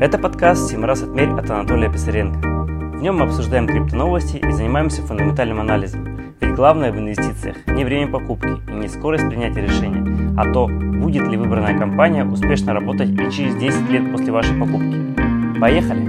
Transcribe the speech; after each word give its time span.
Это 0.00 0.16
подкаст 0.16 0.70
«Семь 0.70 0.84
раз 0.84 1.02
отмерь» 1.02 1.30
от 1.30 1.50
Анатолия 1.50 1.90
Писаренко. 1.90 2.38
В 2.38 3.02
нем 3.02 3.16
мы 3.16 3.24
обсуждаем 3.24 3.66
криптоновости 3.66 4.36
и 4.36 4.52
занимаемся 4.52 5.02
фундаментальным 5.02 5.58
анализом. 5.58 6.36
Ведь 6.40 6.54
главное 6.54 6.92
в 6.92 6.98
инвестициях 6.98 7.66
не 7.66 7.84
время 7.84 8.08
покупки 8.08 8.62
и 8.70 8.74
не 8.74 8.86
скорость 8.86 9.28
принятия 9.28 9.60
решения, 9.60 10.36
а 10.38 10.52
то, 10.52 10.68
будет 10.68 11.26
ли 11.26 11.36
выбранная 11.36 11.76
компания 11.76 12.24
успешно 12.24 12.74
работать 12.74 13.10
и 13.10 13.30
через 13.32 13.56
10 13.56 13.90
лет 13.90 14.12
после 14.12 14.30
вашей 14.30 14.56
покупки. 14.56 15.58
Поехали! 15.58 16.00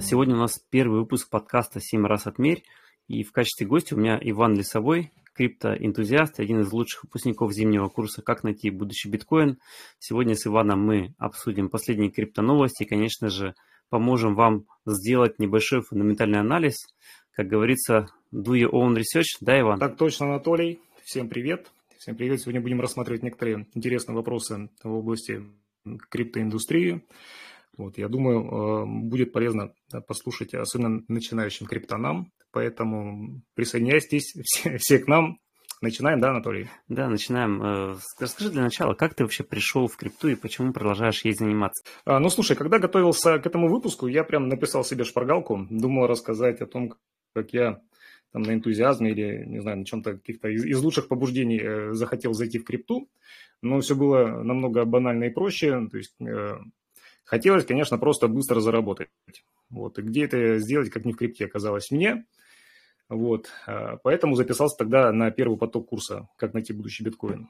Сегодня 0.00 0.36
у 0.36 0.38
нас 0.38 0.60
первый 0.70 1.00
выпуск 1.00 1.28
подкаста 1.28 1.80
«Семь 1.80 2.06
раз 2.06 2.28
отмерь», 2.28 2.62
и 3.08 3.24
в 3.24 3.32
качестве 3.32 3.66
гостя 3.66 3.96
у 3.96 3.98
меня 3.98 4.20
Иван 4.22 4.54
Лисовой, 4.54 5.10
криптоэнтузиаст, 5.34 6.40
один 6.40 6.60
из 6.60 6.72
лучших 6.72 7.04
выпускников 7.04 7.52
зимнего 7.52 7.88
курса 7.88 8.22
«Как 8.22 8.44
найти 8.44 8.70
будущий 8.70 9.08
биткоин». 9.08 9.58
Сегодня 9.98 10.34
с 10.34 10.46
Иваном 10.46 10.84
мы 10.84 11.14
обсудим 11.18 11.68
последние 11.68 12.10
криптоновости 12.10 12.84
и, 12.84 12.86
конечно 12.86 13.28
же, 13.28 13.54
поможем 13.90 14.34
вам 14.34 14.64
сделать 14.86 15.38
небольшой 15.38 15.82
фундаментальный 15.82 16.40
анализ. 16.40 16.86
Как 17.32 17.48
говорится, 17.48 18.08
do 18.32 18.52
your 18.52 18.70
own 18.70 18.96
research, 18.96 19.36
да, 19.40 19.60
Иван? 19.60 19.78
Так 19.78 19.96
точно, 19.96 20.26
Анатолий. 20.26 20.80
Всем 21.02 21.28
привет. 21.28 21.70
Всем 21.98 22.16
привет. 22.16 22.40
Сегодня 22.40 22.60
будем 22.60 22.80
рассматривать 22.80 23.22
некоторые 23.22 23.66
интересные 23.74 24.14
вопросы 24.14 24.68
в 24.82 24.92
области 24.92 25.42
криптоиндустрии. 26.10 27.04
Вот, 27.76 27.98
я 27.98 28.08
думаю, 28.08 28.44
э, 28.44 28.84
будет 28.86 29.32
полезно 29.32 29.74
послушать, 30.06 30.54
особенно 30.54 31.02
начинающим 31.08 31.66
криптонам. 31.66 32.30
Поэтому 32.54 33.42
присоединяйтесь 33.54 34.32
все, 34.44 34.78
все 34.78 34.98
к 35.00 35.08
нам. 35.08 35.40
Начинаем, 35.80 36.20
да, 36.20 36.30
Анатолий? 36.30 36.68
Да, 36.88 37.08
начинаем. 37.08 37.62
Э, 37.62 37.96
расскажи 38.18 38.50
для 38.50 38.62
начала, 38.62 38.94
как 38.94 39.14
ты 39.14 39.24
вообще 39.24 39.42
пришел 39.42 39.86
в 39.88 39.96
крипту 39.96 40.28
и 40.28 40.36
почему 40.36 40.72
продолжаешь 40.72 41.24
ей 41.24 41.34
заниматься? 41.34 41.84
А, 42.06 42.20
ну, 42.20 42.30
слушай, 42.30 42.56
когда 42.56 42.78
готовился 42.78 43.38
к 43.40 43.46
этому 43.46 43.68
выпуску, 43.68 44.06
я 44.06 44.24
прям 44.24 44.48
написал 44.48 44.84
себе 44.84 45.04
шпаргалку, 45.04 45.66
думал 45.68 46.06
рассказать 46.06 46.62
о 46.62 46.66
том, 46.66 46.94
как 47.34 47.52
я 47.52 47.82
там 48.32 48.42
на 48.42 48.54
энтузиазме 48.54 49.10
или, 49.10 49.44
не 49.44 49.60
знаю, 49.60 49.78
на 49.78 49.84
чем-то 49.84 50.12
каких-то 50.12 50.48
из, 50.48 50.64
из 50.64 50.80
лучших 50.80 51.08
побуждений 51.08 51.60
э, 51.60 51.92
захотел 51.92 52.32
зайти 52.34 52.58
в 52.58 52.64
крипту, 52.64 53.10
но 53.62 53.80
все 53.80 53.94
было 53.96 54.42
намного 54.42 54.84
банально 54.84 55.24
и 55.24 55.30
проще, 55.30 55.88
то 55.88 55.98
есть 55.98 56.14
э, 56.20 56.56
хотелось, 57.24 57.66
конечно, 57.66 57.98
просто 57.98 58.28
быстро 58.28 58.60
заработать. 58.60 59.08
Вот, 59.70 59.98
и 59.98 60.02
где 60.02 60.24
это 60.24 60.58
сделать, 60.58 60.90
как 60.90 61.04
не 61.04 61.12
в 61.12 61.16
крипте 61.16 61.44
оказалось 61.46 61.90
мне– 61.90 62.24
вот, 63.08 63.50
а, 63.66 63.96
поэтому 63.98 64.34
записался 64.34 64.76
тогда 64.76 65.12
на 65.12 65.30
первый 65.30 65.58
поток 65.58 65.88
курса 65.88 66.28
«Как 66.36 66.54
найти 66.54 66.72
будущий 66.72 67.04
биткоин». 67.04 67.48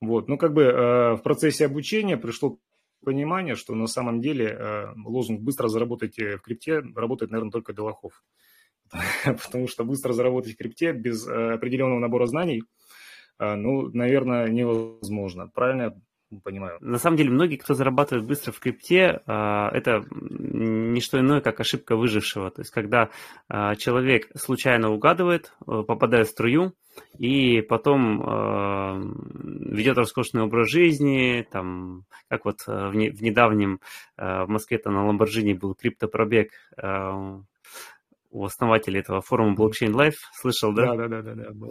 Вот, 0.00 0.28
ну 0.28 0.36
как 0.36 0.52
бы 0.52 0.66
а, 0.66 1.16
в 1.16 1.22
процессе 1.22 1.66
обучения 1.66 2.16
пришло 2.16 2.58
понимание, 3.04 3.54
что 3.54 3.74
на 3.74 3.86
самом 3.86 4.20
деле 4.20 4.48
а, 4.50 4.92
лозунг 5.04 5.40
«быстро 5.40 5.68
заработать 5.68 6.18
в 6.18 6.40
крипте» 6.40 6.80
работает, 6.94 7.30
наверное, 7.30 7.52
только 7.52 7.72
для 7.72 7.84
лохов. 7.84 8.22
Потому 9.24 9.68
что 9.68 9.84
быстро 9.84 10.12
заработать 10.12 10.54
в 10.54 10.58
крипте 10.58 10.92
без 10.92 11.26
определенного 11.26 11.98
набора 11.98 12.26
знаний, 12.26 12.62
ну, 13.38 13.88
наверное, 13.92 14.48
невозможно. 14.48 15.48
Правильно 15.54 16.00
понимаю. 16.42 16.78
На 16.80 16.98
самом 16.98 17.16
деле, 17.16 17.30
многие, 17.30 17.56
кто 17.56 17.74
зарабатывает 17.74 18.26
быстро 18.26 18.52
в 18.52 18.60
крипте, 18.60 19.20
а, 19.26 19.70
это 19.70 20.04
не 20.10 21.00
что 21.00 21.18
иное, 21.18 21.40
как 21.40 21.60
ошибка 21.60 21.96
выжившего. 21.96 22.50
То 22.50 22.60
есть, 22.60 22.70
когда 22.70 23.10
а, 23.48 23.74
человек 23.76 24.28
случайно 24.36 24.90
угадывает, 24.90 25.52
э, 25.66 25.82
попадает 25.86 26.28
в 26.28 26.30
струю, 26.30 26.74
и 27.16 27.60
потом 27.62 28.22
а, 28.24 29.00
ведет 29.00 29.96
роскошный 29.96 30.42
образ 30.42 30.68
жизни, 30.68 31.46
там, 31.50 32.04
как 32.28 32.44
вот 32.44 32.58
э, 32.66 32.88
в, 32.88 32.94
недавнем 32.94 33.80
в 34.16 34.46
Москве 34.46 34.78
там 34.78 34.94
на 34.94 35.06
Ламборджини 35.06 35.54
был 35.54 35.74
криптопробег 35.74 36.50
у 38.30 38.44
основателя 38.44 39.00
этого 39.00 39.20
форума 39.22 39.54
Blockchain 39.54 39.92
Life, 39.92 40.16
слышал, 40.34 40.72
да? 40.72 40.94
Да, 40.94 41.08
да, 41.08 41.22
да, 41.22 41.34
да, 41.34 41.50
да. 41.52 41.66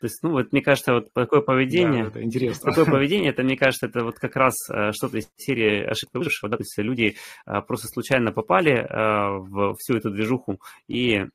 То 0.00 0.06
есть, 0.06 0.22
ну, 0.22 0.30
вот 0.30 0.52
мне 0.52 0.62
кажется, 0.62 0.94
вот 0.94 1.12
такое 1.12 1.42
поведение, 1.42 2.04
да, 2.04 2.08
это 2.08 2.22
интересно. 2.22 2.70
такое 2.70 2.86
поведение, 2.86 3.30
это, 3.30 3.42
мне 3.42 3.56
кажется, 3.56 3.86
это 3.86 4.02
вот 4.02 4.18
как 4.18 4.34
раз 4.34 4.54
э, 4.70 4.92
что-то 4.92 5.18
из 5.18 5.28
серии 5.36 5.84
ошибка 5.84 6.18
выжившего, 6.18 6.48
да, 6.48 6.56
то 6.56 6.62
есть 6.62 6.78
люди 6.78 7.16
э, 7.46 7.60
просто 7.66 7.88
случайно 7.88 8.32
попали 8.32 8.72
э, 8.72 9.38
в 9.38 9.74
всю 9.78 9.96
эту 9.96 10.10
движуху 10.10 10.58
и 10.88 11.26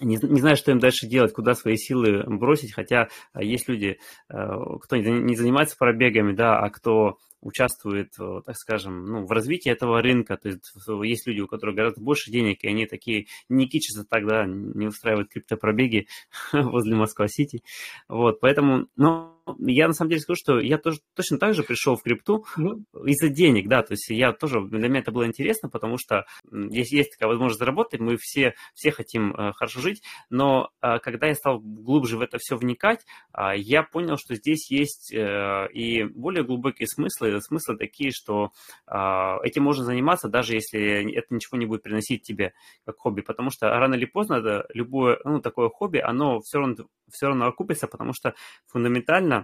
не, 0.00 0.16
не 0.16 0.40
знаю, 0.40 0.56
что 0.56 0.70
им 0.70 0.78
дальше 0.78 1.08
делать, 1.08 1.32
куда 1.32 1.54
свои 1.54 1.76
силы 1.76 2.22
бросить, 2.26 2.74
хотя 2.74 3.08
есть 3.34 3.66
люди, 3.66 3.98
кто 4.28 4.96
не 4.96 5.34
занимается 5.34 5.74
пробегами, 5.78 6.34
да, 6.34 6.58
а 6.58 6.68
кто 6.68 7.16
участвует, 7.46 8.12
так 8.16 8.56
скажем, 8.56 9.04
ну, 9.06 9.26
в 9.26 9.30
развитии 9.30 9.70
этого 9.70 10.02
рынка. 10.02 10.36
То 10.36 10.48
есть 10.48 10.72
есть 11.04 11.26
люди, 11.26 11.40
у 11.40 11.46
которых 11.46 11.76
гораздо 11.76 12.00
больше 12.00 12.30
денег, 12.30 12.64
и 12.64 12.68
они 12.68 12.86
такие 12.86 13.26
не 13.48 13.68
кичатся 13.68 14.04
тогда, 14.04 14.44
не 14.46 14.86
устраивают 14.86 15.30
криптопробеги 15.30 16.08
возле 16.52 16.96
Москва-Сити. 16.96 17.62
Вот, 18.08 18.40
поэтому, 18.40 18.88
ну, 18.96 19.35
я 19.58 19.88
на 19.88 19.94
самом 19.94 20.10
деле 20.10 20.20
скажу, 20.20 20.38
что 20.38 20.60
я 20.60 20.78
тоже 20.78 21.00
точно 21.14 21.38
так 21.38 21.54
же 21.54 21.62
пришел 21.62 21.96
в 21.96 22.02
крипту 22.02 22.44
ну, 22.56 22.84
из-за 23.04 23.28
денег, 23.28 23.68
да, 23.68 23.82
то 23.82 23.92
есть 23.92 24.08
я 24.10 24.32
тоже, 24.32 24.60
для 24.60 24.88
меня 24.88 25.00
это 25.00 25.12
было 25.12 25.26
интересно, 25.26 25.68
потому 25.68 25.98
что 25.98 26.26
если 26.50 26.96
есть 26.96 27.12
такая 27.12 27.28
возможность 27.28 27.58
заработать, 27.58 28.00
мы 28.00 28.16
все, 28.18 28.54
все 28.74 28.90
хотим 28.90 29.34
э, 29.34 29.52
хорошо 29.52 29.80
жить, 29.80 30.02
но 30.30 30.70
э, 30.82 30.98
когда 31.00 31.28
я 31.28 31.34
стал 31.34 31.60
глубже 31.60 32.16
в 32.16 32.20
это 32.20 32.38
все 32.38 32.56
вникать, 32.56 33.04
э, 33.36 33.56
я 33.56 33.82
понял, 33.82 34.16
что 34.16 34.34
здесь 34.34 34.70
есть 34.70 35.12
э, 35.12 35.68
и 35.72 36.04
более 36.04 36.44
глубокие 36.44 36.88
смыслы, 36.88 37.40
смыслы 37.40 37.76
такие, 37.76 38.10
что 38.10 38.52
э, 38.86 38.96
этим 39.44 39.62
можно 39.62 39.84
заниматься, 39.84 40.28
даже 40.28 40.54
если 40.54 41.14
это 41.14 41.34
ничего 41.34 41.58
не 41.58 41.66
будет 41.66 41.82
приносить 41.82 42.22
тебе 42.22 42.52
как 42.84 42.98
хобби, 42.98 43.20
потому 43.20 43.50
что 43.50 43.68
рано 43.68 43.94
или 43.94 44.06
поздно 44.06 44.34
это 44.34 44.66
любое, 44.72 45.18
ну, 45.24 45.40
такое 45.40 45.68
хобби, 45.68 45.98
оно 45.98 46.40
все 46.40 46.58
равно, 46.58 46.86
все 47.10 47.26
равно 47.26 47.46
окупится, 47.46 47.86
потому 47.86 48.12
что 48.12 48.34
фундаментально 48.66 49.35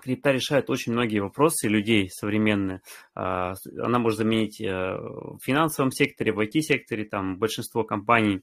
Крипта 0.00 0.32
решает 0.32 0.70
очень 0.70 0.92
многие 0.92 1.20
вопросы 1.20 1.68
людей 1.68 2.08
современные. 2.10 2.80
А, 3.14 3.54
она 3.78 3.98
может 3.98 4.18
заменить 4.18 4.60
э, 4.60 4.96
в 4.96 5.38
финансовом 5.42 5.92
секторе, 5.92 6.32
в 6.32 6.40
IT-секторе, 6.40 7.04
там 7.04 7.38
большинство 7.38 7.84
компаний 7.84 8.42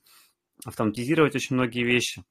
автоматизировать 0.63 1.35
очень 1.35 1.55
многие 1.55 1.83
вещи. 1.83 2.23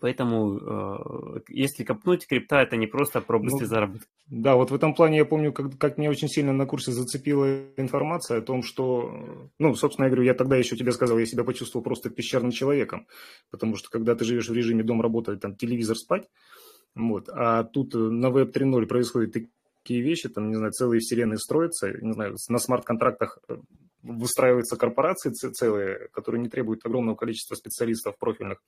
Поэтому, 0.00 0.58
э, 0.58 1.40
если 1.48 1.84
копнуть, 1.84 2.26
крипта 2.26 2.60
это 2.60 2.76
не 2.76 2.86
просто 2.86 3.20
про 3.20 3.38
быстрый 3.38 3.62
ну, 3.62 3.68
заработок. 3.68 4.08
Да, 4.28 4.54
вот 4.54 4.70
в 4.70 4.74
этом 4.74 4.94
плане 4.94 5.18
я 5.18 5.24
помню, 5.24 5.52
как, 5.52 5.76
как 5.76 5.98
меня 5.98 6.08
очень 6.08 6.28
сильно 6.28 6.52
на 6.52 6.64
курсе 6.64 6.92
зацепила 6.92 7.66
информация 7.76 8.38
о 8.38 8.42
том, 8.42 8.62
что, 8.62 9.50
ну, 9.58 9.74
собственно, 9.74 10.06
я 10.06 10.10
говорю, 10.10 10.24
я 10.24 10.34
тогда 10.34 10.56
еще 10.56 10.76
тебе 10.76 10.92
сказал, 10.92 11.18
я 11.18 11.26
себя 11.26 11.44
почувствовал 11.44 11.84
просто 11.84 12.08
пещерным 12.08 12.52
человеком, 12.52 13.06
потому 13.50 13.76
что 13.76 13.90
когда 13.90 14.14
ты 14.14 14.24
живешь 14.24 14.48
в 14.48 14.54
режиме 14.54 14.84
дом 14.84 15.02
работать, 15.02 15.40
там 15.40 15.56
телевизор 15.56 15.96
спать, 15.96 16.28
вот. 16.94 17.28
А 17.28 17.64
тут 17.64 17.94
э, 17.94 17.98
на 17.98 18.26
Web 18.26 18.52
3.0 18.52 18.86
происходят 18.86 19.32
такие 19.32 20.02
вещи, 20.02 20.28
там, 20.28 20.48
не 20.48 20.56
знаю, 20.56 20.72
целые 20.72 21.00
вселенные 21.00 21.38
строятся, 21.38 21.92
не 22.00 22.12
знаю, 22.12 22.36
на 22.48 22.58
смарт-контрактах 22.58 23.38
э, 23.48 23.56
выстраиваются 24.02 24.76
корпорации 24.76 25.30
целые, 25.30 26.08
которые 26.12 26.40
не 26.40 26.48
требуют 26.48 26.84
огромного 26.84 27.16
количества 27.16 27.54
специалистов 27.54 28.18
профильных. 28.18 28.62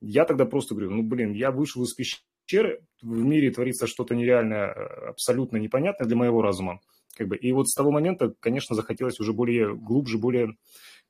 Я 0.00 0.24
тогда 0.24 0.44
просто 0.44 0.74
говорю, 0.74 0.90
ну, 0.90 1.02
блин, 1.02 1.32
я 1.32 1.50
вышел 1.50 1.82
из 1.84 1.94
пещеры, 1.94 2.82
в 3.00 3.24
мире 3.24 3.50
творится 3.50 3.86
что-то 3.86 4.14
нереальное, 4.14 4.72
э, 4.72 5.08
абсолютно 5.08 5.56
непонятное 5.56 6.06
для 6.06 6.16
моего 6.16 6.42
разума. 6.42 6.80
Как 7.16 7.28
бы. 7.28 7.36
И 7.36 7.50
вот 7.52 7.68
с 7.68 7.74
того 7.74 7.90
момента, 7.90 8.34
конечно, 8.40 8.76
захотелось 8.76 9.20
уже 9.20 9.32
более 9.32 9.74
глубже, 9.74 10.18
более 10.18 10.56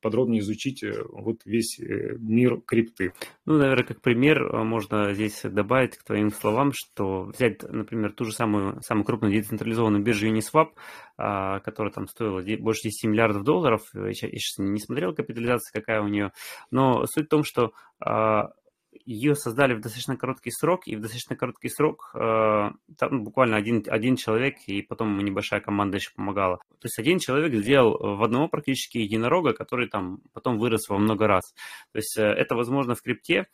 подробнее 0.00 0.40
изучить 0.40 0.82
э, 0.82 1.02
вот 1.10 1.40
весь 1.44 1.78
э, 1.80 2.16
мир 2.18 2.60
крипты. 2.60 3.12
Ну, 3.44 3.58
наверное, 3.58 3.84
как 3.84 4.00
пример 4.00 4.42
э, 4.42 4.62
можно 4.62 5.12
здесь 5.14 5.40
добавить 5.42 5.96
к 5.96 6.04
твоим 6.04 6.30
словам, 6.30 6.72
что 6.74 7.24
взять, 7.24 7.62
например, 7.62 8.12
ту 8.12 8.24
же 8.24 8.32
самую, 8.32 8.80
самую 8.82 9.04
крупную 9.04 9.32
децентрализованную 9.32 10.02
биржу 10.02 10.28
Uniswap, 10.28 10.70
а, 11.18 11.60
которая 11.60 11.92
там 11.92 12.06
стоила 12.08 12.42
больше 12.58 12.82
10 12.84 13.10
миллиардов 13.10 13.42
долларов, 13.42 13.82
я 13.94 14.12
сейчас 14.12 14.58
не 14.58 14.80
смотрел 14.80 15.14
капитализация, 15.14 15.72
какая 15.72 16.02
у 16.02 16.08
нее, 16.08 16.32
но 16.70 17.06
суть 17.06 17.26
в 17.26 17.30
том, 17.30 17.44
что 17.44 17.72
а, 18.00 18.50
ее 19.04 19.34
создали 19.34 19.74
в 19.74 19.80
достаточно 19.80 20.16
короткий 20.16 20.50
срок, 20.50 20.86
и 20.86 20.96
в 20.96 21.00
достаточно 21.00 21.36
короткий 21.36 21.68
срок 21.68 22.10
э, 22.14 22.70
там 22.98 23.24
буквально 23.24 23.56
один, 23.56 23.84
один 23.86 24.16
человек, 24.16 24.56
и 24.66 24.82
потом 24.82 25.18
небольшая 25.18 25.60
команда 25.60 25.96
еще 25.96 26.10
помогала. 26.14 26.56
То 26.56 26.86
есть 26.86 26.98
один 26.98 27.18
человек 27.18 27.54
сделал 27.54 28.16
в 28.16 28.22
одного 28.22 28.48
практически 28.48 28.98
единорога, 28.98 29.52
который 29.52 29.88
там 29.88 30.20
потом 30.32 30.58
вырос 30.58 30.88
во 30.88 30.98
много 30.98 31.26
раз. 31.26 31.54
То 31.92 31.98
есть 31.98 32.16
э, 32.18 32.22
это 32.22 32.54
возможно 32.54 32.94
в 32.94 33.02
крипте, 33.02 33.46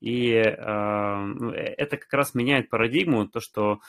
И 0.00 0.32
ну, 0.42 1.50
это 1.50 1.96
как 1.96 2.12
раз 2.12 2.34
меняет 2.34 2.70
парадигму, 2.70 3.28
то, 3.28 3.40
что 3.40 3.80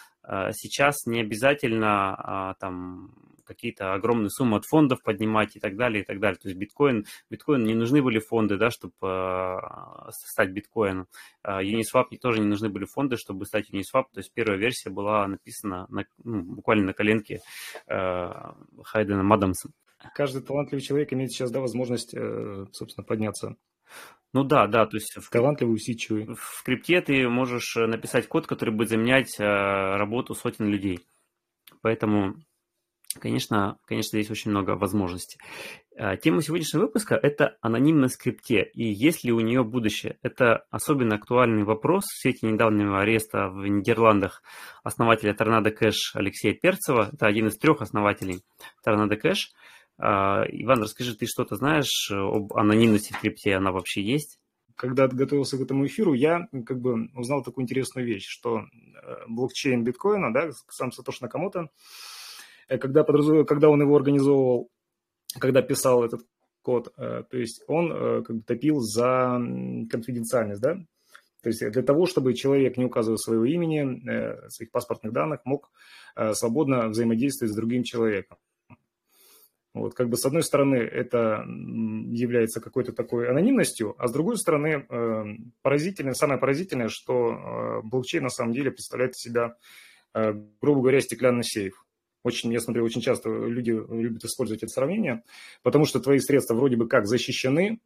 сейчас 0.52 1.06
не 1.06 1.22
обязательно 1.22 2.56
там 2.60 3.14
какие-то 3.52 3.94
огромные 3.94 4.30
суммы 4.30 4.58
от 4.58 4.66
фондов 4.66 5.04
поднимать 5.04 5.56
и 5.56 5.60
так 5.60 5.76
далее, 5.76 6.04
и 6.04 6.06
так 6.06 6.20
далее. 6.20 6.38
То 6.38 6.48
есть 6.48 6.58
биткоин, 6.58 7.06
биткоин 7.30 7.64
не 7.64 7.74
нужны 7.74 8.02
были 8.02 8.20
фонды, 8.20 8.58
да, 8.58 8.70
чтобы 8.72 8.94
э, 9.02 9.58
стать 10.12 10.52
биткоином. 10.52 11.08
Uh, 11.46 11.62
Uniswap 11.62 12.06
тоже 12.22 12.40
не 12.40 12.48
нужны 12.48 12.70
были 12.70 12.86
фонды, 12.86 13.18
чтобы 13.18 13.46
стать 13.46 13.70
Uniswap. 13.72 14.06
То 14.14 14.20
есть 14.20 14.32
первая 14.34 14.58
версия 14.58 14.90
была 14.90 15.28
написана 15.28 15.86
на, 15.90 16.06
ну, 16.24 16.44
буквально 16.44 16.86
на 16.86 16.94
коленке 16.94 17.42
э, 17.88 18.32
Хайдена 18.84 19.24
Мадамса. 19.24 19.70
Каждый 20.16 20.42
талантливый 20.42 20.82
человек 20.82 21.12
имеет 21.14 21.32
сейчас, 21.32 21.52
да, 21.52 21.60
возможность, 21.60 22.14
э, 22.14 22.66
собственно, 22.72 23.04
подняться 23.06 23.58
ну 24.34 24.44
да, 24.44 24.68
да, 24.68 24.86
то 24.86 24.96
есть 24.96 25.16
в, 25.18 25.30
талантливый, 25.30 25.76
усидчивый. 25.76 26.36
В 26.36 26.64
крипте 26.64 27.02
ты 27.02 27.28
можешь 27.28 27.76
написать 27.76 28.28
код, 28.28 28.48
который 28.48 28.74
будет 28.74 28.90
заменять 28.90 29.40
э, 29.40 29.44
работу 29.44 30.36
сотен 30.36 30.68
людей. 30.68 31.02
Поэтому 31.82 32.36
Конечно, 33.20 33.78
конечно, 33.86 34.18
здесь 34.18 34.32
очень 34.32 34.52
много 34.52 34.72
возможностей. 34.72 35.38
А, 35.98 36.16
тема 36.16 36.42
сегодняшнего 36.42 36.84
выпуска– 36.84 37.16
это 37.22 37.58
анонимность 37.62 38.16
скрипте 38.16 38.64
и 38.74 38.86
есть 38.86 39.26
ли 39.26 39.34
у 39.34 39.40
нее 39.42 39.64
будущее. 39.64 40.18
Это 40.22 40.66
особенно 40.70 41.16
актуальный 41.16 41.64
вопрос 41.64 42.06
в 42.06 42.22
свете 42.22 42.48
недавнего 42.48 43.02
ареста 43.02 43.50
в 43.50 43.68
Нидерландах 43.68 44.42
основателя 44.84 45.34
Торнадо 45.34 45.72
Кэш 45.72 46.16
Алексея 46.16 46.54
Перцева. 46.54 47.10
Это 47.12 47.28
один 47.28 47.48
из 47.48 47.58
трех 47.58 47.82
основателей 47.82 48.44
Торнадо 48.82 49.18
Кэш. 49.18 49.52
А, 50.02 50.44
Иван, 50.50 50.82
расскажи, 50.82 51.16
ты 51.16 51.26
что-то 51.28 51.56
знаешь 51.56 52.12
об 52.12 52.54
анонимности 52.54 53.14
в 53.14 53.20
крипте? 53.20 53.56
Она 53.56 53.72
вообще 53.72 54.02
есть? 54.02 54.40
Когда 54.76 55.08
готовился 55.08 55.58
к 55.58 55.62
этому 55.62 55.86
эфиру, 55.86 56.14
я 56.14 56.48
как 56.66 56.80
бы 56.80 57.10
узнал 57.14 57.44
такую 57.44 57.64
интересную 57.64 58.08
вещь, 58.08 58.26
что 58.28 58.62
э, 58.62 58.64
блокчейн 59.28 59.84
биткоина, 59.84 60.34
да, 60.34 60.50
сам 60.70 60.92
Сатош 60.92 61.22
Накамото, 61.22 61.70
Э, 62.72 62.78
когда, 62.78 63.04
подразум... 63.04 63.46
когда 63.46 63.70
он 63.70 63.82
его 63.82 63.96
организовывал, 63.96 64.70
когда 65.40 65.62
писал 65.62 66.04
этот 66.04 66.22
код, 66.62 66.94
э, 66.98 67.24
то 67.30 67.38
есть 67.38 67.64
он 67.68 67.92
э, 67.92 68.24
как 68.24 68.38
бы 68.38 68.44
топил 68.44 68.80
за 68.80 69.40
конфиденциальность, 69.90 70.62
да, 70.62 70.76
то 71.44 71.50
есть 71.50 71.60
для 71.60 71.82
того, 71.82 72.06
чтобы 72.06 72.34
человек, 72.34 72.78
не 72.78 72.86
указывая 72.86 73.18
своего 73.18 73.46
имени, 73.46 74.48
своих 74.50 74.70
паспортных 74.70 75.12
данных, 75.12 75.40
мог 75.44 75.72
свободно 76.34 76.90
взаимодействовать 76.90 77.52
с 77.52 77.56
другим 77.56 77.82
человеком. 77.82 78.38
Вот, 79.74 79.94
как 79.94 80.10
бы 80.10 80.18
с 80.18 80.26
одной 80.26 80.44
стороны 80.44 80.76
это 80.76 81.46
является 81.48 82.60
какой-то 82.60 82.92
такой 82.92 83.30
анонимностью, 83.30 83.96
а 83.98 84.08
с 84.10 84.12
другой 84.12 84.38
стороны 84.38 84.86
поразительное, 85.62 86.14
самое 86.14 86.40
поразительное, 86.40 86.90
что 86.90 87.82
блокчейн 87.84 88.24
на 88.24 88.30
самом 88.30 88.52
деле 88.52 88.72
представляет 88.72 89.14
из 89.14 89.22
себя, 89.22 89.56
грубо 90.14 90.82
говоря, 90.82 91.00
стеклянный 91.00 91.46
сейф. 91.46 91.86
Очень, 92.24 92.52
я 92.52 92.60
смотрю, 92.60 92.84
очень 92.84 93.02
часто 93.02 93.30
люди 93.30 93.72
любят 93.72 94.24
использовать 94.26 94.62
это 94.62 94.72
сравнение, 94.72 95.24
потому 95.64 95.86
что 95.86 96.02
твои 96.02 96.20
средства 96.20 96.54
вроде 96.54 96.76
бы 96.76 96.88
как 96.88 97.08
защищены 97.08 97.80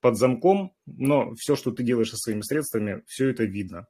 под 0.00 0.16
замком, 0.16 0.72
но 0.86 1.34
все, 1.36 1.54
что 1.54 1.70
ты 1.70 1.82
делаешь 1.82 2.10
со 2.10 2.16
своими 2.16 2.40
средствами, 2.40 3.02
все 3.06 3.28
это 3.28 3.44
видно. 3.44 3.86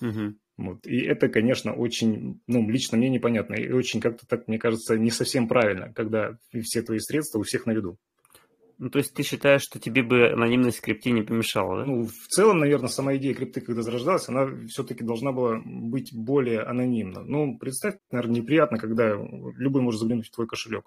Угу. 0.00 0.34
Вот. 0.66 0.86
И 0.86 1.00
это, 1.00 1.28
конечно, 1.28 1.72
очень, 1.72 2.40
ну, 2.46 2.68
лично 2.68 2.98
мне 2.98 3.08
непонятно, 3.08 3.54
и 3.54 3.70
очень 3.72 4.00
как-то 4.00 4.26
так, 4.26 4.48
мне 4.48 4.58
кажется, 4.58 4.96
не 4.96 5.10
совсем 5.10 5.48
правильно, 5.48 5.92
когда 5.92 6.38
все 6.62 6.82
твои 6.82 6.98
средства 6.98 7.38
у 7.38 7.42
всех 7.42 7.66
на 7.66 7.72
виду. 7.72 7.98
Ну, 8.78 8.90
то 8.90 8.98
есть 8.98 9.14
ты 9.14 9.22
считаешь, 9.22 9.62
что 9.62 9.78
тебе 9.78 10.02
бы 10.02 10.30
анонимность 10.32 10.78
в 10.78 10.80
крипте 10.80 11.12
не 11.12 11.22
помешала, 11.22 11.78
да? 11.78 11.86
Ну, 11.86 12.04
в 12.04 12.26
целом, 12.28 12.58
наверное, 12.58 12.88
сама 12.88 13.14
идея 13.16 13.34
крипты, 13.34 13.60
когда 13.60 13.82
зарождалась, 13.82 14.28
она 14.28 14.48
все-таки 14.66 15.04
должна 15.04 15.30
была 15.30 15.60
быть 15.64 16.10
более 16.12 16.62
анонимна. 16.62 17.22
Ну, 17.22 17.58
представь, 17.58 17.94
наверное, 18.10 18.40
неприятно, 18.40 18.78
когда 18.78 19.10
любой 19.56 19.82
может 19.82 20.00
заглянуть 20.00 20.26
в 20.26 20.34
твой 20.34 20.48
кошелек. 20.48 20.86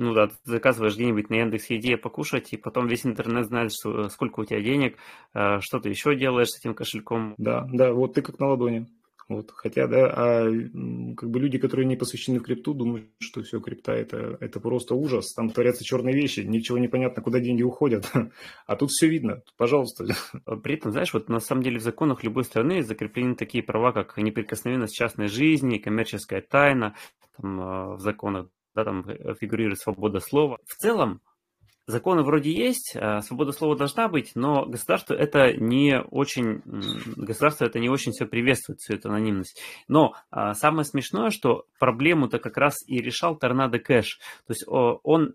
Ну 0.00 0.14
да, 0.14 0.28
ты 0.28 0.34
заказываешь 0.44 0.94
где-нибудь 0.94 1.28
на 1.28 1.34
Яндекс 1.34 1.68
Еде 1.68 1.98
покушать, 1.98 2.54
и 2.54 2.56
потом 2.56 2.86
весь 2.86 3.04
интернет 3.04 3.44
знает, 3.44 3.70
что, 3.70 4.08
сколько 4.08 4.40
у 4.40 4.46
тебя 4.46 4.62
денег, 4.62 4.96
э, 5.34 5.60
что 5.60 5.78
ты 5.78 5.90
еще 5.90 6.16
делаешь 6.16 6.48
с 6.48 6.58
этим 6.58 6.72
кошельком. 6.72 7.34
Да, 7.36 7.68
да, 7.70 7.92
вот 7.92 8.14
ты 8.14 8.22
как 8.22 8.38
на 8.38 8.46
ладони. 8.46 8.86
Вот, 9.28 9.50
хотя, 9.50 9.86
да, 9.86 10.10
а 10.10 10.50
как 11.18 11.28
бы 11.28 11.38
люди, 11.38 11.58
которые 11.58 11.84
не 11.84 11.96
посвящены 11.96 12.38
в 12.38 12.44
крипту, 12.44 12.72
думают, 12.72 13.10
что 13.18 13.42
все, 13.42 13.60
крипта 13.60 13.92
это, 13.92 14.38
это 14.40 14.58
просто 14.58 14.94
ужас. 14.94 15.34
Там 15.34 15.50
творятся 15.50 15.84
черные 15.84 16.14
вещи, 16.14 16.40
ничего 16.40 16.78
не 16.78 16.88
понятно, 16.88 17.22
куда 17.22 17.38
деньги 17.38 17.62
уходят. 17.62 18.10
А 18.66 18.76
тут 18.76 18.88
все 18.88 19.06
видно, 19.06 19.42
пожалуйста. 19.58 20.06
При 20.62 20.76
этом, 20.76 20.92
знаешь, 20.92 21.12
вот 21.12 21.28
на 21.28 21.40
самом 21.40 21.62
деле 21.62 21.78
в 21.78 21.82
законах 21.82 22.24
любой 22.24 22.44
страны 22.44 22.82
закреплены 22.82 23.34
такие 23.34 23.62
права, 23.62 23.92
как 23.92 24.16
неприкосновенность 24.16 24.94
частной 24.94 25.28
жизни, 25.28 25.76
коммерческая 25.76 26.40
тайна, 26.40 26.94
там, 27.36 27.60
а, 27.60 27.96
в 27.96 28.00
законах 28.00 28.48
да, 28.74 28.84
там 28.84 29.04
фигурирует 29.40 29.78
свобода 29.78 30.20
слова. 30.20 30.58
В 30.66 30.74
целом, 30.76 31.20
законы 31.86 32.22
вроде 32.22 32.52
есть, 32.52 32.96
а 32.96 33.20
свобода 33.20 33.52
слова 33.52 33.76
должна 33.76 34.08
быть, 34.08 34.32
но 34.34 34.64
государство 34.66 35.14
это 35.14 35.52
не 35.52 36.00
очень, 36.00 36.62
государство 37.16 37.64
это 37.64 37.78
не 37.78 37.88
очень 37.88 38.12
все 38.12 38.26
приветствует, 38.26 38.80
всю 38.80 38.94
эту 38.94 39.08
анонимность. 39.08 39.60
Но 39.88 40.14
а, 40.30 40.54
самое 40.54 40.84
смешное, 40.84 41.30
что 41.30 41.64
проблему-то 41.78 42.38
как 42.38 42.56
раз 42.56 42.76
и 42.86 42.98
решал 42.98 43.36
Торнадо 43.36 43.78
Кэш. 43.78 44.18
То 44.46 44.52
есть 44.52 44.64
он 44.66 45.34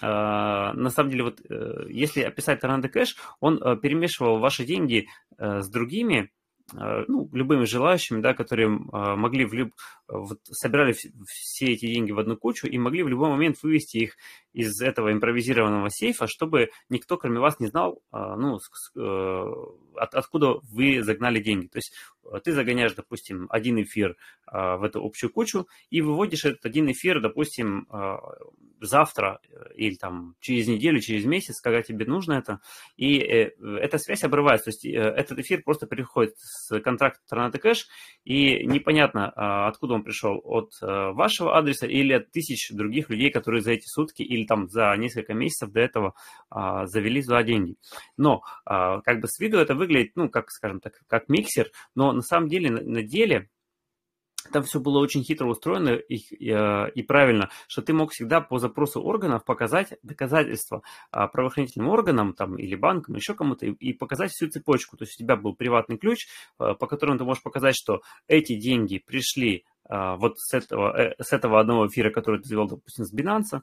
а, 0.00 0.72
на 0.72 0.90
самом 0.90 1.10
деле, 1.10 1.24
вот 1.24 1.40
э, 1.48 1.86
если 1.88 2.22
описать 2.22 2.60
Торнадо 2.60 2.88
Кэш, 2.88 3.16
он 3.40 3.62
э, 3.62 3.76
перемешивал 3.76 4.38
ваши 4.38 4.64
деньги 4.64 5.06
э, 5.38 5.60
с 5.60 5.70
другими, 5.70 6.30
ну, 6.72 7.28
любыми 7.32 7.64
желающими, 7.64 8.22
да, 8.22 8.32
которые 8.32 8.68
могли 8.68 9.44
в 9.44 9.52
люб... 9.52 9.72
вот, 10.12 10.40
собирали 10.44 10.92
все 10.92 11.66
эти 11.66 11.86
деньги 11.86 12.12
в 12.12 12.18
одну 12.18 12.36
кучу 12.36 12.66
и 12.66 12.78
могли 12.78 13.02
в 13.02 13.08
любой 13.08 13.30
момент 13.30 13.62
вывести 13.62 13.98
их 13.98 14.16
из 14.52 14.80
этого 14.80 15.12
импровизированного 15.12 15.88
сейфа, 15.90 16.26
чтобы 16.26 16.70
никто, 16.88 17.16
кроме 17.16 17.40
вас, 17.40 17.58
не 17.58 17.68
знал, 17.68 18.02
а, 18.10 18.36
ну, 18.36 18.58
э, 18.96 19.44
от, 19.96 20.14
откуда 20.14 20.58
вы 20.62 21.02
загнали 21.02 21.40
деньги. 21.40 21.68
То 21.68 21.78
есть 21.78 21.94
э, 22.24 22.38
ты 22.44 22.52
загоняешь, 22.52 22.92
допустим, 22.94 23.46
один 23.50 23.82
эфир 23.82 24.16
а, 24.46 24.76
в 24.76 24.84
эту 24.84 25.02
общую 25.04 25.30
кучу 25.30 25.66
и 25.90 26.02
выводишь 26.02 26.44
этот 26.44 26.66
один 26.66 26.90
эфир, 26.90 27.20
допустим, 27.20 27.86
а, 27.88 28.18
завтра 28.80 29.40
э, 29.48 29.74
или 29.76 29.94
там 29.94 30.34
через 30.40 30.68
неделю, 30.68 31.00
через 31.00 31.24
месяц, 31.24 31.60
когда 31.60 31.82
тебе 31.82 32.04
нужно 32.04 32.34
это, 32.34 32.60
и 32.96 33.16
эта 33.16 33.98
связь 33.98 34.24
обрывается. 34.24 34.66
То 34.66 34.70
есть 34.70 34.84
этот 34.84 35.38
эфир 35.38 35.62
просто 35.62 35.86
переходит 35.86 36.34
с 36.36 36.78
контракта 36.80 37.20
Tornado 37.30 37.60
Cash, 37.62 37.84
и 38.24 38.66
непонятно, 38.66 39.30
откуда 39.66 39.94
он 39.94 40.01
пришел, 40.02 40.40
от 40.44 40.72
вашего 40.80 41.56
адреса 41.56 41.86
или 41.86 42.12
от 42.12 42.30
тысяч 42.30 42.70
других 42.70 43.10
людей, 43.10 43.30
которые 43.30 43.62
за 43.62 43.72
эти 43.72 43.86
сутки 43.86 44.22
или 44.22 44.44
там 44.44 44.68
за 44.68 44.94
несколько 44.96 45.34
месяцев 45.34 45.70
до 45.70 45.80
этого 45.80 46.14
а, 46.50 46.86
завели 46.86 47.22
за 47.22 47.42
деньги. 47.42 47.76
Но 48.16 48.42
а, 48.64 49.00
как 49.00 49.20
бы 49.20 49.28
с 49.28 49.38
виду 49.38 49.58
это 49.58 49.74
выглядит, 49.74 50.12
ну, 50.14 50.28
как, 50.28 50.50
скажем 50.50 50.80
так, 50.80 51.00
как 51.06 51.28
миксер, 51.28 51.70
но 51.94 52.12
на 52.12 52.22
самом 52.22 52.48
деле, 52.48 52.70
на, 52.70 53.02
деле 53.02 53.48
там 54.52 54.64
все 54.64 54.80
было 54.80 54.98
очень 54.98 55.22
хитро 55.22 55.46
устроено 55.46 55.90
и, 55.90 56.16
и, 56.16 56.50
а, 56.50 56.86
и 56.86 57.02
правильно, 57.02 57.50
что 57.68 57.82
ты 57.82 57.92
мог 57.92 58.12
всегда 58.12 58.40
по 58.40 58.58
запросу 58.58 59.00
органов 59.02 59.44
показать 59.44 59.94
доказательства 60.02 60.82
а, 61.10 61.28
правоохранительным 61.28 61.88
органам 61.88 62.34
там, 62.34 62.56
или 62.56 62.74
банкам, 62.74 63.14
еще 63.14 63.34
кому-то, 63.34 63.66
и, 63.66 63.72
и 63.72 63.92
показать 63.92 64.32
всю 64.32 64.48
цепочку. 64.48 64.96
То 64.96 65.04
есть 65.04 65.14
у 65.14 65.22
тебя 65.22 65.36
был 65.36 65.54
приватный 65.54 65.96
ключ, 65.96 66.26
а, 66.58 66.74
по 66.74 66.86
которому 66.86 67.18
ты 67.18 67.24
можешь 67.24 67.42
показать, 67.42 67.76
что 67.76 68.02
эти 68.26 68.56
деньги 68.56 68.98
пришли 68.98 69.64
вот 69.88 70.38
с 70.38 70.54
этого, 70.54 70.96
э, 70.96 71.14
с 71.22 71.32
этого 71.32 71.60
одного 71.60 71.86
эфира, 71.86 72.10
который 72.10 72.40
ты 72.40 72.48
завел, 72.48 72.66
допустим, 72.68 73.04
с 73.04 73.14
Binance. 73.14 73.60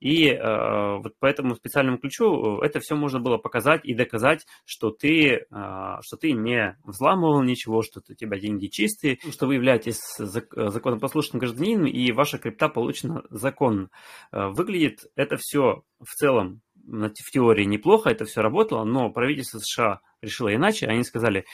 И 0.00 0.28
э, 0.28 0.96
вот 1.02 1.18
по 1.18 1.26
этому 1.26 1.54
специальному 1.54 1.98
ключу 1.98 2.58
это 2.60 2.80
все 2.80 2.96
можно 2.96 3.20
было 3.20 3.38
показать 3.38 3.84
и 3.84 3.94
доказать, 3.94 4.46
что 4.64 4.90
ты, 4.90 5.28
э, 5.28 5.44
что 5.50 6.16
ты 6.18 6.32
не 6.32 6.76
взламывал 6.84 7.42
ничего, 7.42 7.82
что 7.82 8.00
у 8.08 8.14
тебя 8.14 8.38
деньги 8.38 8.66
чистые, 8.66 9.18
что 9.30 9.46
вы 9.46 9.54
являетесь 9.54 10.00
законопослушным 10.18 11.38
гражданином, 11.38 11.86
и 11.86 12.12
ваша 12.12 12.38
крипта 12.38 12.68
получена 12.68 13.22
законно. 13.30 13.90
Выглядит 14.32 15.00
это 15.16 15.36
все 15.36 15.82
в 16.00 16.14
целом 16.14 16.62
в 16.86 17.30
теории 17.30 17.64
неплохо, 17.64 18.10
это 18.10 18.24
все 18.24 18.40
работало, 18.40 18.84
но 18.84 19.10
правительство 19.10 19.58
США 19.58 20.00
решило 20.22 20.54
иначе. 20.54 20.86
Они 20.86 21.04
сказали, 21.04 21.40
а, 21.40 21.44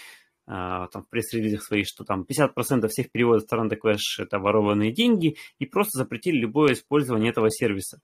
там, 0.46 1.02
в 1.02 1.08
пресс-релизах 1.10 1.62
своих, 1.62 1.86
что 1.88 2.04
там 2.04 2.24
50% 2.24 2.88
всех 2.88 3.10
переводов 3.10 3.42
стран 3.42 3.68
Dash 3.68 3.98
это 4.18 4.38
ворованные 4.38 4.92
деньги, 4.92 5.36
и 5.58 5.66
просто 5.66 5.98
запретили 5.98 6.38
любое 6.38 6.74
использование 6.74 7.30
этого 7.30 7.50
сервиса. 7.50 8.00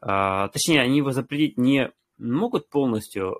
А, 0.00 0.48
точнее, 0.48 0.82
они 0.82 0.98
его 0.98 1.10
запретить 1.10 1.58
не 1.58 1.90
могут 2.18 2.70
полностью. 2.70 3.34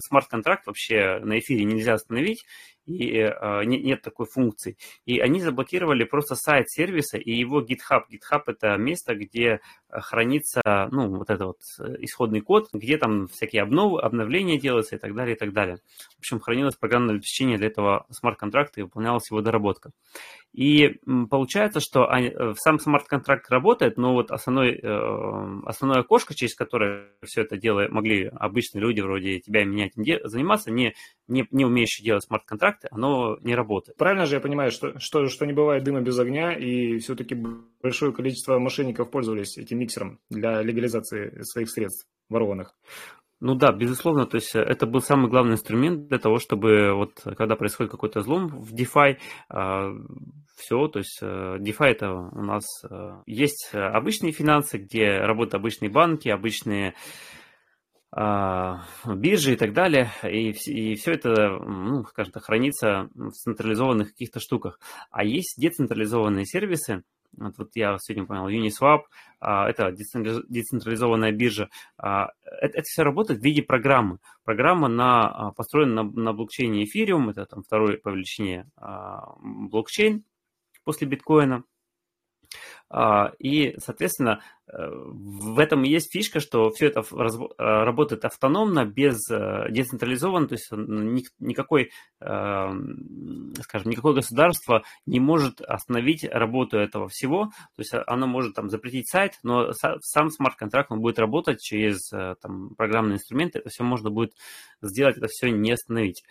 Смарт-контракт 0.00 0.66
вообще 0.66 1.18
на 1.20 1.38
эфире 1.40 1.64
нельзя 1.64 1.94
остановить, 1.94 2.44
и 2.88 3.18
э, 3.18 3.64
нет 3.64 4.02
такой 4.02 4.26
функции. 4.26 4.76
И 5.04 5.20
они 5.20 5.40
заблокировали 5.40 6.04
просто 6.04 6.34
сайт 6.34 6.68
сервиса 6.70 7.18
и 7.18 7.32
его 7.32 7.60
GitHub. 7.60 8.02
GitHub– 8.10 8.42
это 8.46 8.76
место, 8.76 9.14
где 9.14 9.60
хранится, 9.90 10.62
ну, 10.90 11.16
вот 11.16 11.30
это 11.30 11.46
вот 11.46 11.60
исходный 12.00 12.40
код, 12.40 12.68
где 12.72 12.98
там 12.98 13.26
всякие 13.28 13.62
обновы, 13.62 14.00
обновления 14.00 14.58
делаются 14.58 14.96
и 14.96 14.98
так 14.98 15.14
далее, 15.14 15.34
и 15.34 15.38
так 15.38 15.52
далее. 15.52 15.78
В 16.16 16.18
общем, 16.18 16.40
хранилось 16.40 16.76
программное 16.76 17.14
обеспечение 17.14 17.58
для 17.58 17.68
этого 17.68 18.06
смарт-контракта 18.10 18.80
и 18.80 18.82
выполнялась 18.82 19.30
его 19.30 19.40
доработка. 19.40 19.90
И 20.52 20.98
получается, 21.30 21.80
что 21.80 22.04
э, 22.04 22.54
сам 22.56 22.78
смарт-контракт 22.78 23.50
работает, 23.50 23.96
но 23.96 24.14
вот 24.14 24.30
основной, 24.30 24.78
э, 24.82 25.60
основное 25.66 26.00
окошко, 26.00 26.34
через 26.34 26.54
которое 26.54 27.12
все 27.24 27.42
это 27.42 27.56
дело 27.56 27.86
могли 27.90 28.26
обычные 28.26 28.82
люди 28.82 29.00
вроде 29.00 29.40
тебя 29.40 29.62
и 29.62 29.66
меня 29.66 29.88
заниматься, 30.24 30.70
не, 30.70 30.94
не, 31.28 31.46
не 31.50 31.64
умеющие 31.64 32.04
делать 32.04 32.24
смарт-контракты, 32.78 32.88
оно 32.90 33.38
не 33.42 33.54
работает. 33.54 33.96
Правильно 33.96 34.26
же 34.26 34.36
я 34.36 34.40
понимаю, 34.40 34.70
что, 34.70 34.98
что, 34.98 35.26
что 35.28 35.46
не 35.46 35.52
бывает 35.52 35.84
дыма 35.84 36.00
без 36.00 36.18
огня, 36.18 36.52
и 36.52 36.98
все-таки 36.98 37.36
большое 37.82 38.12
количество 38.12 38.58
мошенников 38.58 39.10
пользовались 39.10 39.58
этим 39.58 39.78
миксером 39.78 40.18
для 40.30 40.62
легализации 40.62 41.42
своих 41.42 41.70
средств 41.70 42.06
ворованных? 42.28 42.74
Ну 43.40 43.54
да, 43.54 43.70
безусловно, 43.70 44.26
то 44.26 44.36
есть 44.36 44.56
э, 44.56 44.58
это 44.58 44.84
был 44.84 45.00
самый 45.00 45.30
главный 45.30 45.52
инструмент 45.52 46.08
для 46.08 46.18
того, 46.18 46.38
чтобы 46.38 46.92
вот 46.92 47.20
когда 47.36 47.54
происходит 47.54 47.92
какой-то 47.92 48.20
злом 48.20 48.48
в 48.48 48.74
DeFi, 48.74 49.16
а, 49.48 49.92
все, 50.56 50.88
то 50.88 50.98
есть 50.98 51.20
э, 51.22 51.56
DeFi 51.60 51.86
это 51.86 52.12
у 52.12 52.42
нас 52.42 52.64
э, 52.90 53.22
есть 53.26 53.70
обычные 53.72 54.32
финансы, 54.32 54.78
где 54.78 55.18
работают 55.18 55.54
обычные 55.54 55.88
банки, 55.88 56.28
обычные 56.28 56.94
биржи 58.14 59.52
и 59.52 59.56
так 59.56 59.72
далее, 59.74 60.10
и, 60.22 60.50
и 60.50 60.94
все 60.94 61.12
это, 61.12 61.58
ну, 61.58 62.04
скажем 62.04 62.32
так, 62.32 62.44
хранится 62.44 63.10
в 63.14 63.32
централизованных 63.32 64.08
каких-то 64.08 64.40
штуках. 64.40 64.80
А 65.10 65.24
есть 65.24 65.56
децентрализованные 65.58 66.46
сервисы, 66.46 67.02
вот, 67.36 67.54
вот 67.58 67.70
я 67.74 67.96
сегодня 68.00 68.26
понял, 68.26 68.48
Uniswap, 68.48 69.02
а, 69.40 69.68
это 69.68 69.92
децентрализованная 69.92 71.32
биржа. 71.32 71.68
А, 71.96 72.30
это, 72.60 72.78
это 72.78 72.84
все 72.84 73.02
работает 73.02 73.40
в 73.40 73.44
виде 73.44 73.62
программы. 73.62 74.18
Программа 74.44 74.88
на, 74.88 75.28
а, 75.28 75.52
построена 75.52 76.02
на, 76.02 76.10
на 76.10 76.32
блокчейне 76.32 76.84
Ethereum, 76.84 77.30
это 77.30 77.46
там 77.46 77.62
второй 77.62 77.98
по 77.98 78.10
величине 78.10 78.66
блокчейн 79.40 80.24
после 80.84 81.06
биткоина. 81.06 81.64
А, 82.90 83.32
и, 83.38 83.74
соответственно, 83.78 84.40
э, 84.66 84.88
в 84.90 85.58
этом 85.58 85.84
и 85.84 85.90
есть 85.90 86.10
фишка, 86.10 86.40
что 86.40 86.70
все 86.70 86.86
это 86.86 87.00
э, 87.00 87.04
работает 87.58 88.24
автономно, 88.24 88.86
без 88.86 89.30
э, 89.30 89.66
децентрализованно, 89.70 90.48
то 90.48 90.54
есть 90.54 90.70
никакой, 91.38 91.90
скажем, 92.18 93.90
никакое 93.90 94.14
государство 94.14 94.82
не 95.06 95.20
может 95.20 95.60
остановить 95.60 96.24
работу 96.24 96.78
этого 96.78 97.08
всего, 97.08 97.50
то 97.76 97.80
есть 97.80 97.92
оно 98.06 98.26
может 98.26 98.54
там 98.54 98.70
запретить 98.70 99.08
сайт, 99.08 99.38
но 99.42 99.72
сам 99.72 100.30
смарт-контракт 100.30 100.90
он 100.90 101.00
будет 101.00 101.18
работать 101.18 101.60
через 101.60 102.10
там, 102.40 102.74
программные 102.76 103.16
инструменты, 103.16 103.58
это 103.58 103.68
все 103.68 103.84
можно 103.84 104.10
будет 104.10 104.32
сделать, 104.82 105.16
это 105.16 105.28
все 105.28 105.50
не 105.50 105.72
остановить. 105.72 106.24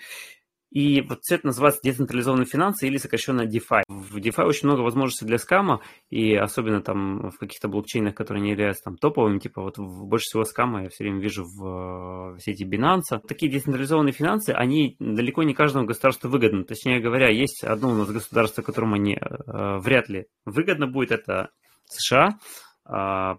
И 0.69 1.01
вот 1.01 1.19
все 1.21 1.35
это 1.35 1.47
называется 1.47 1.79
децентрализованные 1.83 2.45
финансы 2.45 2.87
или 2.87 2.97
сокращенно 2.97 3.43
DeFi. 3.43 3.83
В 3.87 4.17
DeFi 4.17 4.43
очень 4.43 4.67
много 4.67 4.81
возможностей 4.81 5.25
для 5.25 5.37
скама, 5.37 5.81
и 6.09 6.35
особенно 6.35 6.81
там 6.81 7.31
в 7.31 7.37
каких-то 7.37 7.67
блокчейнах, 7.69 8.15
которые 8.15 8.43
не 8.43 8.51
являются 8.51 8.83
там 8.83 8.97
топовыми, 8.97 9.39
типа 9.39 9.61
вот 9.61 9.79
больше 9.79 10.25
всего 10.25 10.43
скама 10.43 10.83
я 10.83 10.89
все 10.89 11.05
время 11.05 11.21
вижу 11.21 11.45
в, 11.45 12.35
в 12.35 12.39
сети 12.39 12.65
Binance. 12.65 13.19
Такие 13.27 13.51
децентрализованные 13.51 14.13
финансы, 14.13 14.49
они 14.49 14.97
далеко 14.99 15.43
не 15.43 15.53
каждому 15.53 15.85
государству 15.85 16.29
выгодны. 16.29 16.63
Точнее 16.63 16.99
говоря, 16.99 17.29
есть 17.29 17.63
одно 17.63 17.91
у 17.91 17.95
нас 17.95 18.09
государство, 18.09 18.61
которому 18.61 18.95
они 18.95 19.15
э, 19.15 19.77
вряд 19.79 20.09
ли 20.09 20.27
выгодно 20.45 20.87
будет, 20.87 21.11
это 21.11 21.49
США. 21.85 22.39
Э, 22.89 23.35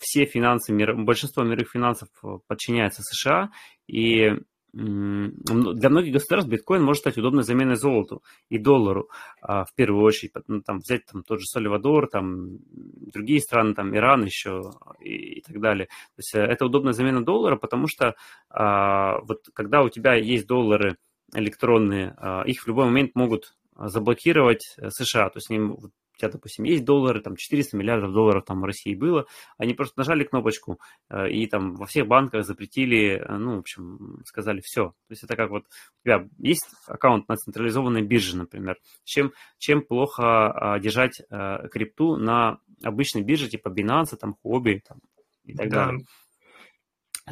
все 0.00 0.24
финансы, 0.24 0.72
мир, 0.72 0.94
большинство 0.96 1.44
мировых 1.44 1.70
финансов 1.70 2.08
подчиняется 2.48 3.02
США, 3.02 3.50
и 3.86 4.32
для 4.76 5.88
многих 5.88 6.12
государств 6.12 6.50
биткоин 6.50 6.82
может 6.82 7.00
стать 7.00 7.16
удобной 7.16 7.44
заменой 7.44 7.76
золоту 7.76 8.22
и 8.50 8.58
доллару 8.58 9.08
а, 9.40 9.64
в 9.64 9.74
первую 9.74 10.04
очередь. 10.04 10.32
Ну, 10.48 10.60
там, 10.60 10.78
взять 10.80 11.06
там, 11.06 11.22
тот 11.22 11.40
же 11.40 11.46
Сальвадор, 11.46 12.08
там, 12.08 12.58
другие 12.70 13.40
страны, 13.40 13.74
там, 13.74 13.96
Иран 13.96 14.24
еще 14.24 14.72
и, 15.00 15.38
и 15.38 15.40
так 15.40 15.60
далее. 15.60 15.86
То 15.86 16.18
есть 16.18 16.34
э, 16.34 16.40
это 16.40 16.66
удобная 16.66 16.92
замена 16.92 17.24
доллара, 17.24 17.56
потому 17.56 17.86
что 17.86 18.16
а, 18.50 19.20
вот 19.22 19.48
когда 19.54 19.82
у 19.82 19.88
тебя 19.88 20.14
есть 20.14 20.46
доллары 20.46 20.98
электронные, 21.34 22.14
а, 22.18 22.42
их 22.42 22.62
в 22.62 22.66
любой 22.66 22.84
момент 22.84 23.12
могут 23.14 23.56
заблокировать 23.78 24.74
э, 24.76 24.90
США. 24.90 25.30
То 25.30 25.38
есть 25.38 25.50
они 25.50 25.74
у 26.16 26.18
тебя, 26.18 26.30
допустим, 26.30 26.64
есть 26.64 26.84
доллары, 26.84 27.20
там 27.20 27.36
400 27.36 27.76
миллиардов 27.76 28.12
долларов 28.12 28.44
там 28.44 28.60
в 28.60 28.64
России 28.64 28.94
было, 28.94 29.26
они 29.58 29.74
просто 29.74 29.98
нажали 29.98 30.24
кнопочку 30.24 30.80
э, 31.10 31.30
и 31.30 31.46
там 31.46 31.74
во 31.74 31.86
всех 31.86 32.06
банках 32.06 32.44
запретили, 32.44 33.18
э, 33.18 33.36
ну, 33.36 33.56
в 33.56 33.58
общем, 33.60 34.22
сказали 34.24 34.60
все. 34.60 34.88
То 34.88 35.10
есть 35.10 35.24
это 35.24 35.36
как 35.36 35.50
вот 35.50 35.64
у 35.64 36.08
тебя 36.08 36.26
есть 36.38 36.66
аккаунт 36.86 37.28
на 37.28 37.36
централизованной 37.36 38.02
бирже, 38.02 38.36
например. 38.36 38.76
Чем, 39.04 39.32
чем 39.58 39.82
плохо 39.82 40.50
а, 40.50 40.78
держать 40.78 41.22
а, 41.30 41.68
крипту 41.68 42.16
на 42.16 42.58
обычной 42.82 43.22
бирже 43.22 43.48
типа 43.48 43.68
Binance, 43.68 44.16
там, 44.16 44.36
Huobi 44.44 44.80
там, 44.86 44.98
и 45.44 45.54
так 45.54 45.68
да. 45.68 45.86
далее 45.86 46.06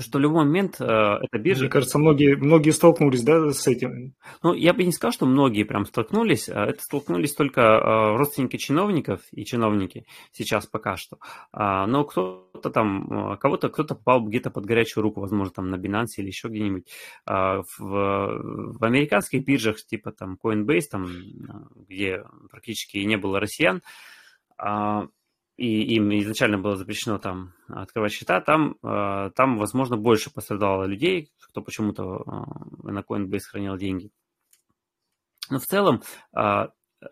что 0.00 0.18
любой 0.18 0.44
момент 0.44 0.80
э, 0.80 0.84
эта 0.84 1.38
биржа... 1.38 1.62
Мне 1.62 1.70
кажется, 1.70 1.98
многие, 1.98 2.34
многие 2.36 2.70
столкнулись, 2.70 3.22
да, 3.22 3.50
с 3.50 3.66
этим? 3.68 4.14
Ну, 4.42 4.52
я 4.52 4.74
бы 4.74 4.82
не 4.82 4.92
сказал, 4.92 5.12
что 5.12 5.26
многие 5.26 5.62
прям 5.62 5.86
столкнулись. 5.86 6.48
А 6.48 6.66
это 6.66 6.82
столкнулись 6.82 7.34
только 7.34 7.60
э, 7.60 8.16
родственники 8.16 8.56
чиновников 8.56 9.20
и 9.30 9.44
чиновники 9.44 10.06
сейчас 10.32 10.66
пока 10.66 10.96
что. 10.96 11.18
А, 11.52 11.86
но 11.86 12.04
кто-то 12.04 12.70
там, 12.70 13.34
э, 13.34 13.36
кого-то, 13.36 13.68
кто-то 13.68 13.94
попал 13.94 14.24
где-то 14.24 14.50
под 14.50 14.66
горячую 14.66 15.02
руку, 15.02 15.20
возможно, 15.20 15.52
там 15.54 15.70
на 15.70 15.76
Binance 15.76 16.14
или 16.16 16.26
еще 16.26 16.48
где-нибудь. 16.48 16.88
А, 17.24 17.62
в, 17.62 17.78
в 17.78 18.84
американских 18.84 19.44
биржах, 19.44 19.76
типа 19.76 20.10
там 20.10 20.36
Coinbase, 20.42 20.88
там, 20.90 21.08
где 21.76 22.24
практически 22.50 22.98
не 22.98 23.16
было 23.16 23.38
россиян, 23.38 23.80
а, 24.58 25.06
и 25.56 25.94
им 25.94 26.10
изначально 26.18 26.58
было 26.58 26.76
запрещено 26.76 27.18
там 27.18 27.54
открывать 27.68 28.12
счета, 28.12 28.40
там, 28.40 28.76
э, 28.82 29.30
там 29.36 29.58
возможно, 29.58 29.96
больше 29.96 30.32
пострадало 30.32 30.84
людей, 30.84 31.30
кто 31.40 31.62
почему-то 31.62 32.24
э, 32.26 32.90
на 32.90 33.00
Coinbase 33.00 33.44
хранил 33.50 33.76
деньги. 33.76 34.10
Но 35.50 35.60
в 35.60 35.66
целом, 35.66 36.02
э, 36.36 36.68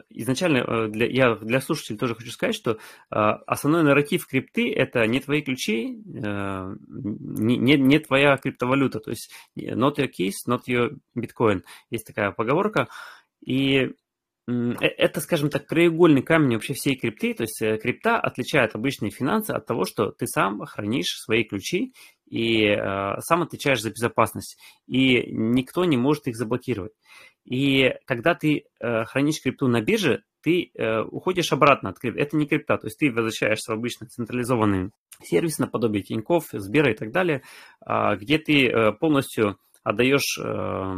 изначально 0.08 0.88
для, 0.88 1.06
я 1.06 1.36
для 1.36 1.60
слушателей 1.60 1.98
тоже 1.98 2.14
хочу 2.14 2.30
сказать, 2.30 2.54
что 2.54 2.78
основной 3.10 3.82
нарратив 3.82 4.26
крипты– 4.26 4.72
это 4.74 5.06
не 5.06 5.20
твои 5.20 5.42
ключи, 5.42 6.00
не, 6.06 7.58
не, 7.58 7.76
не 7.76 7.98
твоя 7.98 8.38
криптовалюта, 8.38 9.00
то 9.00 9.10
есть 9.10 9.30
not 9.54 9.96
your 9.98 10.08
keys, 10.08 10.48
not 10.48 10.62
your 10.66 10.98
bitcoin. 11.14 11.62
Есть 11.90 12.06
такая 12.06 12.30
поговорка, 12.30 12.88
и 13.44 13.92
это, 14.46 15.20
скажем 15.20 15.50
так, 15.50 15.66
краеугольный 15.66 16.22
камень 16.22 16.54
вообще 16.54 16.74
всей 16.74 16.96
крипты. 16.96 17.34
То 17.34 17.44
есть 17.44 17.62
э, 17.62 17.78
крипта 17.78 18.18
отличает 18.18 18.74
обычные 18.74 19.10
финансы 19.10 19.52
от 19.52 19.66
того, 19.66 19.84
что 19.84 20.10
ты 20.10 20.26
сам 20.26 20.64
хранишь 20.64 21.18
свои 21.20 21.44
ключи 21.44 21.92
и 22.28 22.64
э, 22.64 23.20
сам 23.20 23.42
отвечаешь 23.42 23.80
за 23.80 23.90
безопасность. 23.90 24.58
И 24.86 25.32
никто 25.32 25.84
не 25.84 25.96
может 25.96 26.26
их 26.26 26.36
заблокировать. 26.36 26.92
И 27.44 27.94
когда 28.04 28.34
ты 28.34 28.64
э, 28.80 29.04
хранишь 29.04 29.42
крипту 29.42 29.68
на 29.68 29.80
бирже, 29.80 30.22
ты 30.42 30.70
э, 30.74 31.02
уходишь 31.02 31.52
обратно 31.52 31.90
от 31.90 31.98
крипты. 31.98 32.20
Это 32.20 32.36
не 32.36 32.46
крипта, 32.46 32.76
то 32.76 32.86
есть 32.88 32.98
ты 32.98 33.12
возвращаешься 33.12 33.72
в 33.72 33.74
обычный 33.74 34.08
централизованный 34.08 34.90
сервис 35.22 35.58
наподобие 35.58 36.02
Тинькофф, 36.02 36.48
Сбера 36.52 36.90
и 36.90 36.96
так 36.96 37.12
далее, 37.12 37.42
э, 37.86 38.16
где 38.16 38.38
ты 38.38 38.66
э, 38.66 38.92
полностью 38.92 39.58
отдаешь 39.84 40.38
э, 40.38 40.94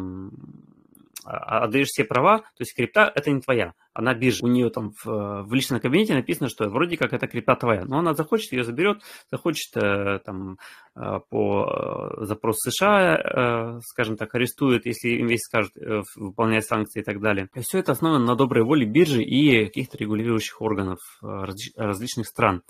отдаешь 1.24 1.88
все 1.88 2.04
права, 2.04 2.38
то 2.38 2.60
есть 2.60 2.74
крипта 2.74 3.10
это 3.14 3.30
не 3.30 3.40
твоя, 3.40 3.74
она 3.92 4.14
биржа. 4.14 4.44
У 4.44 4.48
нее 4.48 4.70
там 4.70 4.92
в, 5.04 5.44
в 5.44 5.54
личном 5.54 5.80
кабинете 5.80 6.14
написано, 6.14 6.48
что 6.48 6.68
вроде 6.68 6.96
как 6.96 7.12
это 7.12 7.26
крипта 7.26 7.56
твоя, 7.56 7.84
но 7.84 7.98
она 7.98 8.14
захочет, 8.14 8.52
ее 8.52 8.64
заберет, 8.64 9.02
захочет 9.30 9.76
э, 9.76 10.18
там 10.24 10.58
э, 10.96 11.20
по 11.30 12.18
э, 12.20 12.24
запросу 12.24 12.70
США, 12.70 13.80
скажем 13.82 14.16
так, 14.16 14.34
арестует, 14.34 14.86
если 14.86 15.20
инвестор 15.20 15.44
скажет 15.44 15.72
выполнять 16.16 16.64
санкции 16.64 17.00
и 17.00 17.04
так 17.04 17.20
далее. 17.20 17.48
И 17.54 17.60
все 17.60 17.78
это 17.78 17.92
основано 17.92 18.24
на 18.24 18.34
доброй 18.34 18.64
воле 18.64 18.86
биржи 18.86 19.22
и 19.22 19.66
каких-то 19.66 19.98
регулирующих 19.98 20.60
органов 20.62 20.98
различных 21.22 22.26
стран. 22.26 22.62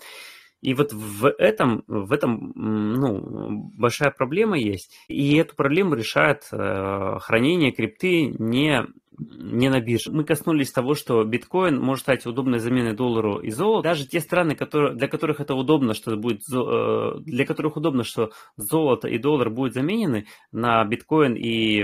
И 0.65 0.73
вот 0.73 0.93
в 0.93 1.27
этом, 1.37 1.83
в 1.85 2.11
этом 2.11 2.51
ну, 2.55 3.69
большая 3.77 4.09
проблема 4.09 4.57
есть. 4.57 4.97
И 5.07 5.35
эту 5.35 5.55
проблему 5.55 5.93
решает 5.93 6.47
э, 6.51 7.19
хранение 7.19 7.71
крипты 7.71 8.33
не 8.39 8.87
не 9.17 9.69
на 9.69 9.79
бирже. 9.79 10.11
Мы 10.11 10.25
коснулись 10.25 10.71
того, 10.71 10.93
что 10.93 11.23
биткоин 11.23 11.79
может 11.79 12.01
стать 12.01 12.25
удобной 12.25 12.59
заменой 12.59 12.93
доллару 12.93 13.39
и 13.39 13.49
золоту. 13.49 13.83
Даже 13.83 14.05
те 14.05 14.19
страны, 14.19 14.55
которые, 14.55 14.93
для 14.93 15.07
которых 15.07 15.39
это 15.39 15.55
удобно, 15.55 15.93
что 15.93 16.17
будет, 16.17 16.41
э, 16.51 17.19
для 17.19 17.45
которых 17.45 17.77
удобно, 17.77 18.03
что 18.03 18.31
золото 18.57 19.07
и 19.07 19.17
доллар 19.17 19.49
будут 19.49 19.73
заменены 19.73 20.25
на 20.51 20.83
биткоин, 20.83 21.35
и 21.35 21.79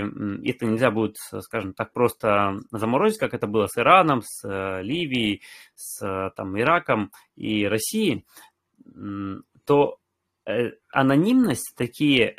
это 0.46 0.66
нельзя 0.66 0.90
будет, 0.90 1.16
скажем 1.40 1.72
так, 1.72 1.92
просто 1.92 2.58
заморозить, 2.70 3.18
как 3.18 3.32
это 3.32 3.46
было 3.46 3.66
с 3.66 3.78
Ираном, 3.78 4.20
с 4.22 4.46
э, 4.46 4.82
Ливией, 4.82 5.42
с 5.74 6.32
там, 6.36 6.58
Ираком 6.60 7.12
и 7.34 7.66
Россией, 7.66 8.26
то 9.64 9.98
э, 10.46 10.72
анонимность 10.90 11.74
такие 11.76 12.34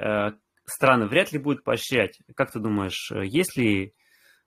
страны 0.65 1.07
вряд 1.07 1.31
ли 1.31 1.39
будут 1.39 1.63
поощрять. 1.63 2.19
Как 2.35 2.51
ты 2.51 2.59
думаешь, 2.59 3.11
есть 3.11 3.57
ли 3.57 3.93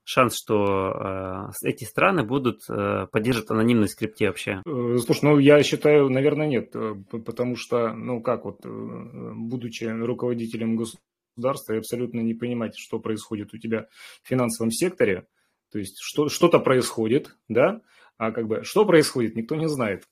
шанс, 0.07 0.37
что 0.37 1.51
э, 1.63 1.69
эти 1.69 1.85
страны 1.85 2.23
будут 2.23 2.61
э, 2.71 3.07
поддерживать 3.11 3.51
анонимность 3.51 3.95
в 3.95 3.97
скрипте 3.97 4.29
вообще? 4.29 4.63
Э, 4.65 4.97
слушай, 5.05 5.25
ну 5.25 5.39
я 5.39 5.63
считаю, 5.65 6.09
наверное, 6.09 6.47
нет, 6.47 6.71
э, 6.75 6.95
потому 7.11 7.57
что, 7.57 7.93
ну 7.93 8.23
как 8.23 8.45
вот, 8.45 8.65
э, 8.65 9.33
будучи 9.35 9.85
руководителем 9.85 10.77
государства, 10.77 11.75
и 11.75 11.79
абсолютно 11.79 12.21
не 12.21 12.35
понимать, 12.35 12.79
что 12.79 13.01
происходит 13.01 13.53
у 13.53 13.59
тебя 13.59 13.89
в 14.23 14.29
финансовом 14.29 14.71
секторе, 14.71 15.27
то 15.73 15.81
есть 15.81 15.99
что, 16.01 16.29
что-то 16.29 16.61
происходит, 16.61 17.37
да, 17.49 17.81
а 18.19 18.33
как 18.33 18.47
бы 18.47 18.63
что 18.65 18.87
происходит, 18.87 19.37
никто 19.37 19.57
не 19.57 19.69
знает. 19.69 20.05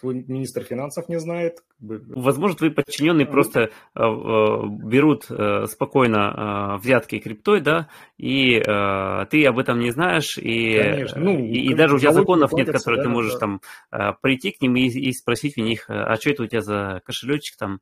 Твой 0.00 0.24
министр 0.26 0.62
финансов 0.62 1.08
не 1.08 1.18
знает. 1.18 1.58
Как 1.78 1.88
бы... 1.88 2.02
Возможно, 2.08 2.56
твои 2.56 2.70
подчиненные 2.70 3.26
а, 3.26 3.30
просто 3.30 3.60
э, 3.60 3.68
э, 3.96 4.62
берут 4.84 5.26
э, 5.28 5.66
спокойно 5.66 6.76
э, 6.76 6.82
взятки 6.82 7.18
криптой, 7.18 7.60
да, 7.60 7.88
и 8.16 8.56
э, 8.56 9.26
ты 9.30 9.44
об 9.44 9.58
этом 9.58 9.80
не 9.80 9.90
знаешь, 9.90 10.38
и, 10.38 10.78
Конечно. 10.78 11.20
Ну, 11.20 11.38
и, 11.38 11.70
и 11.70 11.74
даже 11.74 11.96
у 11.96 11.98
тебя 11.98 12.12
законов 12.12 12.52
нет, 12.52 12.70
которые 12.70 12.98
да, 12.98 13.04
ты 13.04 13.08
можешь 13.08 13.32
да. 13.34 13.38
там 13.38 13.60
э, 13.90 14.12
прийти 14.22 14.52
к 14.52 14.60
ним 14.60 14.76
и, 14.76 14.86
и 14.86 15.12
спросить 15.12 15.58
у 15.58 15.62
них, 15.62 15.86
а 15.88 16.14
что 16.16 16.30
это 16.30 16.44
у 16.44 16.46
тебя 16.46 16.60
за 16.60 17.02
кошелечек 17.04 17.56
там 17.58 17.80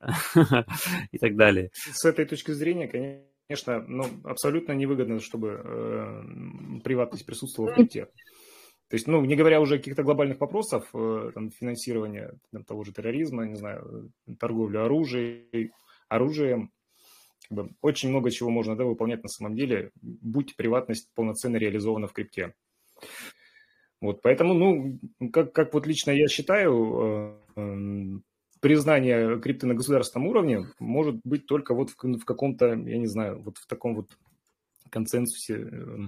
и 1.12 1.18
так 1.18 1.36
далее. 1.36 1.70
С 1.74 2.06
этой 2.06 2.24
точки 2.24 2.52
зрения, 2.52 2.88
конечно, 2.88 3.84
ну, 3.86 4.04
абсолютно 4.24 4.72
невыгодно, 4.72 5.20
чтобы 5.20 5.60
э, 5.62 6.80
приватность 6.82 7.26
присутствовала 7.26 7.72
в 7.72 7.74
крипте. 7.74 8.08
То 8.88 8.94
есть, 8.94 9.06
ну, 9.06 9.22
не 9.24 9.36
говоря 9.36 9.60
уже 9.60 9.74
о 9.74 9.78
каких-то 9.78 10.02
глобальных 10.02 10.40
вопросах, 10.40 10.88
э, 10.94 11.30
там, 11.34 11.50
финансирования 11.50 12.32
там, 12.52 12.64
того 12.64 12.84
же 12.84 12.92
терроризма, 12.92 13.44
не 13.44 13.56
знаю, 13.56 14.12
торговлю 14.38 14.84
оружием, 14.84 15.72
оружием, 16.08 16.72
очень 17.82 18.08
много 18.08 18.30
чего 18.30 18.50
можно 18.50 18.76
да, 18.76 18.84
выполнять 18.84 19.22
на 19.22 19.28
самом 19.28 19.56
деле, 19.56 19.90
будь 20.00 20.56
приватность 20.56 21.10
полноценно 21.14 21.56
реализована 21.56 22.06
в 22.06 22.12
крипте. 22.12 22.54
Вот, 24.00 24.22
поэтому, 24.22 24.54
ну, 24.54 24.98
как, 25.32 25.52
как 25.52 25.74
вот 25.74 25.86
лично 25.86 26.10
я 26.10 26.28
считаю, 26.28 27.42
э, 27.56 28.20
признание 28.60 29.40
крипты 29.40 29.66
на 29.66 29.74
государственном 29.74 30.28
уровне 30.28 30.66
может 30.78 31.20
быть 31.24 31.46
только 31.46 31.74
вот 31.74 31.90
в, 31.90 31.96
в 31.96 32.24
каком-то, 32.24 32.68
я 32.68 32.98
не 32.98 33.06
знаю, 33.06 33.42
вот 33.42 33.58
в 33.58 33.66
таком 33.66 33.96
вот 33.96 34.16
консенсусе 34.90 35.54
э, 35.54 35.98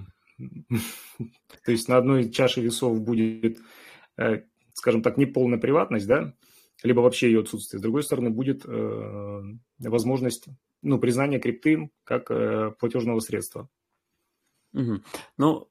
то 1.65 1.71
есть 1.71 1.87
на 1.87 1.97
одной 1.97 2.29
чаше 2.31 2.61
весов 2.61 3.01
будет, 3.01 3.59
э, 4.17 4.43
скажем 4.73 5.01
так, 5.01 5.17
неполная 5.17 5.59
приватность, 5.59 6.07
да, 6.07 6.33
либо 6.83 7.01
вообще 7.01 7.27
ее 7.27 7.41
отсутствие. 7.41 7.79
С 7.79 7.81
другой 7.81 8.03
стороны, 8.03 8.29
будет 8.29 8.65
э, 8.65 9.41
возможность 9.79 10.47
ну, 10.81 10.99
признания 10.99 11.39
крипты 11.39 11.91
как 12.03 12.31
э, 12.31 12.71
платежного 12.79 13.19
средства. 13.19 13.69
Угу. 14.73 15.01
Ну, 15.37 15.67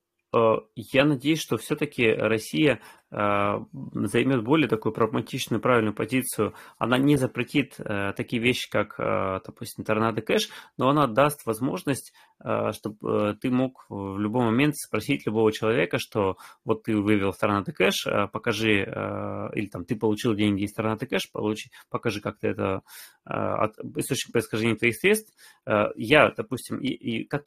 я 0.76 1.04
надеюсь, 1.04 1.40
что 1.40 1.56
все-таки 1.56 2.06
Россия 2.06 2.80
займет 3.10 4.44
более 4.44 4.68
такую 4.68 4.92
прагматичную, 4.92 5.60
правильную 5.60 5.94
позицию. 5.94 6.54
Она 6.78 6.96
не 6.96 7.16
запретит 7.16 7.74
э, 7.78 8.12
такие 8.16 8.40
вещи, 8.40 8.70
как, 8.70 8.94
э, 8.98 9.40
допустим, 9.44 9.84
торнадо 9.84 10.22
кэш, 10.22 10.48
но 10.76 10.88
она 10.88 11.08
даст 11.08 11.44
возможность, 11.44 12.12
э, 12.44 12.70
чтобы 12.72 13.36
ты 13.40 13.50
мог 13.50 13.84
в 13.88 14.16
любой 14.18 14.44
момент 14.44 14.76
спросить 14.76 15.26
любого 15.26 15.50
человека, 15.52 15.98
что 15.98 16.36
вот 16.64 16.84
ты 16.84 16.96
вывел 16.96 17.32
торнадо 17.32 17.72
кэш, 17.72 18.06
э, 18.06 18.28
покажи, 18.28 18.84
э, 18.86 19.48
или 19.54 19.66
там 19.66 19.84
ты 19.84 19.96
получил 19.96 20.34
деньги 20.34 20.62
из 20.62 20.72
торнадо 20.72 21.06
кэш, 21.06 21.32
получи, 21.32 21.70
покажи, 21.90 22.20
как 22.20 22.38
ты 22.38 22.48
это 22.48 22.82
э, 23.26 23.32
от, 23.32 23.76
источник 23.96 24.32
происхождения 24.32 24.76
твоих 24.76 24.94
средств. 24.94 25.34
Э, 25.66 25.86
я, 25.96 26.30
допустим, 26.30 26.78
и, 26.78 26.88
и 26.88 27.24
как, 27.24 27.42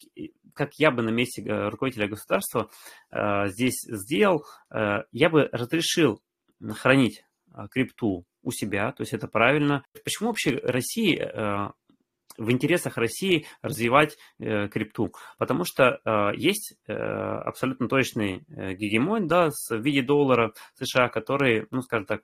как 0.53 0.73
я 0.75 0.91
бы 0.91 1.01
на 1.03 1.09
месте 1.09 1.41
э, 1.41 1.69
руководителя 1.69 2.07
государства 2.07 2.69
э, 3.02 3.02
здесь 3.47 3.81
сделал, 3.83 4.45
э, 4.73 5.03
я 5.11 5.29
бы 5.29 5.49
разрешил 5.51 6.21
хранить 6.75 7.23
а, 7.51 7.67
крипту 7.67 8.25
у 8.41 8.51
себя, 8.51 8.91
то 8.91 9.01
есть 9.01 9.13
это 9.13 9.27
правильно. 9.27 9.83
Почему 10.03 10.29
вообще 10.29 10.59
России 10.63 11.17
э, 11.19 11.71
в 12.37 12.51
интересах 12.51 12.97
России 12.97 13.45
развивать 13.61 14.17
э, 14.39 14.67
крипту, 14.67 15.13
потому 15.37 15.65
что 15.65 15.99
э, 16.03 16.31
есть 16.35 16.75
э, 16.87 16.93
абсолютно 16.93 17.87
точный 17.87 18.43
э, 18.47 18.73
гегемон, 18.73 19.27
да, 19.27 19.49
в 19.49 19.75
виде 19.77 20.01
доллара 20.01 20.53
США, 20.75 21.09
который, 21.09 21.67
ну, 21.71 21.81
скажем 21.81 22.05
так, 22.05 22.21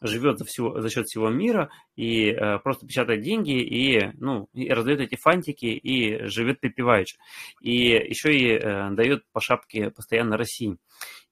живет 0.00 0.38
за, 0.38 0.44
всего, 0.44 0.80
за 0.80 0.88
счет 0.90 1.06
всего 1.06 1.30
мира 1.30 1.70
и 1.94 2.30
э, 2.30 2.58
просто 2.58 2.86
печатает 2.86 3.22
деньги 3.22 3.60
и, 3.60 4.12
ну, 4.18 4.48
и 4.52 4.68
раздает 4.68 5.00
эти 5.00 5.16
фантики 5.16 5.66
и 5.66 6.26
живет 6.26 6.60
припеваючи. 6.60 7.16
И 7.60 7.88
еще 7.88 8.34
и 8.36 8.52
э, 8.52 8.90
дает 8.90 9.24
по 9.32 9.40
шапке 9.40 9.90
постоянно 9.90 10.36
России. 10.36 10.76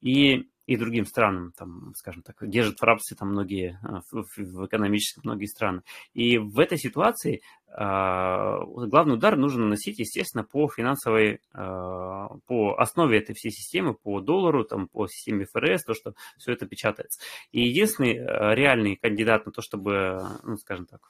И 0.00 0.48
и 0.66 0.77
другим 0.77 1.05
странам, 1.05 1.53
там, 1.57 1.92
скажем 1.96 2.22
так, 2.22 2.37
держат 2.48 2.79
в 2.79 2.83
рабстве 2.83 3.16
там 3.16 3.31
многие, 3.31 3.79
а, 3.83 4.00
в, 4.11 4.24
в 4.37 4.66
экономически 4.66 5.20
многие 5.22 5.46
страны. 5.46 5.83
И 6.12 6.38
в 6.38 6.59
этой 6.59 6.79
ситуации 6.79 7.42
э, 7.68 7.77
главный 7.77 9.14
удар 9.14 9.37
нужно 9.37 9.64
наносить, 9.64 9.98
естественно, 9.98 10.44
по 10.44 10.68
финансовой, 10.68 11.35
э, 11.35 11.38
по 11.53 12.74
основе 12.79 13.18
этой 13.18 13.35
всей 13.35 13.50
системы, 13.50 13.94
по 13.94 14.20
доллару, 14.20 14.64
там, 14.64 14.88
по 14.88 15.07
системе 15.07 15.46
ФРС, 15.46 15.85
то, 15.85 15.94
что 15.94 16.14
все 16.38 16.53
это 16.53 16.66
печатается. 16.66 17.20
И 17.53 17.62
единственный 17.62 18.14
реальный 18.55 18.96
кандидат 18.96 19.46
на 19.46 19.53
то, 19.53 19.61
чтобы, 19.61 20.22
ну, 20.44 20.57
скажем 20.57 20.87
так, 20.87 21.00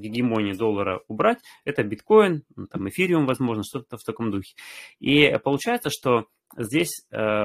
гегемонию 0.00 0.56
доллара 0.56 1.00
убрать, 1.08 1.38
это 1.64 1.82
биткоин, 1.82 2.42
там 2.70 2.88
эфириум, 2.88 3.26
возможно, 3.26 3.62
что-то 3.64 3.96
в 3.96 4.04
таком 4.04 4.30
духе. 4.30 4.54
И 5.00 5.38
получается, 5.42 5.90
что 5.90 6.26
здесь 6.56 7.06
э, 7.10 7.44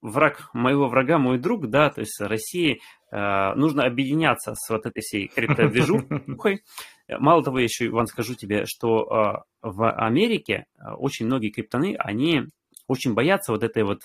враг 0.00 0.50
моего 0.52 0.88
врага 0.88 1.18
мой 1.18 1.38
друг, 1.38 1.68
да, 1.68 1.90
то 1.90 2.00
есть 2.00 2.20
России 2.20 2.80
э, 3.10 3.54
нужно 3.54 3.84
объединяться 3.84 4.54
с 4.54 4.68
вот 4.70 4.86
этой 4.86 5.00
всей 5.00 5.28
криптодвижухой. 5.28 6.62
Мало 7.08 7.42
того, 7.42 7.58
еще, 7.58 7.86
Иван, 7.86 8.06
скажу 8.06 8.34
тебе, 8.34 8.64
что 8.66 9.02
э, 9.02 9.68
в 9.68 9.90
Америке 9.90 10.66
э, 10.76 10.92
очень 10.92 11.26
многие 11.26 11.50
криптоны, 11.50 11.96
они 11.98 12.42
очень 12.86 13.14
боятся 13.14 13.52
вот 13.52 13.62
этой 13.62 13.84
вот 13.84 14.00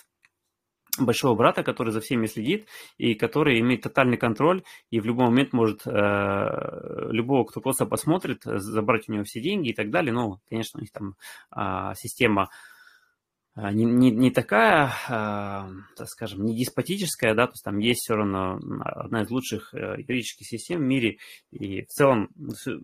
большого 1.06 1.36
брата, 1.36 1.64
который 1.64 1.92
за 1.92 2.02
всеми 2.02 2.26
следит 2.28 2.68
и 2.98 3.14
который 3.14 3.60
имеет 3.60 3.82
тотальный 3.82 4.18
контроль 4.18 4.64
и 4.90 5.00
в 5.00 5.06
любой 5.06 5.26
момент 5.26 5.54
может 5.54 5.82
э, 5.86 7.10
любого, 7.12 7.46
кто 7.46 7.62
просто 7.62 7.86
посмотрит, 7.86 8.42
забрать 8.44 9.08
у 9.10 9.14
него 9.14 9.24
все 9.24 9.42
деньги 9.42 9.70
и 9.70 9.74
так 9.74 9.90
далее. 9.90 10.14
Ну, 10.14 10.40
конечно, 10.50 10.80
у 10.80 10.82
них 10.82 10.92
там 10.92 11.16
э, 11.56 11.94
система 11.96 12.50
не, 13.58 13.86
не, 13.86 14.12
не 14.12 14.30
такая, 14.30 14.92
э, 15.10 15.70
так 15.96 16.08
скажем, 16.08 16.46
не 16.46 16.56
деспотическая, 16.56 17.34
да, 17.34 17.48
то 17.48 17.54
есть 17.54 17.64
там 17.64 17.80
есть 17.80 18.02
все 18.02 18.14
равно 18.14 18.60
одна 18.86 19.24
из 19.24 19.32
лучших 19.32 19.74
э, 19.74 19.96
юридических 19.98 20.46
систем 20.46 20.82
в 20.82 20.84
мире, 20.84 21.18
и 21.50 21.82
в 21.82 21.88
целом 21.88 22.30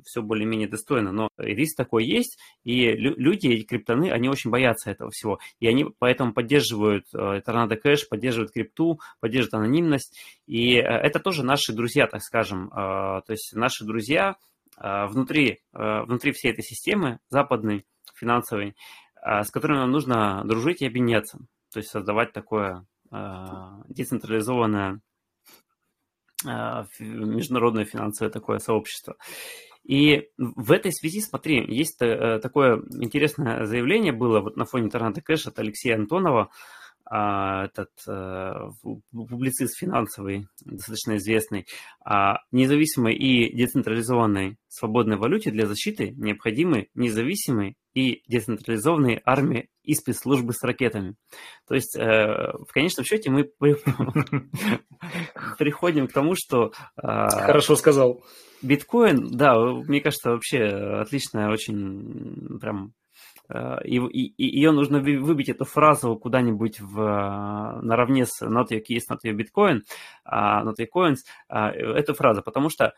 все, 0.04 0.22
более-менее 0.24 0.68
достойно, 0.68 1.12
но 1.12 1.30
риск 1.38 1.78
такой 1.78 2.06
есть, 2.06 2.40
и 2.64 2.92
лю- 2.92 3.16
люди, 3.18 3.50
эти 3.50 3.64
криптоны, 3.64 4.10
они 4.10 4.30
очень 4.30 4.50
боятся 4.50 4.90
этого 4.90 5.12
всего, 5.12 5.38
и 5.60 5.68
они 5.68 5.86
поэтому 6.00 6.34
поддерживают 6.34 7.06
э, 7.14 7.42
Торнадо 7.46 7.76
Кэш, 7.76 8.10
поддерживают 8.10 8.52
крипту, 8.52 9.00
поддерживают 9.20 9.54
анонимность, 9.54 10.18
и 10.48 10.78
э, 10.78 10.82
это 10.82 11.20
тоже 11.20 11.44
наши 11.44 11.72
друзья, 11.74 12.08
так 12.08 12.24
скажем, 12.24 12.70
э, 12.70 12.72
то 12.74 13.30
есть 13.30 13.54
наши 13.54 13.86
друзья 13.86 14.38
э, 14.82 15.06
внутри, 15.06 15.60
э, 15.72 16.02
внутри 16.04 16.32
всей 16.32 16.52
этой 16.52 16.64
системы 16.64 17.20
западной, 17.30 17.86
финансовой, 18.16 18.76
а, 19.13 19.13
с 19.24 19.52
которыми 19.52 19.78
нам 19.78 19.92
нужно 19.92 20.44
дружить 20.46 20.82
и 20.82 20.88
объединяться. 20.88 21.40
То 21.72 21.80
есть 21.80 21.90
создавать 21.90 22.34
такое 22.34 22.86
а, 23.12 23.82
децентрализованное 23.88 25.02
а, 26.46 26.86
международное 27.00 27.86
финансовое 27.86 28.32
такое 28.32 28.60
сообщество. 28.60 29.16
И 29.84 30.30
в 30.38 30.72
этой 30.72 30.92
связи, 30.94 31.20
смотри, 31.20 31.66
есть 31.68 32.02
э, 32.02 32.40
такое 32.42 32.82
интересное 33.02 33.66
заявление 33.66 34.14
было 34.14 34.40
вот 34.40 34.56
на 34.56 34.64
фоне 34.64 34.90
Торнадо 34.90 35.22
Кэш 35.22 35.46
от 35.48 35.60
Алексея 35.60 35.96
Антонова. 35.96 36.52
А, 37.06 37.66
этот 37.66 37.92
а, 38.08 38.70
публицист 39.12 39.78
финансовый, 39.78 40.48
достаточно 40.64 41.18
известный, 41.18 41.66
а, 42.04 42.38
независимой 42.52 43.16
и 43.16 43.54
децентрализованной 43.56 44.58
свободной 44.68 45.18
валюте 45.18 45.52
для 45.52 45.66
защиты 45.66 46.12
необходимы 46.12 46.88
независимые 46.96 47.76
и 47.94 48.24
децентрализованные 48.28 49.22
армии 49.26 49.70
и 49.84 49.94
спецслужбы 49.94 50.54
с 50.54 50.64
ракетами. 50.64 51.16
То 51.68 51.76
есть, 51.76 51.96
э, 51.96 52.02
в 52.02 52.72
конечном 52.74 53.06
счете, 53.06 53.30
мы 53.30 53.44
приходим 55.60 56.08
к 56.08 56.14
тому, 56.14 56.34
что... 56.36 56.72
Хорошо 56.96 57.76
сказал. 57.76 58.24
Биткоин, 58.64 59.38
да, 59.38 59.56
мне 59.60 60.02
кажется, 60.02 60.32
вообще 60.32 60.64
отличная, 60.64 61.52
очень 61.52 62.58
прям 62.60 62.94
Э, 63.03 63.03
и, 63.50 63.98
и, 63.98 64.34
ее 64.38 64.72
нужно 64.72 65.00
выбить 65.00 65.50
эту 65.50 65.66
фразу 65.66 66.16
куда-нибудь 66.16 66.80
в, 66.80 67.00
э, 67.02 67.82
наравне 67.82 68.26
с 68.26 68.42
not 68.42 68.70
your 68.72 68.82
keys, 68.82 69.02
not 69.10 69.20
your 69.24 69.34
bitcoin, 69.34 69.82
uh, 70.26 70.64
not 70.64 70.76
your 70.80 70.88
coins, 70.94 71.18
uh, 71.52 71.70
эту 71.72 72.14
фразу, 72.14 72.42
потому 72.42 72.70
что 72.70 72.94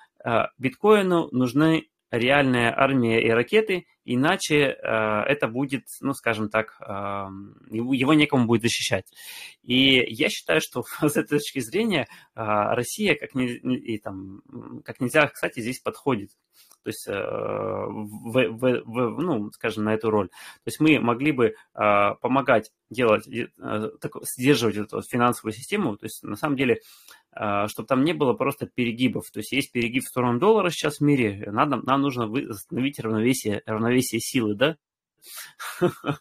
биткоину 0.58 1.30
нужны 1.32 1.88
реальная 2.12 2.74
армия 2.76 3.22
и 3.22 3.30
ракеты, 3.30 3.86
иначе 4.04 4.56
э, 4.58 4.76
это 5.28 5.48
будет, 5.48 5.86
ну, 6.02 6.14
скажем 6.14 6.50
так, 6.50 6.78
э, 6.80 6.86
его 7.72 8.14
некому 8.14 8.46
будет 8.46 8.62
защищать. 8.62 9.06
И 9.64 10.04
я 10.08 10.30
считаю, 10.30 10.62
что 10.62 10.84
с 11.02 11.18
этой 11.18 11.40
точки 11.40 11.60
зрения 11.60 12.04
э, 12.04 12.06
Россия 12.36 13.16
как, 13.16 13.36
не, 13.36 13.48
и, 13.48 13.98
там, 13.98 14.42
как 14.84 15.00
нельзя, 15.00 15.28
кстати, 15.28 15.60
здесь 15.60 15.80
подходит 15.80 16.32
то 16.86 16.90
есть, 16.90 17.08
э, 17.08 17.14
в, 17.14 18.32
в, 18.32 18.84
в, 18.86 19.22
ну, 19.22 19.52
скажем, 19.52 19.86
на 19.86 19.96
эту 19.96 20.12
роль. 20.12 20.30
То 20.30 20.68
есть 20.68 20.80
мы 20.80 21.00
могли 21.00 21.32
бы 21.32 21.46
э, 21.48 22.12
помогать 22.22 22.72
делать, 22.92 23.28
э, 23.28 23.48
сдерживать 24.38 24.78
эту 24.78 25.02
финансовую 25.02 25.54
систему, 25.54 25.98
то 25.98 26.06
есть 26.06 26.22
на 26.22 26.36
самом 26.36 26.58
деле, 26.58 26.82
чтобы 27.32 27.88
там 27.88 28.04
не 28.04 28.14
было 28.14 28.34
просто 28.34 28.68
перегибов. 28.68 29.30
То 29.32 29.40
есть 29.40 29.52
есть 29.52 29.72
перегиб 29.72 30.04
в 30.04 30.08
сторону 30.08 30.40
доллара 30.40 30.70
сейчас 30.70 31.00
в 31.00 31.02
мире, 31.02 31.50
надо, 31.52 31.82
нам 31.84 32.02
нужно 32.02 32.28
восстановить 32.28 33.00
равновесие, 33.00 33.64
равновесие 33.66 34.22
силы, 34.22 34.54
да, 34.54 34.78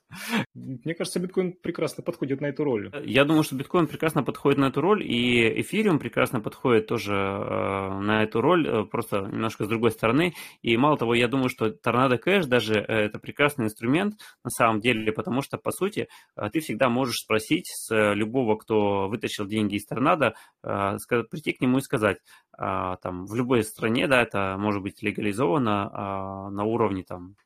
мне 0.54 0.94
кажется, 0.94 1.20
биткоин 1.20 1.52
прекрасно 1.52 2.02
подходит 2.02 2.40
на 2.40 2.46
эту 2.46 2.64
роль. 2.64 2.90
Я 3.04 3.24
думаю, 3.24 3.42
что 3.42 3.56
биткоин 3.56 3.86
прекрасно 3.86 4.22
подходит 4.22 4.58
на 4.58 4.66
эту 4.66 4.80
роль, 4.80 5.02
и 5.02 5.60
эфириум 5.60 5.98
прекрасно 5.98 6.40
подходит 6.40 6.86
тоже 6.86 7.14
э, 7.14 7.98
на 8.00 8.22
эту 8.22 8.40
роль, 8.40 8.66
э, 8.66 8.84
просто 8.84 9.20
немножко 9.20 9.64
с 9.64 9.68
другой 9.68 9.90
стороны. 9.90 10.34
И 10.62 10.76
мало 10.76 10.96
того, 10.96 11.14
я 11.14 11.28
думаю, 11.28 11.48
что 11.48 11.70
Торнадо 11.70 12.18
Кэш 12.18 12.46
даже 12.46 12.74
э, 12.74 13.04
это 13.04 13.18
прекрасный 13.18 13.66
инструмент 13.66 14.14
на 14.42 14.50
самом 14.50 14.80
деле, 14.80 15.12
потому 15.12 15.42
что, 15.42 15.58
по 15.58 15.70
сути, 15.70 16.08
ты 16.52 16.60
всегда 16.60 16.88
можешь 16.88 17.22
спросить 17.22 17.66
с 17.68 18.14
любого, 18.14 18.56
кто 18.56 19.08
вытащил 19.08 19.46
деньги 19.46 19.76
из 19.76 19.86
Торнадо, 19.86 20.34
прийти 20.62 21.52
к 21.52 21.60
нему 21.60 21.78
и 21.78 21.82
сказать, 21.82 22.18
там, 22.56 23.26
в 23.26 23.34
любой 23.34 23.64
стране, 23.64 24.06
да, 24.06 24.22
это 24.22 24.56
может 24.58 24.82
быть 24.82 25.02
легализовано 25.02 26.50
на 26.50 26.64
уровне 26.64 27.04
там 27.04 27.36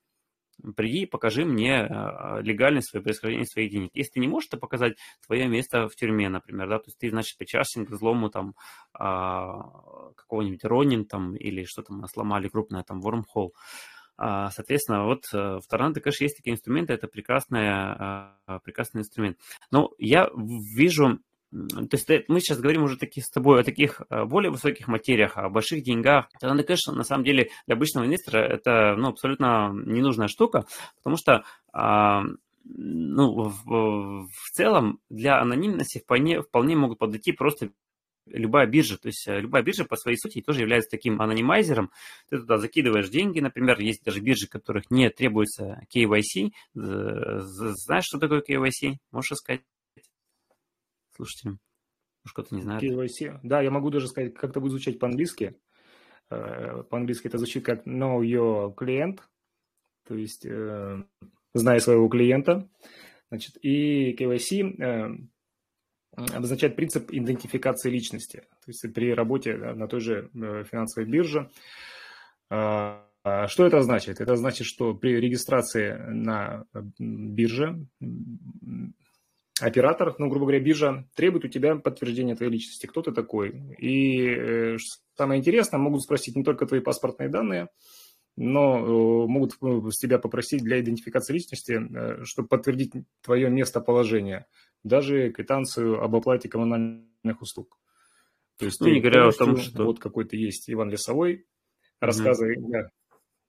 приди 0.76 1.02
и 1.02 1.06
покажи 1.06 1.44
мне 1.44 1.80
а, 1.80 2.40
легальность 2.40 2.90
своего 2.90 3.04
происхождения 3.04 3.46
своих 3.46 3.70
денег. 3.70 3.90
Если 3.94 4.12
ты 4.12 4.20
не 4.20 4.28
можешь 4.28 4.48
это 4.48 4.58
показать, 4.58 4.96
твое 5.26 5.46
место 5.48 5.88
в 5.88 5.94
тюрьме, 5.94 6.28
например, 6.28 6.68
да, 6.68 6.78
то 6.78 6.86
есть 6.86 6.98
ты, 6.98 7.10
значит, 7.10 7.36
причастен 7.38 7.86
к 7.86 7.90
взлому 7.90 8.30
там 8.30 8.54
а, 8.92 10.12
какого-нибудь 10.16 10.64
Ронин 10.64 11.04
там 11.04 11.36
или 11.36 11.64
что 11.64 11.82
там 11.82 12.04
сломали 12.06 12.48
крупное, 12.48 12.82
там, 12.82 13.00
Wormhole. 13.00 13.50
А, 14.20 14.50
соответственно, 14.50 15.04
вот 15.04 15.26
э, 15.32 15.60
в 15.62 15.68
Торнадо, 15.68 16.00
конечно, 16.00 16.24
есть 16.24 16.36
такие 16.36 16.54
инструменты, 16.54 16.92
это 16.92 17.06
прекрасный, 17.06 17.68
прекрасный 18.64 19.02
инструмент. 19.02 19.38
Но 19.70 19.92
я 19.96 20.28
вижу 20.34 21.20
то 21.50 21.88
есть 21.92 22.08
мы 22.28 22.40
сейчас 22.40 22.58
говорим 22.58 22.82
уже 22.82 22.98
таки, 22.98 23.20
с 23.20 23.30
тобой 23.30 23.60
о 23.60 23.64
таких 23.64 24.02
э, 24.10 24.24
более 24.24 24.50
высоких 24.50 24.86
материях, 24.86 25.38
о 25.38 25.48
больших 25.48 25.82
деньгах. 25.82 26.28
Тогда 26.38 26.62
конечно, 26.62 26.92
на 26.92 27.04
самом 27.04 27.24
деле 27.24 27.50
для 27.66 27.76
обычного 27.76 28.04
инвестора 28.04 28.38
это 28.38 28.96
ну, 28.96 29.08
абсолютно 29.08 29.72
ненужная 29.72 30.28
штука, 30.28 30.66
потому 30.96 31.16
что 31.16 31.44
а, 31.72 32.22
ну, 32.64 33.48
в, 33.48 34.26
в 34.26 34.50
целом 34.52 35.00
для 35.08 35.40
анонимности 35.40 36.00
вполне, 36.00 36.42
вполне 36.42 36.76
могут 36.76 36.98
подойти 36.98 37.32
просто 37.32 37.70
любая 38.26 38.66
биржа. 38.66 38.98
То 38.98 39.08
есть 39.08 39.26
э, 39.26 39.40
любая 39.40 39.62
биржа 39.62 39.86
по 39.86 39.96
своей 39.96 40.18
сути 40.18 40.42
тоже 40.42 40.60
является 40.60 40.90
таким 40.90 41.20
анонимайзером. 41.22 41.90
Ты 42.28 42.40
туда 42.40 42.58
закидываешь 42.58 43.08
деньги, 43.08 43.40
например, 43.40 43.80
есть 43.80 44.04
даже 44.04 44.20
биржи, 44.20 44.48
которых 44.48 44.90
не 44.90 45.08
требуется 45.08 45.80
KYC. 45.94 46.50
Знаешь, 46.74 48.04
что 48.04 48.18
такое 48.18 48.42
KYC? 48.42 48.96
Можешь 49.12 49.38
сказать? 49.38 49.62
Слушателям? 51.18 51.58
Может, 52.24 52.32
кто-то 52.32 52.54
не 52.54 52.62
знает. 52.62 52.82
KYC. 52.82 53.40
Да, 53.42 53.60
я 53.60 53.70
могу 53.70 53.90
даже 53.90 54.08
сказать, 54.08 54.34
как 54.34 54.50
это 54.50 54.60
будет 54.60 54.72
звучать 54.72 54.98
по-английски. 54.98 55.58
Э, 56.30 56.82
по-английски 56.88 57.26
это 57.26 57.38
звучит 57.38 57.64
как 57.64 57.86
know 57.86 58.20
your 58.20 58.74
client, 58.74 59.20
то 60.06 60.14
есть 60.14 60.44
э, 60.44 61.02
зная 61.54 61.80
своего 61.80 62.08
клиента. 62.08 62.68
Значит, 63.30 63.56
и 63.62 64.14
KYC 64.14 64.82
э, 64.82 65.16
обозначает 66.16 66.76
принцип 66.76 67.10
идентификации 67.10 67.90
личности. 67.90 68.40
То 68.64 68.70
есть 68.70 68.94
при 68.94 69.12
работе 69.14 69.56
на 69.56 69.86
той 69.86 70.00
же 70.00 70.30
финансовой 70.32 71.08
бирже. 71.08 71.50
А, 72.50 73.04
что 73.46 73.66
это 73.66 73.82
значит? 73.82 74.20
Это 74.20 74.36
значит, 74.36 74.66
что 74.66 74.94
при 74.94 75.20
регистрации 75.20 75.92
на 76.08 76.64
бирже 76.98 77.86
оператор, 79.60 80.14
ну, 80.18 80.28
грубо 80.28 80.46
говоря, 80.46 80.60
биржа 80.60 81.08
требует 81.14 81.44
у 81.44 81.48
тебя 81.48 81.76
подтверждения 81.76 82.36
твоей 82.36 82.52
личности, 82.52 82.86
кто 82.86 83.02
ты 83.02 83.12
такой. 83.12 83.74
И 83.78 84.26
э, 84.26 84.76
самое 85.16 85.40
интересное, 85.40 85.78
могут 85.78 86.02
спросить 86.02 86.36
не 86.36 86.44
только 86.44 86.66
твои 86.66 86.80
паспортные 86.80 87.28
данные, 87.28 87.68
но 88.36 88.78
э, 88.78 89.26
могут 89.28 89.54
э, 89.60 89.90
с 89.90 89.98
тебя 89.98 90.18
попросить 90.18 90.62
для 90.62 90.80
идентификации 90.80 91.34
личности, 91.34 92.24
чтобы 92.24 92.48
подтвердить 92.48 92.92
твое 93.22 93.50
местоположение, 93.50 94.46
даже 94.84 95.30
квитанцию 95.30 96.02
об 96.02 96.14
оплате 96.14 96.48
коммунальных 96.48 97.40
услуг. 97.40 97.78
То 98.58 98.66
есть 98.66 98.80
ну, 98.80 98.88
не 98.88 99.00
говоря 99.00 99.28
о 99.28 99.32
том, 99.32 99.56
что... 99.56 99.84
Вот 99.84 99.98
какой-то 100.00 100.36
есть 100.36 100.68
Иван 100.68 100.90
Лесовой, 100.90 101.46
рассказывает, 102.00 102.58
mm-hmm. 102.58 102.88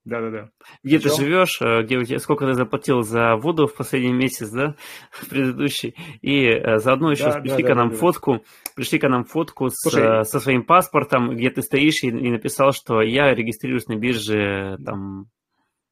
Да, 0.09 0.21
да-да-да. 0.21 0.49
Где 0.83 0.99
Причем... 0.99 1.15
ты 1.15 1.21
живешь, 1.23 1.61
э, 1.61 1.83
где 1.83 1.97
у 1.97 2.03
тебя, 2.03 2.19
сколько 2.19 2.45
ты 2.45 2.53
заплатил 2.53 3.03
за 3.03 3.35
воду 3.35 3.67
в 3.67 3.75
последний 3.75 4.11
месяц, 4.11 4.49
да, 4.49 4.75
в 5.11 5.29
предыдущий, 5.29 5.95
и 6.21 6.45
э, 6.45 6.79
заодно 6.79 7.11
еще 7.11 7.25
да, 7.25 7.39
пришли 7.39 7.63
да, 7.63 7.69
да, 7.69 7.75
нам 7.75 7.89
да, 7.91 7.95
фотку, 7.95 8.43
пришли 8.75 8.99
ка 8.99 9.09
нам 9.09 9.23
фотку 9.23 9.69
с, 9.69 9.75
Слушай, 9.75 10.21
э, 10.21 10.23
со 10.23 10.39
своим 10.39 10.63
паспортом, 10.63 11.35
где 11.35 11.49
ты 11.51 11.61
стоишь 11.61 12.03
и, 12.03 12.07
и 12.07 12.31
написал, 12.31 12.73
что 12.73 13.01
я 13.01 13.33
регистрируюсь 13.33 13.87
на 13.87 13.95
бирже, 13.95 14.77
там, 14.83 15.27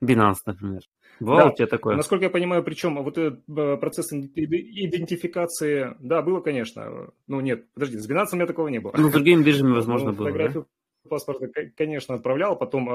Binance, 0.03 0.37
например. 0.45 0.81
Бывало 1.19 1.45
да. 1.45 1.49
у 1.49 1.55
тебя 1.55 1.67
такое? 1.67 1.95
Насколько 1.95 2.25
я 2.25 2.29
понимаю, 2.29 2.63
причем 2.63 3.01
вот 3.03 3.17
этот 3.17 3.43
процесс 3.79 4.11
идентификации, 4.13 5.95
да, 5.99 6.21
было, 6.21 6.41
конечно. 6.41 7.09
Ну, 7.27 7.39
нет, 7.41 7.65
подожди, 7.73 7.97
с 7.97 8.09
Binance 8.09 8.27
у 8.33 8.35
меня 8.35 8.45
такого 8.45 8.67
не 8.67 8.79
было. 8.79 8.93
Ну, 8.95 9.09
с 9.09 9.11
другими 9.11 9.41
биржами, 9.43 9.73
возможно, 9.75 10.11
ну, 10.11 10.17
было, 10.17 10.31
да? 10.31 10.63
паспорта, 11.07 11.47
конечно, 11.75 12.15
отправлял, 12.15 12.57
потом 12.57 12.89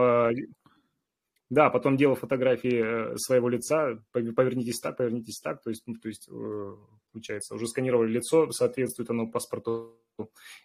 да, 1.53 1.69
потом 1.69 1.99
делал 1.99 2.15
фотографии 2.15 3.13
э, 3.13 3.17
своего 3.19 3.51
лица, 3.51 3.99
повернитесь 4.13 4.81
так, 4.81 4.97
повернитесь 4.97 5.39
так, 5.39 5.63
то 5.63 5.69
есть, 5.69 5.83
ну, 5.87 5.95
то 6.01 6.09
есть 6.09 6.27
э, 6.31 6.77
получается, 7.13 7.55
уже 7.55 7.67
сканировали 7.67 8.11
лицо, 8.11 8.51
соответствует 8.53 9.11
оно 9.11 9.27
паспорту, 9.27 9.99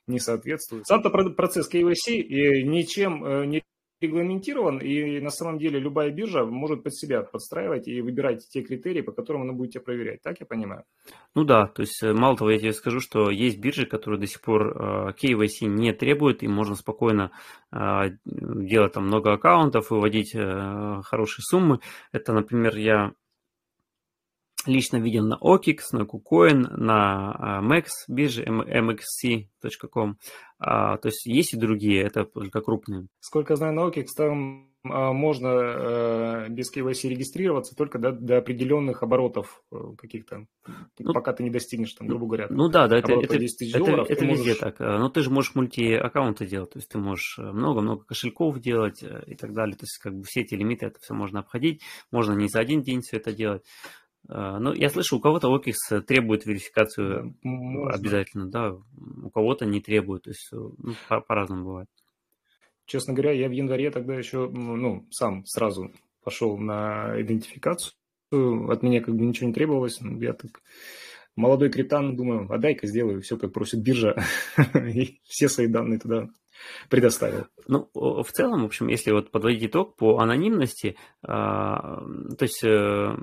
не 0.08 0.19
соответствует. 0.21 0.88
Сам-то 0.88 1.10
процесс 1.10 1.69
KYC 1.69 2.63
ничем 2.63 3.26
э, 3.26 3.45
не 3.47 3.63
регламентирован, 3.99 4.77
и 4.79 5.19
на 5.19 5.29
самом 5.31 5.57
деле 5.57 5.79
любая 5.79 6.12
биржа 6.12 6.45
может 6.45 6.83
под 6.83 6.93
себя 6.95 7.23
подстраивать 7.23 7.88
и 7.88 8.01
выбирать 8.01 8.47
те 8.49 8.62
критерии, 8.62 9.01
по 9.01 9.12
которым 9.12 9.43
она 9.43 9.53
будет 9.53 9.71
тебя 9.71 9.81
проверять. 9.81 10.21
Так 10.21 10.39
я 10.39 10.45
понимаю? 10.45 10.83
Ну 11.36 11.43
да, 11.43 11.67
то 11.67 11.81
есть 11.81 12.01
э, 12.03 12.13
мало 12.13 12.38
того, 12.38 12.51
я 12.51 12.60
тебе 12.60 12.73
скажу, 12.73 12.99
что 12.99 13.29
есть 13.29 13.60
биржи, 13.60 13.86
которые 13.86 14.19
до 14.19 14.27
сих 14.27 14.41
пор 14.41 14.67
э, 14.67 15.13
KYC 15.13 15.65
не 15.65 15.93
требуют, 15.93 16.43
и 16.43 16.47
можно 16.47 16.75
спокойно 16.75 17.31
э, 17.71 17.77
делать 18.25 18.93
там 18.93 19.07
много 19.07 19.33
аккаунтов, 19.33 19.89
выводить 19.89 20.33
хорошие 20.33 21.43
суммы. 21.43 21.79
Это, 22.12 22.33
например, 22.33 22.75
я 22.75 23.13
лично 24.65 24.98
видел 24.98 25.26
на 25.26 25.36
OKX, 25.36 25.80
на 25.93 26.02
KuCoin, 26.04 26.67
на 26.76 27.62
Max 27.63 27.88
бирже 28.08 28.43
mxc.com. 28.43 30.17
То 30.60 31.00
есть 31.04 31.26
есть 31.26 31.54
и 31.54 31.58
другие, 31.58 32.04
это 32.04 32.26
только 32.26 32.62
крупные. 32.62 33.08
Сколько 33.20 33.56
знаю 33.56 33.74
на 33.74 33.88
OKX, 33.88 34.06
там 34.15 34.67
а, 34.89 35.13
можно 35.13 35.48
э, 35.48 36.50
без 36.50 36.74
KYC 36.74 37.10
регистрироваться 37.10 37.76
только 37.76 38.00
до, 38.00 38.12
до 38.12 38.38
определенных 38.38 39.04
оборотов 39.04 39.63
э, 39.72 39.76
каких-то, 39.98 40.46
ну, 41.00 41.13
пока 41.13 41.34
ты 41.34 41.43
не 41.43 41.50
достигнешь, 41.50 41.93
там, 41.93 42.08
грубо 42.08 42.28
говоря. 42.28 42.48
Ну 42.50 42.70
да, 42.70 42.88
да, 42.88 42.98
это, 42.98 43.13
это, 43.13 43.36
это, 43.36 43.80
долларов, 43.80 44.10
это 44.10 44.26
везде 44.26 44.52
можешь... 44.52 44.58
так. 44.58 44.82
Э, 44.82 44.98
но 44.98 45.10
ты 45.10 45.22
же 45.22 45.30
можешь 45.30 45.56
мульти-аккаунты 45.56 46.46
делать, 46.46 46.72
то 46.72 46.80
есть 46.80 46.89
ты 46.89 46.98
можешь 46.98 47.38
много-много 47.38 48.06
кошельков 48.06 48.60
делать 48.60 49.04
и 49.04 49.36
так 49.36 49.54
далее. 49.54 49.76
То 49.76 49.84
есть 49.84 49.98
как 49.98 50.15
бы 50.15 50.24
все 50.24 50.41
эти 50.41 50.56
лимиты, 50.56 50.86
это 50.86 51.00
все 51.02 51.13
можно 51.13 51.39
обходить. 51.39 51.82
Можно 52.12 52.34
не 52.34 52.48
за 52.48 52.60
один 52.60 52.82
день 52.82 53.02
все 53.02 53.17
это 53.17 53.32
делать. 53.34 53.63
Ну, 54.30 54.74
я 54.74 54.90
слышу, 54.90 55.18
у 55.18 55.20
кого-то 55.22 55.48
OKX 55.56 56.02
требует 56.02 56.46
верификацию 56.46 57.36
Можно. 57.44 57.96
обязательно, 57.96 58.50
да, 58.50 58.74
у 58.74 59.30
кого-то 59.30 59.66
не 59.66 59.80
требует, 59.80 60.24
то 60.24 60.32
есть 60.32 60.50
ну, 60.52 60.96
по- 61.08 61.22
по-разному 61.22 61.63
бывает. 61.63 61.88
Честно 62.86 63.13
говоря, 63.13 63.32
я 63.32 63.48
в 63.48 63.52
январе 63.52 63.92
тогда 63.92 64.16
еще, 64.16 64.50
ну, 64.50 65.08
сам 65.12 65.46
сразу 65.46 65.92
пошел 66.24 66.58
на 66.58 67.22
идентификацию, 67.22 67.94
от 68.32 68.84
меня 68.84 69.02
как 69.02 69.16
бы 69.16 69.26
ничего 69.26 69.48
не 69.48 69.54
требовалось, 69.54 70.00
я 70.02 70.34
так 70.34 70.62
молодой 71.38 71.70
криптан, 71.70 72.16
думаю, 72.18 72.52
а 72.52 72.58
дай-ка 72.58 72.88
сделаю 72.88 73.22
все, 73.22 73.38
как 73.38 73.54
просит 73.54 73.82
биржа, 73.82 74.16
и 74.76 75.22
все 75.24 75.48
свои 75.48 75.68
данные 75.68 76.00
туда 76.00 76.30
предоставил. 76.89 77.48
Ну, 77.67 77.89
в 77.93 78.32
целом, 78.32 78.62
в 78.63 78.65
общем, 78.65 78.88
если 78.88 79.12
вот 79.12 79.32
подводить 79.32 79.65
итог 79.65 79.96
по 79.96 80.20
анонимности, 80.20 80.98
а, 81.22 82.02
то 82.38 82.43
есть 82.43 82.63
э, 82.63 83.17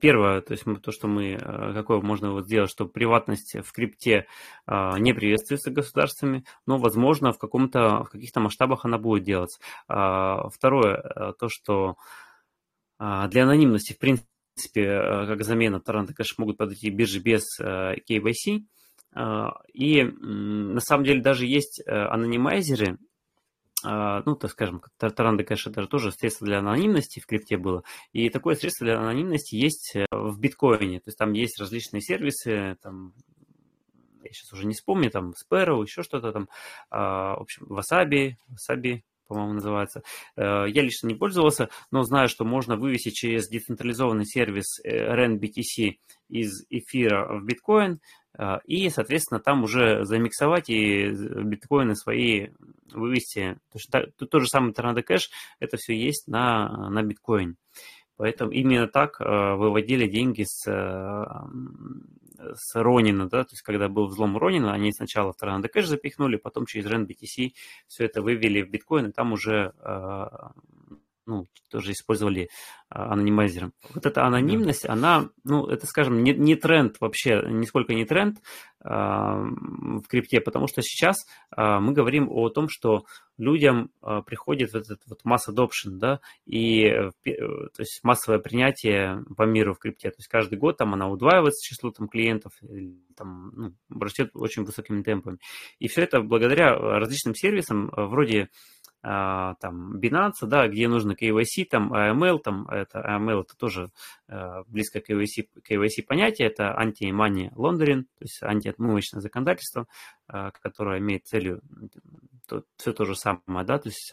первое, 0.00 0.40
то 0.40 0.52
есть 0.52 0.64
то, 0.82 0.92
что 0.92 1.08
мы, 1.08 1.32
э, 1.32 1.72
какое 1.74 2.00
можно 2.00 2.32
вот 2.32 2.46
сделать, 2.46 2.70
что 2.70 2.86
приватность 2.86 3.56
в 3.64 3.72
крипте 3.72 4.26
а, 4.66 4.98
не 4.98 5.12
приветствуется 5.12 5.70
государствами, 5.70 6.44
но, 6.66 6.78
возможно, 6.78 7.32
в, 7.32 7.38
каком-то, 7.38 8.04
в 8.04 8.10
каких-то 8.10 8.40
масштабах 8.40 8.84
она 8.84 8.98
будет 8.98 9.24
делаться. 9.24 9.60
А, 9.88 10.48
второе, 10.50 10.96
э, 10.96 11.32
то, 11.38 11.48
что 11.48 11.96
для 13.00 13.44
анонимности, 13.44 13.92
в 13.92 13.98
принципе, 13.98 14.26
как 14.74 15.44
замена 15.44 15.78
Таранта 15.78 16.14
Кэш 16.14 16.36
могут 16.36 16.56
подойти 16.56 16.90
биржи 16.90 17.20
без 17.20 17.44
KYC, 17.60 18.64
и 19.72 20.02
на 20.02 20.80
самом 20.80 21.04
деле 21.04 21.20
даже 21.20 21.46
есть 21.46 21.80
э, 21.80 21.90
анонимайзеры, 21.90 22.98
а, 23.84 24.22
ну, 24.26 24.34
так 24.34 24.50
скажем, 24.50 24.82
Таранда, 24.96 25.44
конечно, 25.44 25.70
даже 25.70 25.86
тоже 25.86 26.10
средство 26.10 26.46
для 26.46 26.58
анонимности 26.58 27.20
в 27.20 27.26
крипте 27.26 27.56
было. 27.56 27.84
И 28.12 28.28
такое 28.28 28.56
средство 28.56 28.84
для 28.84 28.98
анонимности 28.98 29.54
есть 29.54 29.94
э, 29.94 30.06
в 30.10 30.38
биткоине. 30.40 30.98
То 30.98 31.08
есть 31.08 31.18
там 31.18 31.32
есть 31.32 31.60
различные 31.60 32.00
сервисы, 32.00 32.76
там, 32.82 33.14
я 34.24 34.32
сейчас 34.32 34.52
уже 34.52 34.66
не 34.66 34.74
вспомню, 34.74 35.10
там, 35.10 35.32
Sparrow, 35.32 35.80
еще 35.82 36.02
что-то 36.02 36.32
там, 36.32 36.48
а, 36.90 37.36
в 37.36 37.42
общем, 37.42 37.66
Wasabi, 37.66 38.32
Wasabi, 38.50 39.02
по-моему, 39.28 39.54
называется. 39.54 40.02
Э, 40.36 40.64
я 40.68 40.82
лично 40.82 41.06
не 41.06 41.14
пользовался, 41.14 41.68
но 41.90 42.02
знаю, 42.02 42.28
что 42.28 42.44
можно 42.44 42.76
вывесить 42.76 43.14
через 43.14 43.48
децентрализованный 43.48 44.26
сервис 44.26 44.80
RenBTC 44.84 45.98
из 46.28 46.64
эфира 46.70 47.38
в 47.38 47.44
биткоин, 47.44 48.00
а, 48.36 48.60
и, 48.64 48.88
соответственно, 48.88 49.40
там 49.40 49.64
уже 49.64 50.04
замиксовать 50.04 50.70
и 50.70 51.10
биткоины 51.10 51.96
свои 51.96 52.48
вывести. 52.92 53.58
То, 54.16 54.26
то, 54.26 54.40
же 54.40 54.46
самое 54.46 54.72
Tornado 54.72 55.02
Cash, 55.04 55.28
это 55.58 55.76
все 55.76 55.94
есть 55.94 56.28
на, 56.28 56.88
на 56.88 57.02
биткоин. 57.02 57.56
Поэтому 58.16 58.50
именно 58.50 58.88
так 58.88 59.20
э, 59.20 59.24
выводили 59.24 60.08
деньги 60.08 60.44
с, 60.44 60.66
э, 60.68 61.24
с 62.54 62.74
Ронина, 62.74 63.28
да, 63.28 63.44
то 63.44 63.52
есть 63.52 63.62
когда 63.62 63.88
был 63.88 64.06
взлом 64.06 64.36
Ронина, 64.36 64.72
они 64.72 64.92
сначала 64.92 65.32
в 65.32 65.42
Tornado 65.42 65.68
Cash 65.72 65.84
запихнули, 65.84 66.36
потом 66.36 66.66
через 66.66 66.86
RenBTC 66.86 67.52
все 67.86 68.04
это 68.04 68.22
вывели 68.22 68.62
в 68.62 68.70
биткоин, 68.70 69.06
и 69.06 69.12
там 69.12 69.32
уже 69.32 69.72
э, 69.78 70.26
ну, 71.28 71.46
тоже 71.70 71.92
использовали 71.92 72.48
а, 72.88 73.12
анонимайзером. 73.12 73.74
Вот 73.94 74.06
эта 74.06 74.24
анонимность, 74.24 74.84
да. 74.84 74.94
она, 74.94 75.28
ну, 75.44 75.66
это, 75.66 75.86
скажем, 75.86 76.22
не, 76.22 76.32
не 76.32 76.56
тренд 76.56 76.96
вообще, 77.00 77.44
нисколько 77.46 77.94
не 77.94 78.06
тренд 78.06 78.38
а, 78.80 79.34
в 79.36 80.06
крипте, 80.08 80.40
потому 80.40 80.66
что 80.68 80.80
сейчас 80.82 81.16
а, 81.50 81.80
мы 81.80 81.92
говорим 81.92 82.28
о 82.30 82.48
том, 82.48 82.68
что 82.70 83.04
людям 83.36 83.90
а, 84.00 84.22
приходит 84.22 84.72
вот 84.72 84.84
этот 84.84 85.02
вот 85.06 85.24
масс 85.24 85.48
adoption, 85.48 85.98
да, 85.98 86.20
и 86.46 86.84
э, 86.84 87.10
то 87.24 87.80
есть 87.80 88.00
массовое 88.02 88.38
принятие 88.38 89.22
по 89.36 89.42
миру 89.42 89.74
в 89.74 89.78
крипте. 89.78 90.10
То 90.10 90.16
есть 90.18 90.28
каждый 90.28 90.58
год 90.58 90.78
там 90.78 90.94
она 90.94 91.08
удваивается 91.08 91.62
число 91.62 91.90
там 91.90 92.08
клиентов, 92.08 92.52
там, 93.16 93.52
ну, 93.54 93.74
растет 94.00 94.30
очень 94.34 94.64
высокими 94.64 95.02
темпами. 95.02 95.38
И 95.78 95.88
все 95.88 96.02
это 96.02 96.20
благодаря 96.20 96.74
различным 96.74 97.34
сервисам 97.34 97.90
вроде 97.94 98.42
а, 98.42 98.48
там 99.00 99.96
Binance, 99.96 100.44
да, 100.46 100.66
где 100.66 100.88
нужно 100.88 101.12
KYC, 101.12 101.66
там 101.70 101.92
AML, 101.94 102.40
там 102.40 102.68
это 102.68 103.00
AML 103.00 103.42
это 103.42 103.56
тоже 103.56 103.90
э, 104.26 104.62
близко 104.66 105.00
к 105.00 105.08
KYC, 105.08 105.48
KYC 105.68 106.02
понятие, 106.06 106.48
это 106.48 106.76
anti-money 106.78 107.52
laundering, 107.54 108.02
то 108.02 108.24
есть 108.24 108.42
антиотмывочное 108.42 109.20
законодательство, 109.20 109.86
э, 110.28 110.50
которое 110.60 110.98
имеет 110.98 111.26
целью 111.26 111.62
то, 112.48 112.64
все 112.76 112.92
то 112.92 113.04
же 113.04 113.14
самое, 113.14 113.64
да, 113.64 113.78
то 113.78 113.88
есть 113.88 114.12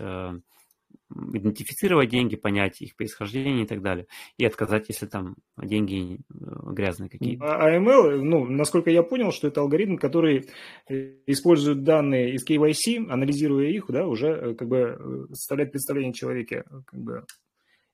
идентифицировать 1.12 2.10
деньги, 2.10 2.36
понять 2.36 2.82
их 2.82 2.96
происхождение 2.96 3.64
и 3.64 3.68
так 3.68 3.82
далее. 3.82 4.08
И 4.38 4.46
отказать, 4.46 4.86
если 4.90 5.06
там 5.06 5.36
деньги 5.58 6.16
э, 6.16 6.36
грязные 6.72 7.10
какие-то. 7.10 7.46
А 7.46 7.78
AML, 7.78 8.22
ну, 8.22 8.46
насколько 8.46 8.90
я 8.90 9.04
понял, 9.04 9.32
что 9.32 9.48
это 9.48 9.62
алгоритм, 9.62 9.98
который 9.98 10.50
э, 10.90 11.14
использует 11.28 11.84
данные 11.84 12.34
из 12.34 12.48
KYC, 12.48 13.10
анализируя 13.10 13.70
их, 13.70 13.86
да, 13.90 14.08
уже 14.08 14.28
э, 14.28 14.54
как 14.56 14.68
бы 14.68 15.28
составляет 15.30 15.72
представление 15.72 16.14
человеке, 16.14 16.64
как 16.86 17.00
бы 17.00 17.26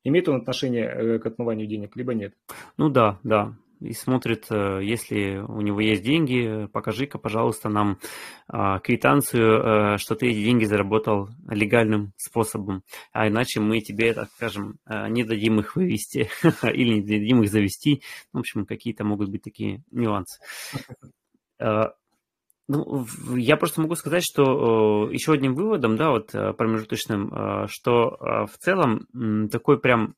имеет 0.03 0.27
он 0.29 0.37
отношение 0.37 1.19
к 1.19 1.25
отмыванию 1.25 1.67
денег, 1.67 1.95
либо 1.95 2.13
нет. 2.13 2.33
Ну 2.77 2.89
да, 2.89 3.19
да 3.23 3.55
и 3.81 3.93
смотрит, 3.93 4.45
э, 4.51 4.79
если 4.83 5.37
у 5.37 5.59
него 5.61 5.79
есть 5.79 6.03
деньги, 6.03 6.67
покажи-ка, 6.71 7.17
пожалуйста, 7.17 7.67
нам 7.67 7.97
а, 8.47 8.79
квитанцию, 8.79 9.95
э, 9.95 9.97
что 9.97 10.15
ты 10.15 10.29
эти 10.29 10.43
деньги 10.43 10.65
заработал 10.65 11.29
легальным 11.49 12.13
способом, 12.15 12.83
а 13.11 13.27
иначе 13.27 13.59
мы 13.59 13.81
тебе, 13.81 14.13
так 14.13 14.29
скажем, 14.35 14.75
э, 14.85 15.07
не 15.09 15.23
дадим 15.23 15.59
их 15.59 15.75
вывести 15.75 16.29
или 16.63 16.99
не 16.99 17.01
дадим 17.01 17.41
их 17.41 17.49
завести. 17.49 18.03
В 18.31 18.39
общем, 18.39 18.65
какие-то 18.65 19.03
могут 19.03 19.29
быть 19.29 19.43
такие 19.43 19.83
нюансы. 19.91 20.39
Ну, 22.67 23.05
я 23.35 23.57
просто 23.57 23.81
могу 23.81 23.95
сказать, 23.95 24.23
что 24.23 25.09
еще 25.11 25.33
одним 25.33 25.55
выводом, 25.55 25.97
да, 25.97 26.11
вот 26.11 26.31
промежуточным, 26.31 27.67
что 27.67 28.47
в 28.49 28.57
целом 28.59 29.49
такой 29.49 29.77
прям 29.77 30.15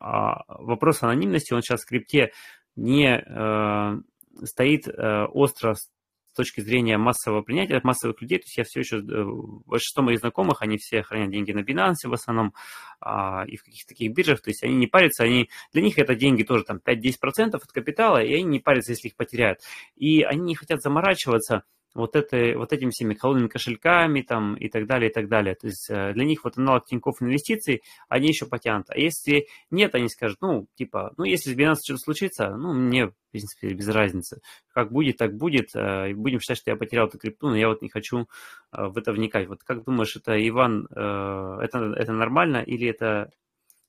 а, 0.00 0.42
вопрос 0.48 1.02
анонимности, 1.02 1.54
он 1.54 1.62
сейчас 1.62 1.80
в 1.80 1.82
скрипте 1.84 2.32
не 2.76 3.18
э, 3.18 4.00
стоит 4.44 4.88
э, 4.88 5.24
остро 5.26 5.74
с 5.74 6.34
точки 6.34 6.62
зрения 6.62 6.96
массового 6.96 7.42
принятия, 7.42 7.80
массовых 7.82 8.20
людей, 8.22 8.38
то 8.38 8.44
есть 8.44 8.56
я 8.56 8.64
все 8.64 8.80
еще, 8.80 8.98
э, 8.98 9.24
большинство 9.66 10.02
моих 10.02 10.20
знакомых, 10.20 10.62
они 10.62 10.78
все 10.78 11.02
хранят 11.02 11.30
деньги 11.30 11.52
на 11.52 11.60
Binance 11.60 12.08
в 12.08 12.12
основном 12.12 12.54
а, 13.00 13.44
и 13.46 13.56
в 13.56 13.64
каких-то 13.64 13.90
таких 13.90 14.12
биржах, 14.12 14.40
то 14.40 14.48
есть 14.48 14.62
они 14.64 14.76
не 14.76 14.86
парятся, 14.86 15.24
они, 15.24 15.50
для 15.72 15.82
них 15.82 15.98
это 15.98 16.14
деньги 16.14 16.42
тоже 16.42 16.64
там 16.64 16.80
5-10% 16.82 17.56
от 17.56 17.72
капитала, 17.72 18.22
и 18.22 18.32
они 18.34 18.44
не 18.44 18.60
парятся, 18.60 18.92
если 18.92 19.08
их 19.08 19.16
потеряют. 19.16 19.58
И 19.96 20.22
они 20.22 20.40
не 20.40 20.54
хотят 20.54 20.80
заморачиваться, 20.80 21.64
вот, 21.94 22.16
это, 22.16 22.58
вот 22.58 22.72
этими 22.72 22.90
всеми 22.90 23.14
холодными 23.14 23.48
кошельками 23.48 24.22
там, 24.22 24.54
и 24.54 24.68
так 24.68 24.86
далее, 24.86 25.10
и 25.10 25.12
так 25.12 25.28
далее. 25.28 25.54
То 25.54 25.66
есть 25.66 25.90
э, 25.90 26.12
для 26.12 26.24
них 26.24 26.44
вот 26.44 26.56
аналог 26.58 26.86
Тинькофф 26.86 27.22
инвестиций, 27.22 27.82
они 28.08 28.28
еще 28.28 28.46
потянут. 28.46 28.90
А 28.90 28.98
если 28.98 29.46
нет, 29.70 29.94
они 29.94 30.08
скажут, 30.08 30.38
ну, 30.40 30.66
типа, 30.74 31.12
ну, 31.16 31.24
если 31.24 31.52
с 31.52 31.56
Binance 31.56 31.80
что-то 31.84 31.98
случится, 31.98 32.56
ну, 32.56 32.72
мне, 32.72 33.08
в 33.08 33.14
принципе, 33.30 33.74
без 33.74 33.88
разницы. 33.88 34.40
Как 34.72 34.90
будет, 34.90 35.18
так 35.18 35.36
будет. 35.36 35.70
Э, 35.74 36.14
будем 36.14 36.40
считать, 36.40 36.58
что 36.58 36.70
я 36.70 36.76
потерял 36.76 37.08
эту 37.08 37.18
крипту, 37.18 37.48
но 37.48 37.56
я 37.56 37.68
вот 37.68 37.82
не 37.82 37.88
хочу 37.88 38.26
э, 38.72 38.86
в 38.86 38.96
это 38.96 39.12
вникать. 39.12 39.48
Вот 39.48 39.62
как 39.62 39.84
думаешь, 39.84 40.16
это, 40.16 40.36
Иван, 40.48 40.86
это, 40.92 41.94
это 41.96 42.12
нормально 42.12 42.58
или 42.58 42.88
это 42.88 43.30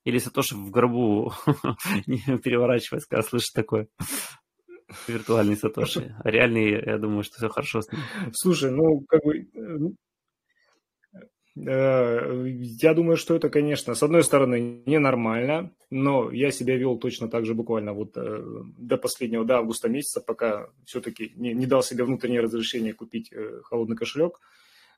или 0.03 0.17
Сатоши 0.17 0.55
в 0.55 0.69
гробу 0.69 1.33
переворачивается, 2.05 3.07
когда 3.09 3.23
слышит 3.23 3.53
такое? 3.53 3.87
Виртуальный 5.07 5.57
Сатоши. 5.57 6.15
А 6.23 6.29
реальный, 6.29 6.71
я 6.85 6.97
думаю, 6.97 7.23
что 7.23 7.37
все 7.37 7.49
хорошо 7.49 7.81
с 7.81 7.91
ним. 7.91 8.01
Слушай, 8.33 8.71
ну, 8.71 9.01
как 9.07 9.23
бы... 9.23 9.47
Э, 11.55 12.47
я 12.47 12.93
думаю, 12.93 13.17
что 13.17 13.35
это, 13.35 13.49
конечно, 13.49 13.93
с 13.93 14.01
одной 14.01 14.23
стороны, 14.23 14.81
ненормально, 14.85 15.71
но 15.91 16.31
я 16.31 16.51
себя 16.51 16.75
вел 16.77 16.97
точно 16.97 17.27
так 17.27 17.45
же 17.45 17.53
буквально 17.53 17.93
вот 17.93 18.13
э, 18.15 18.63
до 18.77 18.97
последнего, 18.97 19.45
до 19.45 19.57
августа 19.57 19.87
месяца, 19.87 20.19
пока 20.19 20.69
все-таки 20.85 21.31
не, 21.35 21.53
не 21.53 21.67
дал 21.67 21.83
себе 21.83 22.05
внутреннее 22.05 22.41
разрешение 22.41 22.93
купить 22.93 23.31
э, 23.31 23.61
холодный 23.63 23.95
кошелек. 23.95 24.39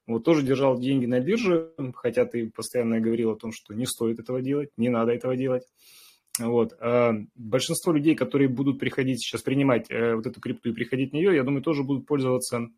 Вот 0.07 0.23
тоже 0.23 0.43
держал 0.43 0.79
деньги 0.79 1.07
на 1.07 1.19
бирже, 1.19 1.71
хотя 1.95 2.25
ты 2.25 2.49
постоянно 2.49 2.99
говорил 2.99 3.31
о 3.31 3.35
том, 3.35 3.51
что 3.51 3.73
не 3.73 3.85
стоит 3.85 4.19
этого 4.19 4.41
делать, 4.41 4.69
не 4.77 4.89
надо 4.89 5.11
этого 5.11 5.35
делать. 5.35 5.63
Вот. 6.39 6.73
А 6.81 7.13
большинство 7.35 7.93
людей, 7.93 8.15
которые 8.15 8.49
будут 8.49 8.79
приходить 8.79 9.21
сейчас 9.21 9.41
принимать 9.41 9.89
э, 9.89 10.15
вот 10.15 10.25
эту 10.27 10.41
крипту 10.41 10.69
и 10.69 10.73
приходить 10.73 11.11
в 11.11 11.13
нее, 11.13 11.35
я 11.35 11.43
думаю, 11.43 11.61
тоже 11.61 11.83
будут 11.83 12.05
пользоваться, 12.05 12.69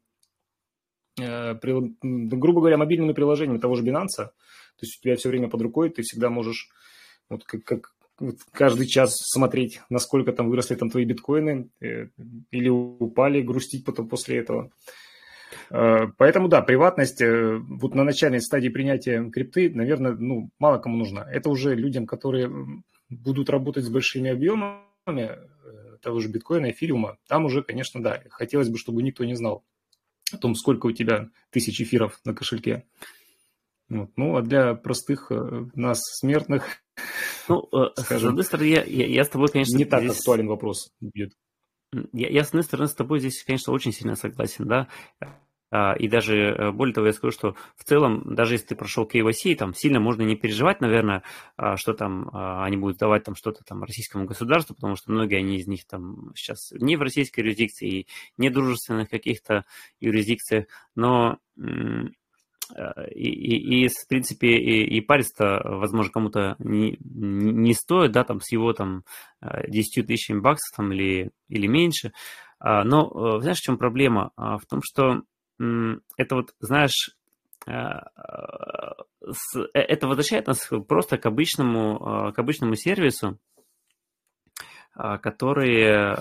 э, 1.19 1.55
грубо 1.61 2.61
говоря, 2.61 2.77
мобильными 2.77 3.13
приложениями 3.13 3.59
того 3.59 3.75
же 3.75 3.83
Binance. 3.83 4.27
То 4.27 4.83
есть 4.83 4.99
у 4.99 5.03
тебя 5.03 5.15
все 5.15 5.29
время 5.29 5.49
под 5.49 5.61
рукой, 5.61 5.89
ты 5.89 6.03
всегда 6.03 6.29
можешь 6.29 6.69
вот 7.29 7.45
как, 7.45 7.63
как 7.63 7.93
каждый 8.51 8.85
час 8.85 9.15
смотреть, 9.15 9.81
насколько 9.89 10.33
там 10.33 10.49
выросли 10.49 10.75
там 10.75 10.91
твои 10.91 11.05
биткоины 11.05 11.69
э, 11.81 12.09
или 12.51 12.69
упали, 12.69 13.41
грустить 13.41 13.85
потом 13.85 14.07
после 14.07 14.37
этого. 14.37 14.71
Поэтому, 15.69 16.49
да, 16.49 16.61
приватность 16.61 17.21
вот 17.21 17.95
на 17.95 18.03
начальной 18.03 18.41
стадии 18.41 18.69
принятия 18.69 19.29
крипты, 19.29 19.69
наверное, 19.73 20.13
ну, 20.13 20.49
мало 20.59 20.77
кому 20.77 20.97
нужна. 20.97 21.25
Это 21.29 21.49
уже 21.49 21.73
людям, 21.73 22.05
которые 22.05 22.51
будут 23.09 23.49
работать 23.49 23.85
с 23.85 23.89
большими 23.89 24.29
объемами, 24.29 24.81
э, 25.07 25.97
того 26.01 26.19
же 26.19 26.29
биткоина, 26.29 26.71
эфириума, 26.71 27.17
там 27.27 27.45
уже, 27.45 27.63
конечно, 27.63 28.01
да, 28.01 28.21
хотелось 28.29 28.69
бы, 28.69 28.77
чтобы 28.77 29.03
никто 29.03 29.25
не 29.25 29.35
знал 29.35 29.65
о 30.31 30.37
том, 30.37 30.55
сколько 30.55 30.87
у 30.87 30.91
тебя 30.91 31.29
тысяч 31.49 31.81
эфиров 31.81 32.19
на 32.25 32.33
кошельке. 32.33 32.85
Вот. 33.89 34.11
Ну, 34.17 34.35
а 34.35 34.41
для 34.41 34.75
простых 34.75 35.31
э, 35.31 35.65
нас, 35.73 36.01
смертных, 36.19 36.65
ну, 37.47 37.69
скажем, 37.95 38.29
с 38.29 38.31
одной 38.31 38.43
стороны, 38.43 38.67
я, 38.67 38.83
я, 38.83 39.07
я 39.07 39.23
с 39.23 39.29
тобой, 39.29 39.47
конечно, 39.47 39.77
не 39.77 39.85
так 39.85 40.03
здесь... 40.03 40.17
актуален 40.17 40.47
вопрос 40.47 40.91
будет. 40.99 41.33
Я, 42.11 42.29
я, 42.29 42.43
с 42.43 42.49
одной 42.49 42.63
стороны, 42.63 42.89
с 42.89 42.95
тобой 42.95 43.19
здесь, 43.19 43.43
конечно, 43.43 43.71
очень 43.71 43.93
сильно 43.93 44.15
согласен, 44.15 44.67
да. 44.67 44.89
А, 45.69 45.93
и 45.93 46.07
даже, 46.07 46.35
э, 46.35 46.71
более 46.71 46.93
того, 46.93 47.07
я 47.07 47.13
скажу, 47.13 47.31
что 47.31 47.55
в 47.75 47.83
целом, 47.83 48.23
даже 48.35 48.53
если 48.53 48.67
ты 48.67 48.75
прошел 48.75 49.05
KYC, 49.05 49.55
там 49.55 49.73
сильно 49.73 49.99
можно 49.99 50.21
не 50.21 50.35
переживать, 50.35 50.79
наверное, 50.79 51.23
а, 51.57 51.75
что 51.75 51.93
там 51.93 52.29
а, 52.31 52.63
они 52.63 52.77
будут 52.77 52.97
давать 52.97 53.25
там 53.25 53.35
что-то 53.35 53.63
там 53.65 53.83
российскому 53.83 54.25
государству, 54.25 54.75
потому 54.75 54.95
что 54.95 55.11
многие 55.11 55.37
они 55.37 55.57
из 55.57 55.67
них 55.67 55.85
там 55.85 56.31
сейчас 56.35 56.71
не 56.71 56.95
в 56.95 57.01
российской 57.01 57.41
юрисдикции, 57.41 57.89
и 57.89 58.07
не 58.37 58.49
дружественных 58.49 59.09
каких-то 59.09 59.65
юрисдикциях, 59.99 60.65
но 60.95 61.37
и, 61.57 63.29
и, 63.29 63.85
и, 63.85 63.87
в 63.87 64.07
принципе, 64.07 64.57
и, 64.57 64.97
и 64.97 65.01
париться 65.01 65.61
возможно, 65.63 66.11
кому-то 66.11 66.55
не, 66.59 66.97
не 66.99 67.73
стоит, 67.73 68.11
да, 68.11 68.23
там, 68.23 68.41
с 68.41 68.51
его, 68.51 68.73
там, 68.73 69.03
10 69.41 70.05
тысячами 70.05 70.39
баксов, 70.39 70.75
там, 70.75 70.91
или, 70.91 71.31
или 71.47 71.67
меньше. 71.67 72.11
Но, 72.59 73.37
э, 73.37 73.41
знаешь, 73.41 73.59
в 73.59 73.63
чем 73.63 73.77
проблема? 73.77 74.31
В 74.35 74.63
том, 74.67 74.81
что 74.83 75.21
это 75.59 76.35
вот, 76.35 76.55
знаешь, 76.59 77.17
э, 77.65 77.71
э, 77.71 79.63
это 79.73 80.07
возвращает 80.07 80.47
нас 80.47 80.69
просто 80.87 81.17
к 81.17 81.25
обычному, 81.25 82.29
э, 82.29 82.31
к 82.33 82.39
обычному 82.39 82.75
сервису, 82.75 83.39
который, 84.93 86.17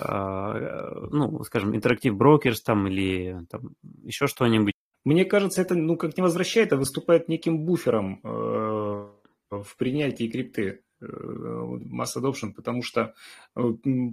ну, 1.09 1.43
скажем, 1.45 1.73
Interactive 1.73 2.15
Brokers 2.15 2.57
там 2.63 2.87
или 2.87 3.39
там 3.49 3.71
еще 4.03 4.27
что-нибудь. 4.27 4.73
Мне 5.03 5.25
кажется, 5.25 5.63
это, 5.63 5.73
ну, 5.73 5.97
как 5.97 6.15
не 6.15 6.21
возвращает, 6.21 6.73
а 6.73 6.77
выступает 6.77 7.27
неким 7.27 7.65
буфером 7.65 8.21
в 8.21 9.77
принятии 9.77 10.29
крипты 10.29 10.83
масс 10.99 12.17
adoption, 12.17 12.53
потому 12.55 12.81
что, 12.81 13.13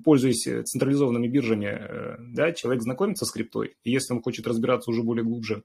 пользуясь 0.05 0.45
централизованными 0.67 1.29
биржами, 1.29 2.17
да, 2.35 2.53
человек 2.53 2.83
знакомится 2.83 3.25
с 3.25 3.31
криптой, 3.31 3.77
и 3.85 3.91
если 3.91 4.15
он 4.15 4.23
хочет 4.23 4.47
разбираться 4.47 4.91
уже 4.91 5.03
более 5.03 5.25
глубже, 5.25 5.65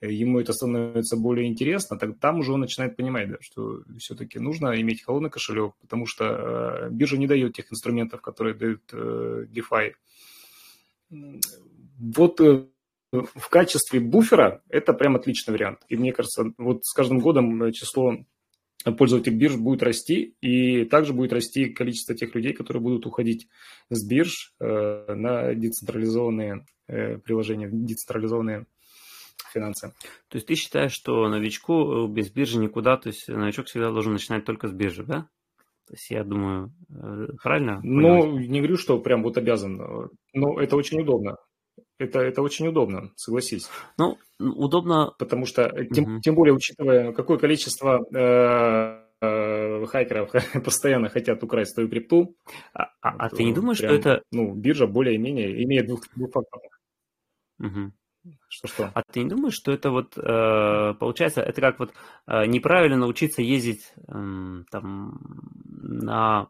ему 0.00 0.40
это 0.40 0.52
становится 0.54 1.16
более 1.16 1.46
интересно, 1.46 1.98
так 1.98 2.18
там 2.18 2.38
уже 2.38 2.52
он 2.52 2.60
начинает 2.60 2.96
понимать, 2.96 3.28
да, 3.30 3.36
что 3.40 3.82
все-таки 3.98 4.38
нужно 4.38 4.80
иметь 4.80 5.02
холодный 5.02 5.30
кошелек, 5.30 5.74
потому 5.80 6.06
что 6.06 6.88
биржа 6.90 7.18
не 7.18 7.26
дает 7.26 7.54
тех 7.54 7.70
инструментов, 7.70 8.22
которые 8.22 8.54
дают 8.54 8.82
DeFi. 8.92 9.92
Вот 11.98 12.40
э, 12.40 12.64
в 13.12 13.48
качестве 13.50 14.00
буфера 14.00 14.62
это 14.70 14.94
прям 14.94 15.16
отличный 15.16 15.52
вариант. 15.52 15.80
И 15.88 15.96
мне 15.96 16.12
кажется, 16.12 16.54
вот 16.56 16.84
с 16.84 16.94
каждым 16.94 17.18
годом 17.18 17.70
число 17.72 18.16
пользователь 18.84 19.34
бирж 19.34 19.56
будет 19.56 19.82
расти, 19.82 20.34
и 20.40 20.84
также 20.84 21.12
будет 21.12 21.32
расти 21.32 21.68
количество 21.68 22.14
тех 22.14 22.34
людей, 22.34 22.52
которые 22.52 22.82
будут 22.82 23.06
уходить 23.06 23.48
с 23.90 24.06
бирж 24.06 24.54
э, 24.60 25.14
на 25.14 25.54
децентрализованные 25.54 26.64
э, 26.88 27.18
приложения, 27.18 27.68
децентрализованные 27.70 28.66
финансы. 29.52 29.92
То 30.28 30.36
есть 30.36 30.46
ты 30.46 30.54
считаешь, 30.54 30.92
что 30.92 31.28
новичку 31.28 32.06
без 32.06 32.30
биржи 32.30 32.58
никуда, 32.58 32.96
то 32.96 33.08
есть 33.08 33.28
новичок 33.28 33.66
всегда 33.66 33.90
должен 33.90 34.12
начинать 34.12 34.44
только 34.44 34.68
с 34.68 34.72
биржи, 34.72 35.04
да? 35.04 35.28
То 35.86 35.94
есть 35.94 36.10
я 36.10 36.24
думаю, 36.24 36.72
э, 36.88 37.28
правильно? 37.42 37.80
Ну, 37.82 38.38
не 38.38 38.60
говорю, 38.60 38.76
что 38.76 38.98
прям 39.00 39.22
вот 39.22 39.36
обязан, 39.36 40.10
но 40.32 40.60
это 40.60 40.76
очень 40.76 41.00
удобно. 41.00 41.36
Это, 42.00 42.20
это 42.20 42.40
очень 42.40 42.66
удобно, 42.66 43.12
согласись. 43.14 43.68
Ну, 43.98 44.16
удобно. 44.38 45.12
Потому 45.18 45.44
что, 45.44 45.64
э, 45.64 45.84
тем, 45.84 46.04
угу. 46.04 46.20
тем 46.22 46.34
более, 46.34 46.54
учитывая, 46.54 47.12
какое 47.12 47.36
количество 47.36 48.06
э, 48.10 49.04
э, 49.20 49.86
хайкеров 49.86 50.30
постоянно 50.64 51.10
хотят 51.10 51.44
украсть 51.44 51.74
твою 51.74 51.90
крипту. 51.90 52.34
А, 52.72 52.84
а, 53.02 53.10
а 53.18 53.28
ты 53.28 53.44
не 53.44 53.52
думаешь, 53.52 53.80
прям, 53.80 53.90
что 53.90 54.00
это... 54.00 54.22
Ну, 54.32 54.54
биржа 54.54 54.86
более-менее 54.86 55.62
имеет 55.62 55.88
двух, 55.88 56.00
двухфакторных. 56.16 56.80
Угу. 57.58 57.92
Что-что? 58.48 58.90
А 58.94 59.02
ты 59.02 59.22
не 59.22 59.28
думаешь, 59.28 59.54
что 59.54 59.70
это 59.70 59.90
вот, 59.90 60.16
э, 60.16 60.94
получается, 60.98 61.42
это 61.42 61.60
как 61.60 61.78
вот 61.80 61.92
э, 62.26 62.46
неправильно 62.46 62.96
научиться 62.96 63.42
ездить 63.42 63.92
э, 64.08 64.62
там 64.70 65.20
на, 65.66 66.48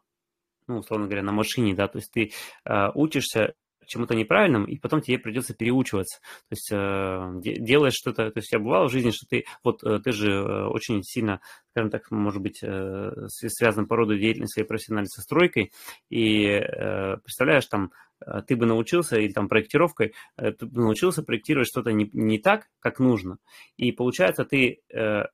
ну, 0.68 0.78
условно 0.78 1.06
говоря, 1.06 1.24
на 1.24 1.32
машине, 1.32 1.74
да, 1.74 1.88
то 1.88 1.98
есть 1.98 2.12
ты 2.12 2.30
э, 2.64 2.90
учишься 2.94 3.54
чему-то 3.90 4.14
неправильному, 4.14 4.66
и 4.66 4.78
потом 4.78 5.00
тебе 5.00 5.18
придется 5.18 5.52
переучиваться. 5.52 6.20
То 6.48 6.52
есть 6.52 6.68
э, 6.72 7.60
делаешь 7.60 7.94
что-то, 7.94 8.30
то 8.30 8.38
есть 8.38 8.48
у 8.48 8.50
тебя 8.50 8.64
бывало 8.64 8.88
в 8.88 8.92
жизни, 8.92 9.10
что 9.10 9.26
ты, 9.28 9.44
вот 9.64 9.82
э, 9.82 9.98
ты 9.98 10.12
же 10.12 10.30
э, 10.30 10.66
очень 10.66 11.02
сильно, 11.02 11.40
скажем 11.70 11.90
так, 11.90 12.10
может 12.10 12.40
быть, 12.40 12.60
э, 12.62 13.10
связан 13.28 13.86
по 13.86 13.96
роду 13.96 14.16
деятельности 14.16 14.54
своей 14.54 14.68
профессиональной 14.68 15.08
со 15.08 15.22
стройкой, 15.22 15.72
и 16.08 16.44
э, 16.44 17.16
представляешь, 17.18 17.66
там, 17.66 17.90
э, 18.24 18.42
ты 18.46 18.54
бы 18.54 18.66
научился, 18.66 19.18
или 19.18 19.32
там 19.32 19.48
проектировкой, 19.48 20.14
э, 20.36 20.52
ты 20.52 20.66
бы 20.66 20.80
научился 20.82 21.22
проектировать 21.24 21.68
что-то 21.68 21.92
не, 21.92 22.08
не 22.12 22.38
так, 22.38 22.68
как 22.78 23.00
нужно. 23.00 23.38
И 23.76 23.90
получается, 23.90 24.44
ты 24.44 24.82
э, 24.94 25.24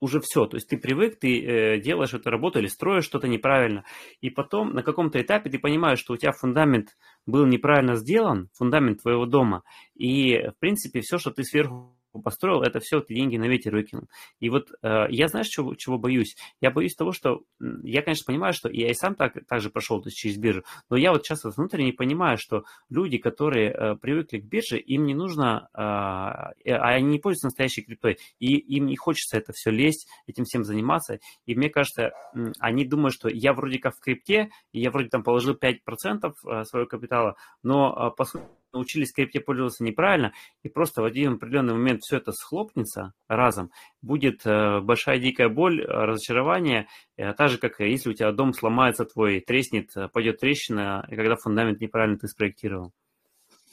уже 0.00 0.20
все. 0.20 0.46
То 0.46 0.56
есть 0.56 0.68
ты 0.68 0.76
привык, 0.76 1.18
ты 1.18 1.40
э, 1.40 1.80
делаешь 1.80 2.14
эту 2.14 2.30
работу 2.30 2.58
или 2.58 2.66
строишь 2.66 3.04
что-то 3.04 3.28
неправильно. 3.28 3.84
И 4.20 4.30
потом 4.30 4.74
на 4.74 4.82
каком-то 4.82 5.20
этапе 5.20 5.50
ты 5.50 5.58
понимаешь, 5.58 5.98
что 5.98 6.14
у 6.14 6.16
тебя 6.16 6.32
фундамент 6.32 6.96
был 7.26 7.46
неправильно 7.46 7.96
сделан, 7.96 8.48
фундамент 8.54 9.02
твоего 9.02 9.26
дома. 9.26 9.62
И, 9.94 10.48
в 10.48 10.58
принципе, 10.58 11.00
все, 11.00 11.18
что 11.18 11.30
ты 11.30 11.44
сверху 11.44 11.96
построил, 12.22 12.62
это 12.62 12.80
все 12.80 13.00
ты 13.00 13.14
деньги 13.14 13.36
на 13.36 13.44
ветер 13.44 13.74
выкинул. 13.74 14.08
И 14.40 14.50
вот 14.50 14.70
э, 14.82 15.06
я, 15.10 15.28
знаешь, 15.28 15.48
чего, 15.48 15.74
чего 15.74 15.98
боюсь? 15.98 16.36
Я 16.60 16.70
боюсь 16.70 16.94
того, 16.94 17.12
что 17.12 17.42
я, 17.82 18.02
конечно, 18.02 18.24
понимаю, 18.26 18.54
что 18.54 18.68
я 18.68 18.90
и 18.90 18.94
сам 18.94 19.14
так, 19.14 19.34
так 19.46 19.60
же 19.60 19.70
прошел 19.70 20.00
то 20.00 20.08
есть 20.08 20.18
через 20.18 20.36
биржу, 20.36 20.64
но 20.90 20.96
я 20.96 21.12
вот 21.12 21.24
вот 21.28 21.56
внутренне 21.56 21.92
понимаю, 21.92 22.38
что 22.38 22.64
люди, 22.90 23.18
которые 23.18 23.70
э, 23.70 23.96
привыкли 23.96 24.38
к 24.38 24.44
бирже, 24.44 24.78
им 24.78 25.06
не 25.06 25.14
нужно, 25.14 25.68
э, 25.74 25.78
а 25.78 26.54
они 26.64 27.08
не 27.08 27.18
пользуются 27.18 27.46
настоящей 27.46 27.82
криптой, 27.82 28.18
и 28.38 28.56
им 28.56 28.86
не 28.86 28.96
хочется 28.96 29.36
это 29.36 29.52
все 29.52 29.70
лезть, 29.70 30.08
этим 30.26 30.44
всем 30.44 30.64
заниматься. 30.64 31.18
И 31.46 31.54
мне 31.54 31.70
кажется, 31.70 32.12
они 32.58 32.84
думают, 32.84 33.14
что 33.14 33.28
я 33.28 33.52
вроде 33.52 33.78
как 33.78 33.96
в 33.96 34.00
крипте, 34.00 34.50
я 34.72 34.90
вроде 34.90 35.08
там 35.08 35.22
положил 35.22 35.54
5% 35.54 36.32
э, 36.46 36.64
своего 36.64 36.88
капитала, 36.88 37.36
но 37.62 38.10
э, 38.12 38.16
по 38.16 38.24
сути 38.24 38.44
научились 38.74 39.12
крипте 39.12 39.40
пользоваться 39.40 39.84
неправильно, 39.84 40.32
и 40.62 40.68
просто 40.68 41.02
в 41.02 41.04
один 41.04 41.34
определенный 41.34 41.74
момент 41.74 42.02
все 42.02 42.18
это 42.18 42.32
схлопнется 42.32 43.14
разом, 43.28 43.70
будет 44.02 44.44
э, 44.44 44.80
большая 44.80 45.18
дикая 45.18 45.48
боль, 45.48 45.80
э, 45.80 45.86
разочарование, 45.86 46.88
э, 47.16 47.32
так 47.32 47.50
же, 47.50 47.58
как 47.58 47.80
если 47.80 48.10
у 48.10 48.12
тебя 48.12 48.32
дом 48.32 48.52
сломается 48.52 49.04
твой, 49.04 49.40
треснет, 49.40 49.90
пойдет 50.12 50.40
трещина, 50.40 51.06
и 51.10 51.16
когда 51.16 51.36
фундамент 51.36 51.80
неправильно 51.80 52.18
ты 52.18 52.28
спроектировал. 52.28 52.92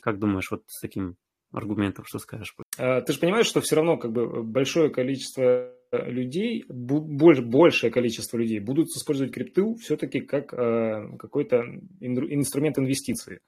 Как 0.02 0.20
думаешь, 0.20 0.50
вот 0.50 0.64
с 0.68 0.80
таким 0.80 1.16
аргументом, 1.52 2.06
что 2.06 2.18
скажешь? 2.18 2.56
А, 2.78 3.02
ты 3.02 3.14
же 3.14 3.20
понимаешь, 3.20 3.46
что 3.46 3.62
все 3.62 3.76
равно 3.76 3.98
как 3.98 4.12
бы 4.12 4.44
большое 4.44 4.90
количество 4.90 5.74
людей, 5.92 6.64
больше, 6.70 7.42
большее 7.42 7.92
количество 7.92 8.38
людей 8.38 8.60
будут 8.60 8.88
использовать 8.88 9.34
крипту 9.34 9.76
все-таки 9.76 10.22
как 10.22 10.48
какой-то 10.48 11.64
инструмент 12.00 12.80
инвестиции. 12.80 13.42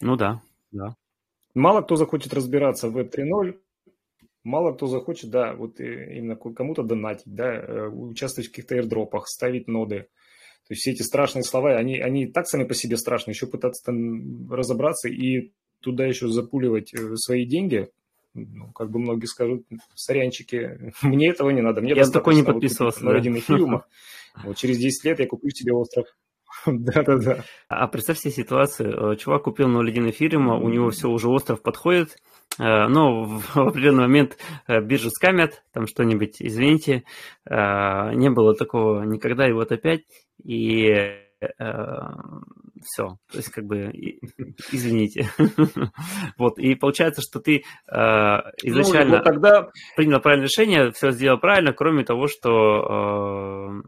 Ну 0.00 0.16
да. 0.16 0.40
Да. 0.70 0.96
Мало 1.54 1.82
кто 1.82 1.96
захочет 1.96 2.32
разбираться 2.32 2.88
в 2.88 2.96
Web 2.96 3.10
3.0, 3.10 3.58
мало 4.44 4.72
кто 4.72 4.86
захочет, 4.86 5.30
да, 5.30 5.54
вот 5.54 5.80
именно 5.80 6.36
кому-то 6.36 6.82
донатить, 6.82 7.24
да, 7.26 7.54
э, 7.54 7.88
участвовать 7.88 8.48
в 8.48 8.50
каких-то 8.50 8.76
airdropах, 8.76 9.26
ставить 9.26 9.68
ноды. 9.68 10.08
То 10.68 10.74
есть 10.74 10.82
все 10.82 10.92
эти 10.92 11.02
страшные 11.02 11.42
слова, 11.42 11.76
они, 11.76 11.98
они 11.98 12.26
так 12.26 12.46
сами 12.46 12.64
по 12.64 12.74
себе 12.74 12.96
страшны, 12.96 13.32
еще 13.32 13.46
пытаться 13.46 13.84
там 13.84 14.50
разобраться 14.52 15.08
и 15.08 15.52
туда 15.80 16.06
еще 16.06 16.28
запуливать 16.28 16.94
э, 16.94 17.16
свои 17.16 17.44
деньги, 17.44 17.90
ну, 18.34 18.70
как 18.72 18.90
бы 18.90 19.00
многие 19.00 19.26
скажут, 19.26 19.66
сорянчики, 19.94 20.92
мне 21.02 21.28
этого 21.28 21.50
не 21.50 21.62
надо. 21.62 21.80
Мне 21.80 21.94
я 21.94 22.06
такой 22.06 22.36
не 22.36 22.42
подписывался. 22.42 23.04
На 23.04 23.12
родинных 23.12 23.44
фильмах. 23.44 23.88
Вот 24.44 24.56
через 24.56 24.78
10 24.78 25.04
лет 25.06 25.18
я 25.18 25.26
куплю 25.26 25.50
себе 25.50 25.72
остров. 25.72 26.06
Да-да-да. 26.66 27.44
А 27.68 27.86
представь 27.88 28.18
себе 28.18 28.32
ситуацию. 28.32 29.12
Э, 29.12 29.16
чувак 29.16 29.44
купил 29.44 29.68
на 29.68 29.80
ледяной 29.82 30.12
фирма, 30.12 30.56
у 30.56 30.68
него 30.68 30.90
все 30.90 31.08
уже 31.08 31.28
остров 31.28 31.62
подходит, 31.62 32.16
э, 32.58 32.86
но 32.88 33.24
в 33.24 33.42
определенный 33.56 34.02
момент 34.02 34.36
э, 34.66 34.80
биржу 34.80 35.10
скамят, 35.10 35.62
там 35.72 35.86
что-нибудь, 35.86 36.36
извините, 36.40 37.04
не 37.48 38.30
было 38.30 38.54
такого 38.54 39.02
никогда, 39.02 39.48
и 39.48 39.52
вот 39.52 39.72
опять, 39.72 40.02
и 40.42 41.16
все, 42.82 43.16
то 43.30 43.36
есть 43.36 43.50
как 43.50 43.64
бы 43.64 43.90
извините. 44.72 45.30
вот, 46.36 46.58
и 46.58 46.74
получается, 46.74 47.22
что 47.22 47.40
ты 47.40 47.64
изначально 48.62 49.18
ну, 49.18 49.24
тогда... 49.24 49.68
принял 49.96 50.20
правильное 50.20 50.48
решение, 50.48 50.90
все 50.92 51.12
сделал 51.12 51.38
правильно, 51.38 51.72
кроме 51.72 52.04
того, 52.04 52.26
что 52.26 53.82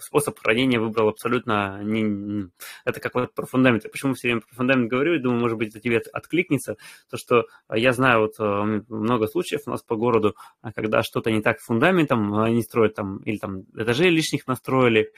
способ 0.00 0.38
хранения 0.38 0.80
выбрал 0.80 1.08
абсолютно 1.08 1.82
не... 1.82 2.50
Это 2.84 3.00
как 3.00 3.14
вот 3.14 3.34
про 3.34 3.46
фундамент. 3.46 3.84
Я 3.84 3.90
почему 3.90 4.14
все 4.14 4.28
время 4.28 4.40
про 4.40 4.54
фундамент 4.54 4.90
говорю, 4.90 5.14
и 5.14 5.18
думаю, 5.18 5.40
может 5.40 5.58
быть, 5.58 5.70
это 5.70 5.80
тебе 5.80 5.98
откликнется. 6.12 6.76
То, 7.10 7.16
что 7.16 7.46
я 7.72 7.92
знаю 7.92 8.20
вот 8.20 8.34
э, 8.38 8.82
много 8.88 9.26
случаев 9.26 9.62
у 9.66 9.70
нас 9.70 9.82
по 9.82 9.96
городу, 9.96 10.34
когда 10.74 11.02
что-то 11.02 11.30
не 11.30 11.42
так 11.42 11.60
с 11.60 11.66
фундаментом, 11.66 12.34
они 12.34 12.62
строят 12.62 12.94
там, 12.94 13.18
или 13.18 13.38
там 13.38 13.62
этажей 13.76 14.10
лишних 14.10 14.46
настроили, 14.46 15.12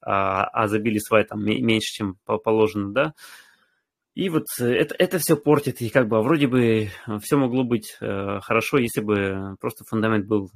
а, 0.00 0.44
а 0.44 0.68
забили 0.68 0.98
свай 0.98 1.24
там 1.24 1.44
меньше, 1.44 1.92
чем 1.92 2.16
положено, 2.24 2.92
да, 2.92 3.14
и 4.14 4.28
вот 4.28 4.44
э, 4.60 4.66
это, 4.66 4.94
это 4.98 5.18
все 5.18 5.36
портит, 5.36 5.80
и 5.80 5.88
как 5.88 6.08
бы 6.08 6.18
а 6.18 6.22
вроде 6.22 6.46
бы 6.46 6.90
все 7.22 7.36
могло 7.36 7.64
быть 7.64 7.96
э, 8.00 8.40
хорошо, 8.42 8.78
если 8.78 9.00
бы 9.00 9.56
просто 9.60 9.84
фундамент 9.88 10.26
был 10.26 10.50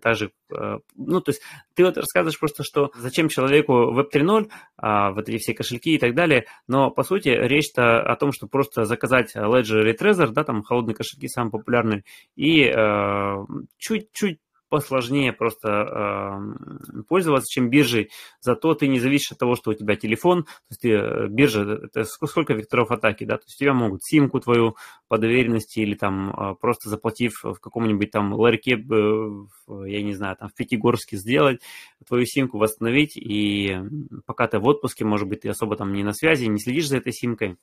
также, 0.00 0.32
э, 0.50 0.78
ну, 0.96 1.20
то 1.20 1.30
есть 1.30 1.42
ты 1.74 1.84
вот 1.84 1.98
рассказываешь 1.98 2.38
просто, 2.38 2.64
что 2.64 2.90
зачем 2.96 3.28
человеку 3.28 3.72
Web 3.72 4.06
3.0, 4.14 4.50
а, 4.78 5.12
вот 5.12 5.28
эти 5.28 5.38
все 5.38 5.54
кошельки 5.54 5.94
и 5.94 5.98
так 5.98 6.14
далее, 6.14 6.46
но 6.66 6.90
по 6.90 7.02
сути 7.02 7.28
речь-то 7.28 8.00
о 8.00 8.16
том, 8.16 8.32
что 8.32 8.46
просто 8.46 8.84
заказать 8.84 9.36
Ledger 9.36 9.82
или 9.82 9.94
Trezor, 9.94 10.28
да, 10.28 10.44
там 10.44 10.62
холодные 10.62 10.94
кошельки 10.94 11.28
самые 11.28 11.50
популярные, 11.52 12.04
и 12.36 12.64
э, 12.64 13.36
чуть-чуть 13.76 14.38
посложнее 14.72 15.34
просто 15.34 15.68
э, 15.68 17.02
пользоваться, 17.06 17.46
чем 17.52 17.68
биржей. 17.68 18.08
Зато 18.40 18.72
ты 18.72 18.88
не 18.88 19.00
зависишь 19.00 19.32
от 19.32 19.38
того, 19.38 19.54
что 19.54 19.72
у 19.72 19.74
тебя 19.74 19.96
телефон, 19.96 20.44
то 20.44 20.50
есть 20.70 20.80
ты, 20.80 20.92
э, 20.92 21.28
биржа, 21.28 21.78
это 21.82 22.04
сколько 22.04 22.54
векторов 22.54 22.90
атаки, 22.90 23.24
да, 23.24 23.36
то 23.36 23.44
есть 23.46 23.58
тебя 23.58 23.74
могут 23.74 24.02
симку 24.02 24.40
твою 24.40 24.76
по 25.08 25.18
доверенности 25.18 25.80
или 25.80 25.94
там 25.94 26.30
э, 26.30 26.54
просто 26.58 26.88
заплатив 26.88 27.44
в 27.44 27.60
каком-нибудь 27.60 28.10
там 28.10 28.32
ларьке, 28.32 28.76
э, 28.76 29.86
я 29.86 30.02
не 30.02 30.14
знаю, 30.14 30.36
там 30.36 30.48
в 30.48 30.54
Пятигорске 30.54 31.18
сделать, 31.18 31.60
твою 32.08 32.24
симку 32.24 32.56
восстановить, 32.56 33.18
и 33.18 33.76
пока 34.24 34.48
ты 34.48 34.58
в 34.58 34.66
отпуске, 34.66 35.04
может 35.04 35.28
быть, 35.28 35.42
ты 35.42 35.50
особо 35.50 35.76
там 35.76 35.92
не 35.92 36.02
на 36.02 36.14
связи, 36.14 36.46
не 36.46 36.58
следишь 36.58 36.88
за 36.88 36.96
этой 36.96 37.12
симкой, 37.12 37.58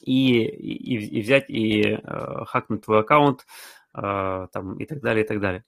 и, 0.00 0.44
и, 0.44 1.18
и 1.18 1.20
взять 1.20 1.50
и 1.50 1.82
э, 1.82 2.44
хакнуть 2.46 2.84
твой 2.84 3.00
аккаунт, 3.00 3.44
э, 3.92 4.46
там, 4.52 4.78
и 4.78 4.86
так 4.86 5.00
далее, 5.00 5.24
и 5.24 5.26
так 5.26 5.40
далее. 5.40 5.64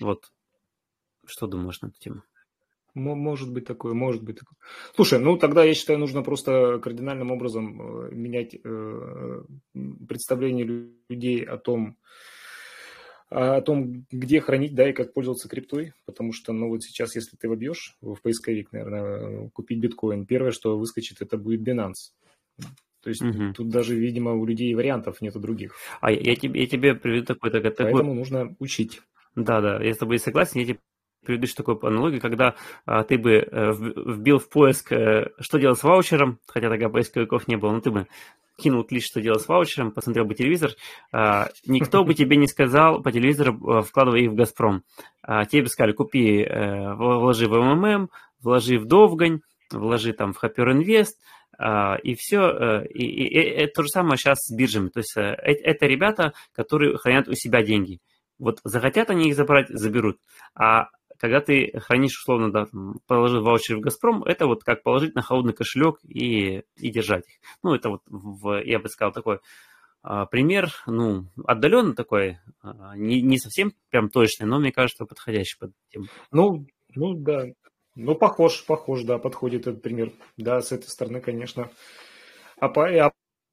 Вот. 0.00 0.32
Что 1.26 1.46
думаешь 1.46 1.80
на 1.80 1.88
эту 1.88 1.98
тему? 1.98 2.22
Может 2.94 3.52
быть 3.52 3.64
такое, 3.64 3.92
может 3.92 4.22
быть 4.22 4.38
такое. 4.38 4.56
Слушай, 4.94 5.18
ну 5.18 5.36
тогда 5.36 5.64
я 5.64 5.74
считаю, 5.74 5.98
нужно 5.98 6.22
просто 6.22 6.78
кардинальным 6.78 7.32
образом 7.32 7.80
э, 7.80 8.14
менять 8.14 8.54
э, 8.62 9.42
представление 10.06 10.92
людей 11.08 11.42
о 11.42 11.58
том, 11.58 11.96
о 13.30 13.60
том, 13.62 14.06
где 14.12 14.40
хранить, 14.40 14.76
да, 14.76 14.88
и 14.88 14.92
как 14.92 15.12
пользоваться 15.12 15.48
криптой, 15.48 15.92
потому 16.06 16.32
что, 16.32 16.52
ну, 16.52 16.68
вот 16.68 16.84
сейчас, 16.84 17.16
если 17.16 17.36
ты 17.36 17.48
вобьешь 17.48 17.96
в 18.00 18.16
поисковик, 18.22 18.70
наверное, 18.70 19.48
купить 19.48 19.80
биткоин, 19.80 20.24
первое, 20.24 20.52
что 20.52 20.78
выскочит, 20.78 21.20
это 21.20 21.36
будет 21.36 21.66
Binance. 21.66 22.12
То 23.02 23.10
есть 23.10 23.22
угу. 23.22 23.52
тут 23.54 23.68
даже, 23.70 23.96
видимо, 23.96 24.34
у 24.34 24.46
людей 24.46 24.72
вариантов 24.74 25.20
нету 25.20 25.40
других. 25.40 25.74
А 26.00 26.12
я 26.12 26.36
тебе, 26.36 26.60
я 26.60 26.66
тебе 26.66 26.94
приведу 26.94 27.26
такой, 27.26 27.50
такой... 27.50 27.72
Поэтому 27.76 28.14
нужно 28.14 28.54
учить. 28.60 29.02
Да, 29.36 29.60
да, 29.60 29.82
я 29.82 29.94
с 29.94 29.98
тобой 29.98 30.18
согласен. 30.18 30.60
Я 30.60 30.66
тебе 30.66 30.78
приведу 31.24 31.46
такую 31.56 31.84
аналогию, 31.86 32.20
когда 32.20 32.54
а, 32.86 33.02
ты 33.02 33.18
бы 33.18 33.38
а, 33.38 33.72
вбил 33.72 34.38
в 34.38 34.48
поиск, 34.48 34.92
а, 34.92 35.30
что 35.40 35.58
делать 35.58 35.78
с 35.78 35.82
ваучером, 35.82 36.38
хотя 36.46 36.68
тогда 36.68 36.88
поисковиков 36.88 37.48
не 37.48 37.56
было, 37.56 37.72
но 37.72 37.80
ты 37.80 37.90
бы 37.90 38.06
кинул 38.56 38.84
клич, 38.84 39.06
что 39.06 39.20
делать 39.20 39.42
с 39.42 39.48
ваучером, 39.48 39.90
посмотрел 39.90 40.24
бы 40.24 40.34
телевизор, 40.34 40.72
а, 41.12 41.48
никто 41.66 42.04
бы 42.04 42.14
тебе 42.14 42.36
не 42.36 42.46
сказал 42.46 43.02
по 43.02 43.10
телевизору, 43.10 43.82
вкладывай 43.82 44.24
их 44.24 44.30
в 44.30 44.34
«Газпром». 44.34 44.84
А, 45.22 45.44
тебе 45.46 45.62
бы 45.62 45.68
сказали, 45.68 45.92
купи, 45.92 46.44
а, 46.44 46.94
вложи 46.94 47.48
в 47.48 47.54
МММ, 47.54 48.10
вложи 48.40 48.78
в 48.78 48.84
Довгань, 48.84 49.40
вложи 49.72 50.12
там 50.12 50.32
в 50.32 50.36
Хапер 50.36 50.70
Инвест, 50.70 51.18
и 52.02 52.14
все. 52.16 52.82
И, 52.90 53.04
и, 53.04 53.28
и, 53.28 53.62
и 53.62 53.66
то 53.68 53.84
же 53.84 53.88
самое 53.88 54.16
сейчас 54.16 54.40
с 54.40 54.52
биржами. 54.52 54.88
То 54.88 54.98
есть 54.98 55.12
это 55.16 55.86
ребята, 55.86 56.32
которые 56.52 56.98
хранят 56.98 57.28
у 57.28 57.34
себя 57.34 57.62
деньги– 57.62 58.00
вот 58.44 58.60
захотят 58.62 59.10
они 59.10 59.28
их 59.28 59.36
забрать, 59.36 59.68
заберут. 59.68 60.18
А 60.54 60.88
когда 61.18 61.40
ты 61.40 61.72
хранишь, 61.80 62.18
условно, 62.18 62.52
да, 62.52 62.66
положил 63.06 63.42
ваучер 63.42 63.76
в 63.76 63.80
«Газпром», 63.80 64.22
это 64.24 64.46
вот 64.46 64.62
как 64.62 64.82
положить 64.82 65.14
на 65.14 65.22
холодный 65.22 65.54
кошелек 65.54 65.98
и, 66.04 66.62
и 66.76 66.90
держать 66.90 67.26
их. 67.26 67.34
Ну, 67.62 67.74
это 67.74 67.88
вот, 67.88 68.02
в, 68.06 68.62
я 68.62 68.78
бы 68.78 68.88
сказал, 68.88 69.12
такой 69.12 69.38
а, 70.02 70.26
пример, 70.26 70.70
ну, 70.86 71.26
отдаленно 71.46 71.94
такой, 71.94 72.38
а, 72.62 72.94
не, 72.96 73.22
не 73.22 73.38
совсем 73.38 73.72
прям 73.88 74.10
точный, 74.10 74.46
но, 74.46 74.58
мне 74.58 74.70
кажется, 74.72 75.06
подходящий 75.06 75.58
под 75.58 75.72
тему. 75.88 76.06
Ну, 76.30 76.66
ну, 76.94 77.14
да. 77.14 77.46
Ну, 77.94 78.14
похож, 78.14 78.64
похож, 78.66 79.04
да, 79.04 79.18
подходит 79.18 79.66
этот 79.66 79.80
пример. 79.80 80.12
Да, 80.36 80.60
с 80.60 80.72
этой 80.72 80.88
стороны, 80.88 81.20
конечно. 81.20 81.70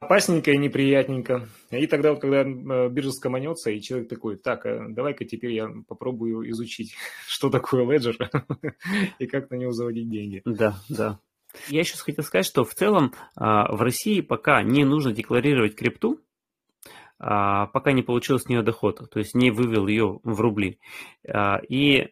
Опасненько 0.02 0.50
и 0.50 0.58
неприятненько. 0.58 1.48
И 1.70 1.86
тогда 1.86 2.10
вот, 2.10 2.22
когда 2.22 2.42
э, 2.42 2.90
биржа 2.90 3.12
скоманется, 3.12 3.70
и 3.70 3.80
человек 3.80 4.10
такой, 4.10 4.36
так, 4.36 4.66
а 4.66 4.88
давай-ка 4.90 5.26
теперь 5.26 5.54
я 5.54 5.70
попробую 5.88 6.50
изучить, 6.50 6.96
что 7.28 7.52
такое 7.52 7.86
Ledger 7.86 8.16
и 9.20 9.28
как 9.28 9.52
на 9.52 9.56
него 9.56 9.72
заводить 9.72 10.10
деньги. 10.10 10.42
Да, 10.44 10.76
да. 10.90 11.20
Я 11.68 11.82
еще 11.82 11.96
хотел 11.98 12.24
сказать, 12.24 12.48
что 12.48 12.64
в 12.64 12.74
целом 12.74 13.14
а, 13.36 13.72
в 13.72 13.80
России 13.84 14.22
пока 14.22 14.64
не 14.64 14.86
нужно 14.86 15.12
декларировать 15.12 15.76
крипту, 15.76 16.20
а, 17.20 17.68
пока 17.68 17.92
не 17.92 18.02
получил 18.02 18.40
с 18.40 18.48
нее 18.50 18.64
доход, 18.64 19.08
то 19.08 19.20
есть 19.20 19.36
не 19.36 19.52
вывел 19.52 19.86
ее 19.86 20.20
в 20.24 20.42
рубли. 20.42 20.80
А, 21.28 21.58
и 21.70 22.10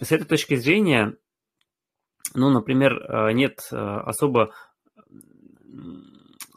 с 0.00 0.12
этой 0.12 0.26
точки 0.26 0.54
зрения, 0.54 1.16
ну, 2.32 2.50
например, 2.50 3.32
нет 3.34 3.58
особо 3.72 4.52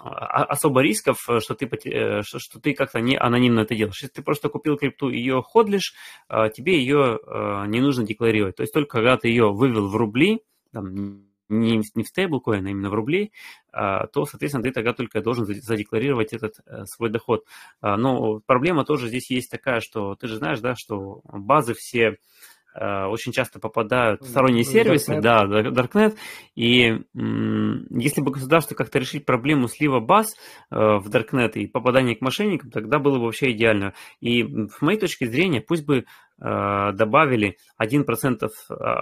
особо 0.07 0.81
рисков, 0.81 1.29
э, 1.29 1.39
что 1.39 1.55
ты, 1.55 1.65
э, 1.65 2.21
что, 2.23 2.59
ты 2.59 2.73
как-то 2.73 2.99
не 2.99 3.17
анонимно 3.17 3.61
это 3.61 3.75
делаешь. 3.75 4.01
Если 4.01 4.13
ты 4.13 4.21
просто 4.21 4.49
купил 4.49 4.77
крипту 4.77 5.09
и 5.09 5.17
ее 5.17 5.41
ходлишь, 5.41 5.93
а, 6.27 6.49
тебе 6.49 6.79
ее 6.79 7.19
э, 7.25 7.65
не 7.67 7.81
нужно 7.81 8.05
декларировать. 8.05 8.55
То 8.55 8.63
есть 8.63 8.73
только 8.73 8.97
когда 8.97 9.17
ты 9.17 9.29
ее 9.29 9.51
вывел 9.51 9.87
в 9.87 9.95
рубли, 9.95 10.41
там, 10.71 11.23
не, 11.49 11.81
не 11.95 12.03
в 12.03 12.07
стейблкоин, 12.07 12.65
а 12.65 12.69
именно 12.69 12.89
в 12.89 12.93
рубли, 12.93 13.31
то, 13.71 14.25
соответственно, 14.25 14.63
ты 14.63 14.71
тогда 14.71 14.91
только 14.91 15.21
должен 15.21 15.45
задекларировать 15.45 16.33
этот 16.33 16.55
свой 16.89 17.09
доход. 17.09 17.45
Но 17.81 18.41
проблема 18.45 18.83
тоже 18.83 19.07
здесь 19.07 19.31
есть 19.31 19.49
такая, 19.49 19.79
что 19.79 20.15
ты 20.15 20.27
же 20.27 20.35
знаешь, 20.35 20.59
да, 20.59 20.75
что 20.75 21.21
базы 21.23 21.73
все 21.73 22.17
Э, 22.17 22.56
очень 22.79 23.31
часто 23.31 23.59
попадают 23.59 24.21
в 24.21 24.27
сторонние 24.27 24.63
сервисы, 24.63 25.13
Darknet. 25.13 25.21
да, 25.21 25.45
Darknet, 25.45 26.17
и 26.55 27.01
если 27.13 28.21
бы 28.21 28.31
государство 28.31 28.75
как-то 28.75 28.99
решить 28.99 29.25
проблему 29.25 29.67
слива 29.67 29.99
баз 29.99 30.35
э, 30.69 30.75
в 30.75 31.09
Darknet 31.09 31.53
и 31.53 31.67
попадания 31.67 32.15
к 32.15 32.21
мошенникам, 32.21 32.71
тогда 32.71 32.99
было 32.99 33.17
бы 33.17 33.25
вообще 33.25 33.51
идеально. 33.51 33.93
И 34.19 34.43
в 34.43 34.81
моей 34.81 34.99
точке 34.99 35.27
зрения, 35.27 35.61
пусть 35.61 35.85
бы 35.85 35.97
э, 35.99 36.03
добавили 36.39 37.57
1%, 37.81 38.49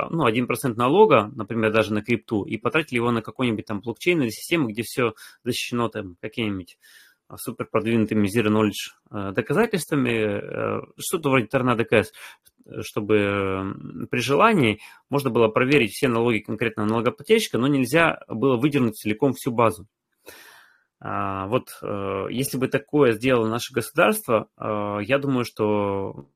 ну, 0.10 0.28
1% 0.28 0.74
налога, 0.76 1.32
например, 1.36 1.72
даже 1.72 1.94
на 1.94 2.02
крипту, 2.02 2.44
и 2.44 2.58
потратили 2.58 2.98
его 2.98 3.12
на 3.12 3.22
какой-нибудь 3.22 3.66
там 3.66 3.82
блокчейн 3.82 4.22
или 4.22 4.30
систему, 4.30 4.68
где 4.68 4.84
все 4.84 5.14
защищено 5.44 5.90
там 5.90 6.16
какими-нибудь 6.22 6.78
супер 7.36 7.68
продвинутыми 7.72 8.28
Zero 8.28 8.50
Knowledge 8.50 9.34
доказательствами, 9.34 10.84
что-то 11.00 11.30
вроде 11.30 11.48
Tornado 11.48 11.86
Cash, 11.90 12.08
чтобы 12.82 14.08
при 14.10 14.20
желании 14.20 14.80
можно 15.10 15.30
было 15.30 15.48
проверить 15.48 15.92
все 15.92 16.08
налоги 16.08 16.40
конкретного 16.40 16.88
налогоплательщика, 16.88 17.58
но 17.58 17.68
нельзя 17.68 18.20
было 18.28 18.58
выдернуть 18.58 18.96
целиком 18.96 19.34
всю 19.34 19.52
базу. 19.52 19.88
А, 21.00 21.48
вот 21.48 21.78
э, 21.82 22.28
если 22.32 22.58
бы 22.58 22.68
такое 22.68 23.12
сделало 23.12 23.48
наше 23.48 23.74
государство, 23.74 24.48
э, 24.58 25.00
я 25.04 25.20
думаю, 25.20 25.46
что 25.46 26.30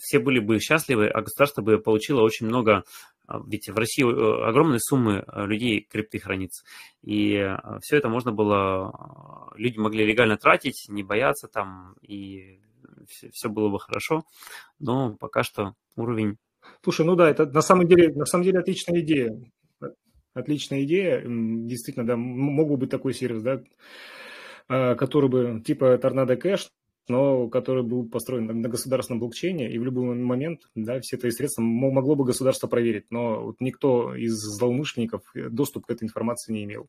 все 0.00 0.18
были 0.18 0.40
бы 0.40 0.58
счастливы, 0.58 1.08
а 1.08 1.22
государство 1.22 1.62
бы 1.62 1.78
получило 1.78 2.22
очень 2.22 2.46
много, 2.46 2.78
а, 2.78 2.82
ведь 3.46 3.68
в 3.68 3.76
России 3.76 4.04
э, 4.04 4.48
огромные 4.48 4.80
суммы 4.80 5.24
людей 5.34 5.86
крипты 5.88 6.18
хранится, 6.18 6.64
и 7.02 7.54
все 7.82 7.96
это 7.96 8.08
можно 8.08 8.32
было, 8.32 9.52
люди 9.56 9.78
могли 9.78 10.04
легально 10.04 10.36
тратить, 10.36 10.86
не 10.88 11.02
бояться 11.02 11.48
там, 11.48 11.94
и 12.02 12.60
все, 13.08 13.30
все 13.32 13.48
было 13.48 13.68
бы 13.68 13.78
хорошо, 13.78 14.24
но 14.78 15.16
пока 15.16 15.42
что 15.42 15.74
уровень... 15.96 16.36
Слушай, 16.82 17.06
ну 17.06 17.16
да, 17.16 17.30
это 17.30 17.46
на 17.46 17.62
самом 17.62 17.86
деле, 17.86 18.12
на 18.14 18.26
самом 18.26 18.44
деле 18.44 18.60
отличная 18.60 19.00
идея. 19.00 19.38
Отличная 20.34 20.84
идея. 20.84 21.22
Действительно, 21.24 22.06
да, 22.06 22.16
мог 22.16 22.68
бы 22.68 22.76
быть 22.76 22.90
такой 22.90 23.14
сервис, 23.14 23.42
да, 23.42 23.62
а, 24.68 24.94
который 24.94 25.28
бы 25.28 25.62
типа 25.64 25.96
Торнадо 25.98 26.36
Кэш, 26.36 26.68
но 27.08 27.48
который 27.48 27.82
был 27.82 28.08
построен 28.08 28.46
на 28.46 28.68
государственном 28.68 29.20
блокчейне, 29.20 29.70
и 29.70 29.78
в 29.78 29.84
любой 29.84 30.14
момент 30.14 30.62
да, 30.74 31.00
все 31.00 31.16
эти 31.16 31.30
средства 31.30 31.62
могло 31.62 32.14
бы 32.14 32.24
государство 32.24 32.66
проверить, 32.66 33.06
но 33.10 33.42
вот 33.44 33.56
никто 33.60 34.14
из 34.14 34.34
злоумышленников 34.34 35.22
доступ 35.34 35.86
к 35.86 35.90
этой 35.90 36.04
информации 36.04 36.52
не 36.52 36.64
имел. 36.64 36.88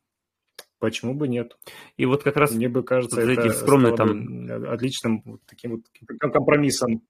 Почему 0.80 1.14
бы 1.14 1.28
нет? 1.28 1.58
И 1.98 2.06
вот 2.06 2.24
как 2.24 2.38
раз 2.38 2.54
мне 2.54 2.70
бы 2.70 2.84
кажется, 2.84 3.20
вот 3.20 3.30
это 3.30 3.50
скромный 3.50 3.96
там 3.96 4.50
отличным 4.72 5.22
вот 5.26 5.42
таким 5.46 5.72
вот 5.72 5.82
компромиссом. 6.20 7.02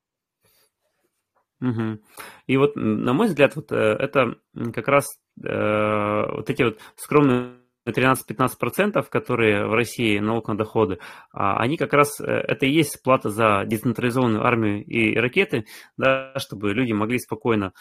Угу. 1.62 2.00
И 2.48 2.58
вот, 2.58 2.76
на 2.76 3.14
мой 3.14 3.28
взгляд, 3.28 3.56
вот 3.56 3.72
это 3.72 4.38
как 4.74 4.88
раз 4.88 5.06
э, 5.44 6.36
вот 6.36 6.50
эти 6.50 6.64
вот 6.64 6.80
скромные 6.96 7.59
13-15%, 7.92 9.04
которые 9.10 9.68
в 9.68 9.74
России 9.74 10.20
налог 10.20 10.48
на 10.48 10.58
доходы, 10.58 11.00
а 11.32 11.58
они 11.60 11.78
как 11.78 11.94
раз, 11.94 12.20
это 12.20 12.66
и 12.66 12.72
есть 12.72 13.02
плата 13.04 13.30
за 13.30 13.64
децентрализованную 13.66 14.46
армию 14.46 14.84
и 14.86 15.16
ракеты, 15.16 15.66
да, 15.98 16.34
чтобы 16.38 16.74
люди 16.74 16.94
могли 16.94 17.20
спокойно 17.20 17.74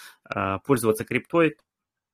пользоваться 0.65 1.05
криптой, 1.05 1.57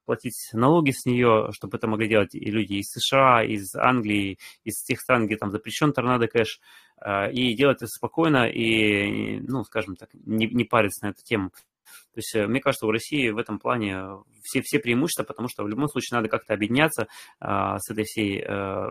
платить 0.04 0.50
налоги 0.52 0.90
с 0.90 1.06
нее, 1.06 1.48
чтобы 1.52 1.76
это 1.78 1.86
могли 1.86 2.08
делать 2.08 2.34
и 2.34 2.50
люди 2.50 2.74
из 2.74 2.90
США, 2.90 3.42
из 3.42 3.74
Англии, 3.74 4.38
из 4.62 4.82
тех 4.82 5.00
стран, 5.00 5.26
где 5.26 5.36
там 5.36 5.50
запрещен 5.50 5.92
торнадо 5.92 6.28
кэш, 6.28 6.60
а, 6.98 7.28
и 7.28 7.54
делать 7.54 7.78
это 7.78 7.86
спокойно 7.86 8.48
и, 8.48 9.40
ну, 9.40 9.64
скажем 9.64 9.96
так, 9.96 10.10
не, 10.14 10.46
не 10.46 10.64
париться 10.64 11.06
на 11.06 11.10
эту 11.10 11.22
тему. 11.22 11.50
То 12.14 12.18
есть, 12.18 12.34
э, 12.34 12.46
мне 12.46 12.60
кажется, 12.60 12.86
у 12.86 12.90
России 12.90 13.30
в 13.30 13.38
этом 13.38 13.58
плане 13.58 14.04
все, 14.42 14.62
все 14.62 14.78
преимущества, 14.78 15.24
потому 15.24 15.48
что 15.48 15.64
в 15.64 15.68
любом 15.68 15.88
случае 15.88 16.18
надо 16.18 16.28
как-то 16.28 16.54
объединяться 16.54 17.08
а, 17.40 17.78
с 17.78 17.90
этой 17.90 18.04
всей 18.04 18.42
а, 18.42 18.90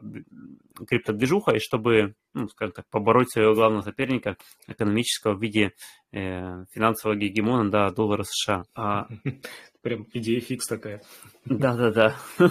криптодвижухой, 0.88 1.60
чтобы, 1.60 2.16
ну, 2.34 2.48
скажем 2.50 2.74
так, 2.74 2.86
побороть 2.90 3.32
своего 3.32 3.54
главного 3.54 3.82
соперника 3.82 4.38
экономического 4.68 5.34
в 5.34 5.42
виде 5.42 5.74
э, 6.12 6.66
финансового 6.72 7.16
гегемона, 7.16 7.70
да, 7.70 7.90
доллара 7.92 8.24
США. 8.24 8.64
А... 8.76 9.08
Прям 9.84 10.08
идея 10.14 10.40
фикс 10.40 10.66
такая. 10.66 11.02
Да-да-да. 11.44 12.16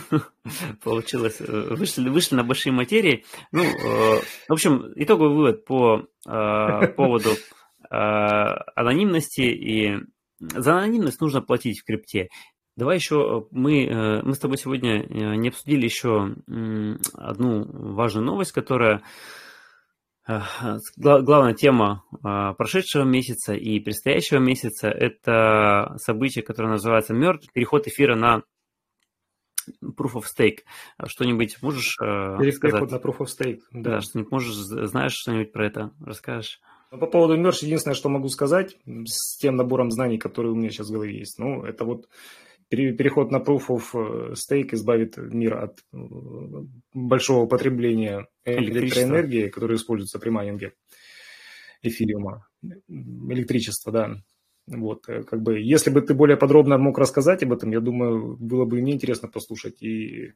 Получилось. 0.84 1.40
Э, 1.40 1.74
вышли, 1.74 2.10
вышли 2.10 2.34
на 2.34 2.44
большие 2.44 2.74
материи. 2.74 3.24
Ну, 3.52 3.62
э, 3.64 4.20
в 4.48 4.52
общем, 4.52 4.92
итоговый 4.96 5.34
вывод 5.34 5.64
по 5.64 6.06
э, 6.28 6.88
поводу 6.88 7.30
анонимности 7.88 9.42
и 9.42 9.98
за 10.50 10.76
анонимность 10.76 11.20
нужно 11.20 11.40
платить 11.40 11.80
в 11.80 11.84
крипте. 11.84 12.28
Давай 12.76 12.96
еще 12.96 13.16
э, 13.16 13.48
мы, 13.50 13.84
э, 13.84 14.22
мы 14.22 14.34
с 14.34 14.38
тобой 14.38 14.56
сегодня 14.56 15.02
э, 15.02 15.34
не 15.36 15.48
обсудили 15.48 15.84
еще 15.84 16.34
одну 17.14 17.64
важную 17.94 18.24
новость, 18.24 18.52
которая 18.52 19.02
главная 20.96 21.52
тема 21.54 22.04
прошедшего 22.56 23.02
месяца 23.02 23.54
и 23.54 23.80
предстоящего 23.80 24.38
месяца– 24.38 24.88
это 24.88 25.96
событие, 25.96 26.44
которое 26.44 26.68
называется 26.68 27.12
«Мертв», 27.12 27.52
переход 27.52 27.88
эфира 27.88 28.14
на 28.14 28.44
Proof 29.82 30.12
of 30.14 30.22
Stake. 30.22 30.58
Что-нибудь 31.06 31.60
можешь 31.60 31.96
Переход 31.98 32.54
сказать? 32.54 32.80
Переход 32.80 32.90
на 32.92 32.96
Proof 32.96 33.18
of 33.18 33.26
Stake, 33.26 33.60
да. 33.72 33.90
Да, 33.96 34.00
что-нибудь 34.00 34.30
можешь, 34.30 34.54
знаешь 34.54 35.12
что-нибудь 35.12 35.52
про 35.52 35.66
это? 35.66 35.90
Расскажешь? 36.00 36.60
Ну, 36.92 36.98
по 36.98 37.06
поводу 37.06 37.40
Merge, 37.40 37.64
единственное, 37.64 37.94
что 37.94 38.10
могу 38.10 38.28
сказать 38.28 38.76
с 39.06 39.38
тем 39.38 39.56
набором 39.56 39.90
знаний, 39.90 40.18
которые 40.18 40.52
у 40.52 40.54
меня 40.54 40.68
сейчас 40.68 40.88
в 40.88 40.92
голове 40.92 41.18
есть, 41.18 41.38
ну, 41.38 41.64
это 41.64 41.86
вот 41.86 42.06
переход 42.68 43.30
на 43.30 43.36
Proof 43.38 43.68
of 43.68 43.82
э, 43.94 44.34
Stake 44.34 44.74
избавит 44.74 45.16
мир 45.16 45.56
от 45.56 45.78
э, 45.92 45.96
большого 46.92 47.46
потребления 47.46 48.28
электроэнергии, 48.44 49.48
которая 49.48 49.78
используется 49.78 50.18
при 50.18 50.28
майнинге 50.28 50.74
эфириума, 51.80 52.46
электричество, 52.62 53.90
да. 53.90 54.16
Вот, 54.66 55.08
э, 55.08 55.22
как 55.22 55.40
бы, 55.40 55.60
если 55.60 55.88
бы 55.88 56.02
ты 56.02 56.12
более 56.12 56.36
подробно 56.36 56.76
мог 56.76 56.98
рассказать 56.98 57.42
об 57.42 57.54
этом, 57.54 57.70
я 57.70 57.80
думаю, 57.80 58.36
было 58.38 58.66
бы 58.66 58.82
мне 58.82 58.92
интересно 58.92 59.28
послушать 59.28 59.82
и 59.82 60.34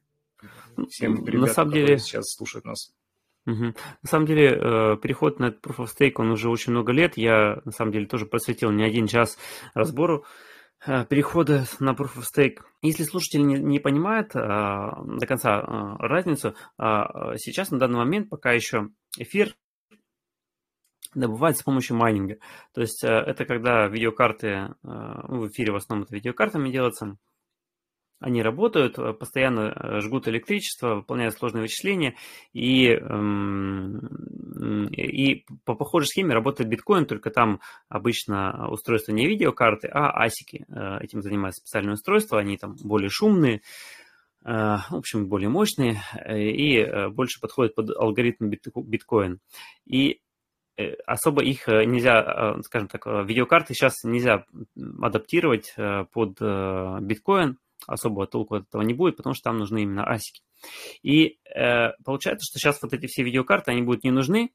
всем 0.89 1.17
ребятам, 1.27 1.41
на 1.41 1.47
самом 1.49 1.73
деле, 1.75 1.99
сейчас 1.99 2.33
слушают 2.35 2.65
нас. 2.65 2.95
Угу. 3.47 3.65
На 4.03 4.09
самом 4.09 4.27
деле, 4.27 4.49
э, 4.49 4.97
переход 5.01 5.39
на 5.39 5.51
Proof 5.51 5.77
of 5.77 5.87
Stake, 5.87 6.15
он 6.17 6.31
уже 6.31 6.51
очень 6.51 6.73
много 6.73 6.93
лет. 6.93 7.17
Я, 7.17 7.61
на 7.65 7.71
самом 7.71 7.93
деле, 7.93 8.07
тоже 8.07 8.27
посвятил 8.27 8.73
не 8.73 8.85
один 8.85 9.07
час 9.07 9.39
разбору 9.73 10.25
э, 10.85 11.05
перехода 11.07 11.65
на 11.79 11.93
Proof 11.93 12.17
of 12.17 12.25
Stake. 12.25 12.59
Если 12.83 13.05
слушатель 13.05 13.47
не, 13.47 13.55
не 13.55 13.79
понимает 13.79 14.35
а, 14.35 15.01
до 15.05 15.27
конца 15.27 15.61
а, 15.61 15.97
разницу, 15.99 16.55
сейчас 16.79 17.71
на 17.71 17.79
данный 17.79 17.99
момент 17.99 18.29
пока 18.29 18.53
еще 18.53 18.91
эфир 19.17 19.55
добывается 21.15 21.63
с 21.63 21.65
помощью 21.65 21.97
майнинга. 21.97 22.37
То 22.75 22.83
есть 22.83 23.03
это 23.03 23.45
когда 23.47 23.87
видеокарты, 23.87 24.75
в 24.83 25.49
эфире 25.49 25.73
в 25.73 25.77
основном 25.77 26.05
это 26.05 26.15
видеокартами 26.15 26.71
делается, 26.71 27.17
они 28.19 28.43
работают, 28.43 28.99
э, 28.99 29.13
постоянно 29.13 29.73
э, 29.75 30.01
жгут 30.01 30.27
электричество, 30.29 30.97
выполняют 30.97 31.35
сложные 31.35 31.63
вычисления, 31.63 32.17
и, 32.53 32.89
эм, 32.89 33.99
и 34.91 35.45
по 35.65 35.75
похожей 35.75 36.09
схеме 36.09 36.33
работает 36.33 36.71
биткоин, 36.71 37.05
только 37.05 37.31
там 37.31 37.61
обычно 37.89 38.69
устройство 38.71 39.13
не 39.13 39.27
видеокарты, 39.27 39.89
а 39.89 40.23
асики. 40.25 40.65
Э, 40.69 40.99
этим 41.01 41.23
занимаются 41.23 41.61
специальные 41.61 41.95
устройства, 41.95 42.39
они 42.39 42.57
там 42.57 42.77
более 42.83 43.11
шумные, 43.11 43.63
в 44.43 44.85
общем, 44.91 45.29
более 45.29 45.49
мощные 45.49 46.01
и 46.25 47.09
больше 47.09 47.41
подходят 47.41 47.75
под 47.75 47.91
алгоритм 47.91 48.49
биткоин. 48.49 49.41
И 49.87 50.21
особо 51.05 51.43
их 51.43 51.67
нельзя, 51.67 52.55
скажем 52.63 52.87
так, 52.87 53.07
видеокарты 53.07 53.75
сейчас 53.75 54.05
нельзя 54.05 54.45
адаптировать 55.03 55.75
под 56.13 56.41
биткоин, 57.03 57.59
особого 57.87 58.27
толку 58.27 58.57
от 58.57 58.69
этого 58.69 58.83
не 58.83 58.95
будет, 58.95 59.17
потому 59.17 59.35
что 59.35 59.45
там 59.45 59.59
нужны 59.59 59.83
именно 59.83 60.05
асики. 60.05 60.43
И 61.03 61.39
э, 61.55 61.93
получается, 62.05 62.47
что 62.49 62.59
сейчас 62.59 62.83
вот 62.83 62.93
эти 62.93 63.07
все 63.07 63.23
видеокарты, 63.23 63.71
они 63.71 63.83
будут 63.83 64.05
не 64.05 64.11
нужны, 64.11 64.51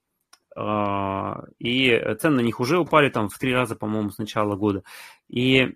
э, 0.56 1.34
и 1.60 2.16
цены 2.20 2.38
на 2.38 2.42
них 2.42 2.60
уже 2.60 2.80
упали 2.80 3.10
там 3.10 3.30
в 3.30 3.38
три 3.38 3.54
раза, 3.54 3.76
по-моему, 3.76 4.12
с 4.12 4.18
начала 4.18 4.56
года. 4.56 4.84
И 5.30 5.76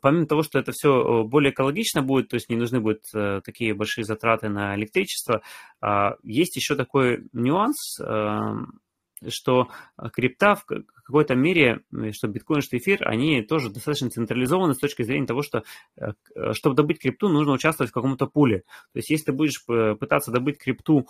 помимо 0.00 0.26
того, 0.26 0.42
что 0.42 0.58
это 0.58 0.72
все 0.72 1.24
более 1.24 1.52
экологично 1.52 2.02
будет, 2.02 2.28
то 2.28 2.34
есть 2.34 2.48
не 2.50 2.56
нужны 2.56 2.80
будут 2.80 3.02
э, 3.14 3.40
такие 3.44 3.74
большие 3.74 4.04
затраты 4.04 4.48
на 4.48 4.74
электричество, 4.76 5.42
э, 5.80 6.10
есть 6.22 6.56
еще 6.56 6.76
такой 6.76 7.26
нюанс, 7.32 7.98
э, 8.00 8.54
что 9.28 9.68
крипта 10.12 10.54
в 10.54 10.64
какой-то 10.64 11.34
мере, 11.34 11.80
что 12.12 12.28
биткоин, 12.28 12.60
что 12.60 12.76
эфир, 12.76 13.08
они 13.08 13.42
тоже 13.42 13.70
достаточно 13.70 14.10
централизованы 14.10 14.74
с 14.74 14.78
точки 14.78 15.02
зрения 15.02 15.26
того, 15.26 15.42
что 15.42 15.62
э, 15.96 16.12
чтобы 16.52 16.76
добыть 16.76 17.00
крипту, 17.00 17.28
нужно 17.28 17.52
участвовать 17.52 17.90
в 17.90 17.94
каком-то 17.94 18.26
пуле. 18.26 18.60
То 18.92 18.98
есть 18.98 19.10
если 19.10 19.26
ты 19.26 19.32
будешь 19.32 19.64
пытаться 19.64 20.30
добыть 20.30 20.58
крипту 20.58 21.06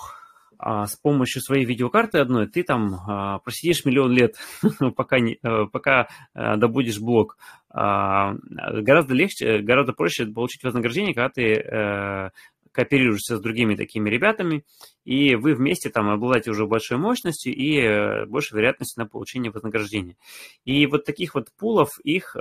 а, 0.58 0.86
с 0.86 0.96
помощью 0.96 1.42
своей 1.42 1.64
видеокарты 1.64 2.18
одной, 2.18 2.46
ты 2.46 2.62
там 2.62 2.94
а, 3.06 3.38
просидишь 3.40 3.84
миллион 3.84 4.12
лет, 4.12 4.36
пока, 4.96 5.18
не, 5.18 5.38
э, 5.42 5.66
пока 5.70 6.08
а, 6.34 6.56
добудешь 6.56 6.98
блок. 6.98 7.36
А, 7.70 8.34
гораздо 8.48 9.14
легче, 9.14 9.58
гораздо 9.58 9.92
проще 9.92 10.26
получить 10.26 10.64
вознаграждение, 10.64 11.14
когда 11.14 11.28
ты 11.28 11.42
э, 11.52 12.30
кооперируешься 12.76 13.38
с 13.38 13.40
другими 13.40 13.74
такими 13.74 14.10
ребятами, 14.10 14.66
и 15.04 15.34
вы 15.34 15.54
вместе 15.54 15.88
там 15.88 16.10
обладаете 16.10 16.50
уже 16.50 16.66
большой 16.66 16.98
мощностью 16.98 17.54
и 17.54 17.80
э, 17.80 18.26
большей 18.26 18.56
вероятностью 18.56 19.02
на 19.02 19.08
получение 19.08 19.50
вознаграждения. 19.50 20.18
И 20.66 20.86
вот 20.86 21.06
таких 21.06 21.34
вот 21.34 21.48
пулов, 21.58 21.98
их 22.04 22.36
э, 22.36 22.38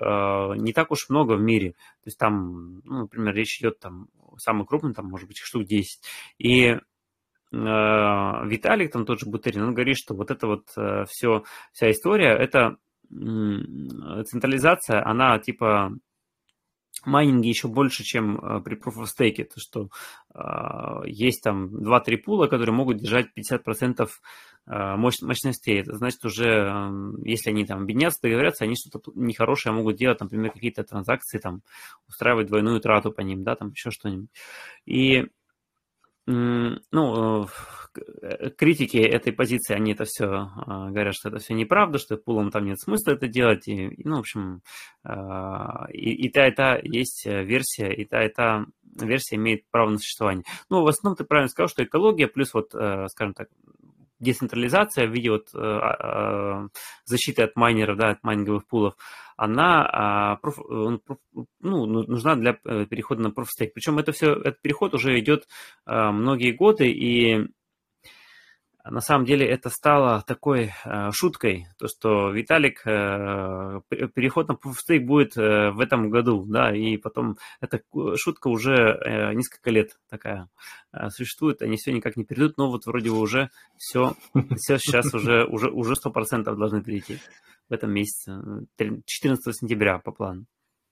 не 0.57 0.73
так 0.73 0.91
уж 0.91 1.07
много 1.07 1.37
в 1.37 1.41
мире. 1.41 1.71
То 1.71 2.07
есть 2.07 2.17
там, 2.17 2.81
ну, 2.83 3.03
например, 3.03 3.33
речь 3.33 3.61
идет 3.61 3.79
там, 3.79 4.09
самый 4.37 4.65
крупный, 4.65 4.93
там, 4.93 5.05
может 5.05 5.29
быть, 5.29 5.37
штук 5.37 5.63
10. 5.63 6.01
И 6.39 6.65
э, 6.65 6.77
Виталик, 7.53 8.91
там 8.91 9.05
тот 9.05 9.21
же 9.21 9.27
Бутерин, 9.27 9.63
он 9.63 9.73
говорит, 9.73 9.97
что 9.97 10.15
вот 10.15 10.31
это 10.31 10.47
вот 10.47 10.67
все, 11.07 11.43
вся 11.71 11.91
история, 11.91 12.33
это 12.33 12.75
централизация, 13.07 15.05
она 15.07 15.37
типа 15.39 15.91
майнинге 17.05 17.49
еще 17.49 17.67
больше, 17.67 18.03
чем 18.03 18.37
э, 18.37 18.61
при 18.61 18.75
Proof 18.77 19.03
of 19.03 19.05
Stake, 19.05 19.43
то 19.45 19.59
что 19.59 19.89
э, 20.33 21.07
есть 21.07 21.43
там 21.43 21.67
2-3 21.67 22.17
пула, 22.17 22.47
которые 22.47 22.75
могут 22.75 22.97
держать 22.97 23.27
50% 23.37 24.07
э, 24.67 24.95
мощ, 24.95 25.21
мощностей. 25.21 25.81
Это 25.81 25.95
значит 25.95 26.23
уже, 26.25 26.45
э, 26.47 27.13
если 27.23 27.49
они 27.51 27.65
там 27.65 27.83
объединятся, 27.83 28.21
договорятся, 28.21 28.65
они 28.65 28.75
что-то 28.75 29.11
нехорошее 29.15 29.73
могут 29.73 29.97
делать, 29.97 30.19
например, 30.19 30.51
какие-то 30.51 30.83
транзакции, 30.83 31.37
там, 31.37 31.61
устраивать 32.07 32.47
двойную 32.47 32.79
трату 32.79 33.11
по 33.11 33.21
ним, 33.21 33.43
да, 33.43 33.55
там 33.55 33.71
еще 33.71 33.91
что-нибудь. 33.91 34.29
И 34.85 35.25
ну, 36.27 37.47
э, 37.95 38.49
критики 38.57 38.97
этой 38.97 39.31
позиции, 39.31 39.75
они 39.75 39.93
это 39.93 40.05
все 40.05 40.25
а, 40.25 40.89
говорят, 40.89 41.13
что 41.15 41.29
это 41.29 41.39
все 41.39 41.53
неправда, 41.53 41.97
что 41.97 42.17
пулом 42.17 42.51
там 42.51 42.65
нет 42.65 42.79
смысла 42.79 43.11
это 43.11 43.27
делать. 43.27 43.67
И, 43.67 43.91
ну, 44.03 44.17
в 44.17 44.19
общем, 44.19 44.61
и, 45.93 46.25
и 46.25 46.29
та, 46.29 46.47
и 46.47 46.51
та 46.51 46.79
есть 46.81 47.25
версия, 47.25 47.93
и 47.93 48.05
та, 48.05 48.25
и 48.25 48.29
та 48.29 48.65
версия 49.03 49.35
имеет 49.35 49.69
право 49.69 49.89
на 49.89 49.97
существование. 49.97 50.45
Ну, 50.69 50.81
в 50.83 50.87
основном 50.87 51.17
ты 51.17 51.23
правильно 51.23 51.49
сказал, 51.49 51.67
что 51.67 51.83
экология 51.83 52.27
плюс 52.27 52.53
вот, 52.53 52.73
э, 52.73 53.07
скажем 53.09 53.33
так, 53.33 53.49
децентрализация 54.25 55.07
в 55.07 55.11
виде 55.11 55.29
вот 55.29 55.47
э, 55.53 55.57
а, 55.57 56.67
защиты 57.05 57.43
от 57.43 57.55
майнеров, 57.55 57.97
да, 57.97 58.09
от 58.09 58.23
майнинговых 58.23 58.67
пулов, 58.67 58.95
она 59.37 59.85
а, 59.85 60.39
ну, 60.43 60.99
ну, 61.59 61.85
нужна 62.03 62.35
для 62.35 62.57
э, 62.65 62.85
перехода 62.85 63.21
на 63.21 63.27
Proof 63.27 63.47
Stake. 63.57 63.71
Причем 63.73 63.99
это 63.99 64.11
все, 64.11 64.33
этот 64.33 64.61
переход 64.61 64.93
уже 64.93 65.19
идет 65.19 65.47
а, 65.85 66.11
многие 66.11 66.51
годы, 66.51 66.89
и 66.89 67.47
на 68.89 69.01
самом 69.01 69.25
деле 69.25 69.47
это 69.47 69.69
стало 69.69 70.23
такой 70.27 70.71
э, 70.85 71.11
шуткой, 71.11 71.67
то, 71.77 71.87
что 71.87 72.29
Виталик, 72.29 72.81
э, 72.85 73.81
переход 74.13 74.47
на 74.47 74.53
Stake 74.53 75.05
будет 75.05 75.35
э, 75.37 75.71
в 75.71 75.79
этом 75.79 76.09
году, 76.09 76.45
да, 76.45 76.75
и 76.75 76.97
потом 76.97 77.37
эта 77.61 77.81
шутка 78.15 78.47
уже 78.49 78.73
э, 78.73 79.33
несколько 79.33 79.71
лет 79.71 79.97
такая 80.09 80.49
э, 80.93 81.09
существует, 81.09 81.61
они 81.61 81.77
все 81.77 81.91
никак 81.93 82.15
не 82.15 82.25
перейдут, 82.25 82.57
но 82.57 82.69
вот 82.69 82.85
вроде 82.85 83.09
бы 83.09 83.19
уже 83.19 83.49
все, 83.77 84.15
все 84.57 84.77
сейчас 84.77 85.13
уже, 85.13 85.45
уже, 85.45 85.71
уже 85.71 85.93
100% 85.93 86.43
должны 86.55 86.83
перейти 86.83 87.17
в 87.69 87.73
этом 87.73 87.91
месяце, 87.91 88.39
14 88.77 89.55
сентября 89.55 89.97
по 89.97 90.11
плану. 90.11 90.45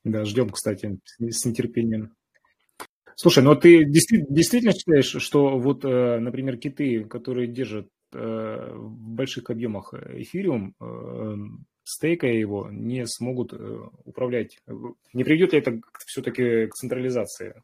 Да, 0.03 0.25
ждем, 0.25 0.49
кстати, 0.49 0.99
с 1.19 1.45
нетерпением. 1.45 2.13
Слушай, 3.16 3.43
ну 3.43 3.55
ты 3.55 3.86
действительно 3.86 4.74
считаешь, 4.74 5.22
что 5.24 5.57
вот, 5.57 5.86
э, 5.86 6.20
например, 6.20 6.57
киты, 6.57 7.03
которые 7.05 7.47
держат 7.47 7.88
э, 8.14 8.72
в 8.74 8.91
больших 8.91 9.49
объемах 9.49 9.93
эфириум, 9.93 10.76
э, 10.80 11.36
стейкая 11.84 12.34
его, 12.34 12.70
не 12.72 13.05
смогут 13.05 13.53
управлять? 14.05 14.59
Не 15.14 15.24
приведет 15.24 15.53
ли 15.53 15.59
это 15.59 15.82
все-таки 16.05 16.68
к 16.68 16.74
централизации? 16.74 17.61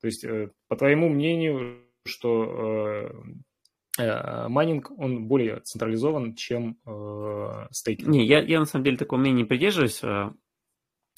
То 0.00 0.06
есть, 0.06 0.24
по 0.68 0.76
твоему 0.76 1.08
мнению, 1.08 1.82
что 2.06 3.12
майнинг, 3.98 4.92
он 4.96 5.26
более 5.26 5.60
централизован, 5.60 6.34
чем 6.34 6.78
стейкинг? 7.72 8.08
Не, 8.08 8.24
я, 8.24 8.40
я 8.40 8.60
на 8.60 8.64
самом 8.64 8.84
деле 8.84 8.96
такого 8.96 9.18
мнения 9.18 9.38
не 9.38 9.44
придерживаюсь. 9.44 10.00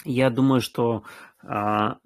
Я 0.04 0.30
думаю, 0.30 0.60
что 0.62 1.04
а, 1.42 1.96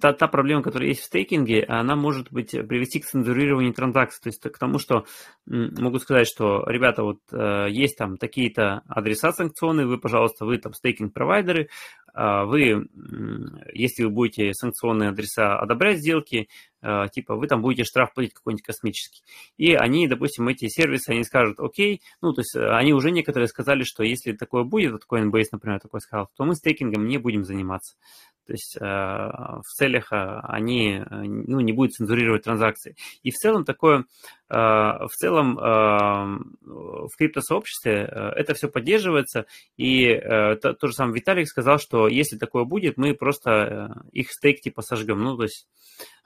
та, 0.00 0.12
та 0.12 0.28
проблема, 0.28 0.62
которая 0.62 0.88
есть 0.88 1.02
в 1.02 1.04
стейкинге, 1.04 1.64
она 1.68 1.94
может 1.94 2.32
быть 2.32 2.50
привести 2.50 3.00
к 3.00 3.06
цензурированию 3.06 3.72
транзакций, 3.72 4.20
то 4.22 4.28
есть 4.28 4.40
к 4.40 4.58
тому, 4.58 4.78
что 4.78 5.04
могу 5.46 5.98
сказать, 5.98 6.26
что, 6.26 6.64
ребята, 6.66 7.04
вот 7.04 7.18
э, 7.32 7.66
есть 7.70 7.96
там 7.96 8.16
такие-то 8.16 8.82
адреса 8.88 9.32
санкционные, 9.32 9.86
вы, 9.86 9.98
пожалуйста, 9.98 10.44
вы 10.44 10.58
там 10.58 10.72
стейкинг-провайдеры, 10.72 11.68
вы, 12.18 12.88
если 13.72 14.04
вы 14.04 14.10
будете 14.10 14.52
санкционные 14.52 15.10
адреса 15.10 15.58
одобрять 15.58 15.98
сделки, 15.98 16.48
а, 16.80 17.08
типа 17.08 17.34
вы 17.34 17.46
там 17.48 17.60
будете 17.60 17.84
штраф 17.84 18.14
платить 18.14 18.34
какой-нибудь 18.34 18.64
космический. 18.64 19.22
И 19.56 19.74
они, 19.74 20.06
допустим, 20.06 20.48
эти 20.48 20.68
сервисы, 20.68 21.10
они 21.10 21.24
скажут, 21.24 21.58
окей, 21.58 22.02
ну, 22.22 22.32
то 22.32 22.40
есть 22.40 22.54
э, 22.54 22.70
они 22.70 22.92
уже 22.92 23.10
некоторые 23.10 23.48
сказали, 23.48 23.82
что 23.82 24.04
если 24.04 24.32
такое 24.32 24.62
будет, 24.62 24.92
вот 24.92 25.02
Coinbase, 25.10 25.48
например, 25.52 25.80
такой 25.80 26.00
сказал, 26.00 26.28
то 26.36 26.44
мы 26.44 26.54
стейкингом 26.54 27.06
не 27.06 27.18
будем 27.18 27.44
заниматься. 27.44 27.96
То 28.48 28.54
есть 28.54 28.78
э, 28.80 28.82
в 28.82 29.68
целях 29.76 30.10
э, 30.10 30.40
они 30.42 31.02
ну, 31.10 31.60
не 31.60 31.74
будут 31.74 31.92
цензурировать 31.92 32.44
транзакции. 32.44 32.96
И 33.22 33.30
в 33.30 33.34
целом 33.34 33.66
такое, 33.66 34.06
в 34.48 35.10
целом 35.10 35.56
в 35.56 37.10
криптосообществе 37.18 38.10
это 38.34 38.54
все 38.54 38.68
поддерживается. 38.68 39.44
И 39.76 40.18
то, 40.18 40.72
то 40.72 40.86
же 40.86 40.94
самое 40.94 41.16
Виталик 41.16 41.46
сказал, 41.46 41.78
что 41.78 42.08
если 42.08 42.38
такое 42.38 42.64
будет, 42.64 42.96
мы 42.96 43.12
просто 43.12 44.02
их 44.12 44.32
стейк 44.32 44.62
типа 44.62 44.80
сожгем. 44.80 45.22
Ну, 45.22 45.36
то 45.36 45.42
есть 45.42 45.68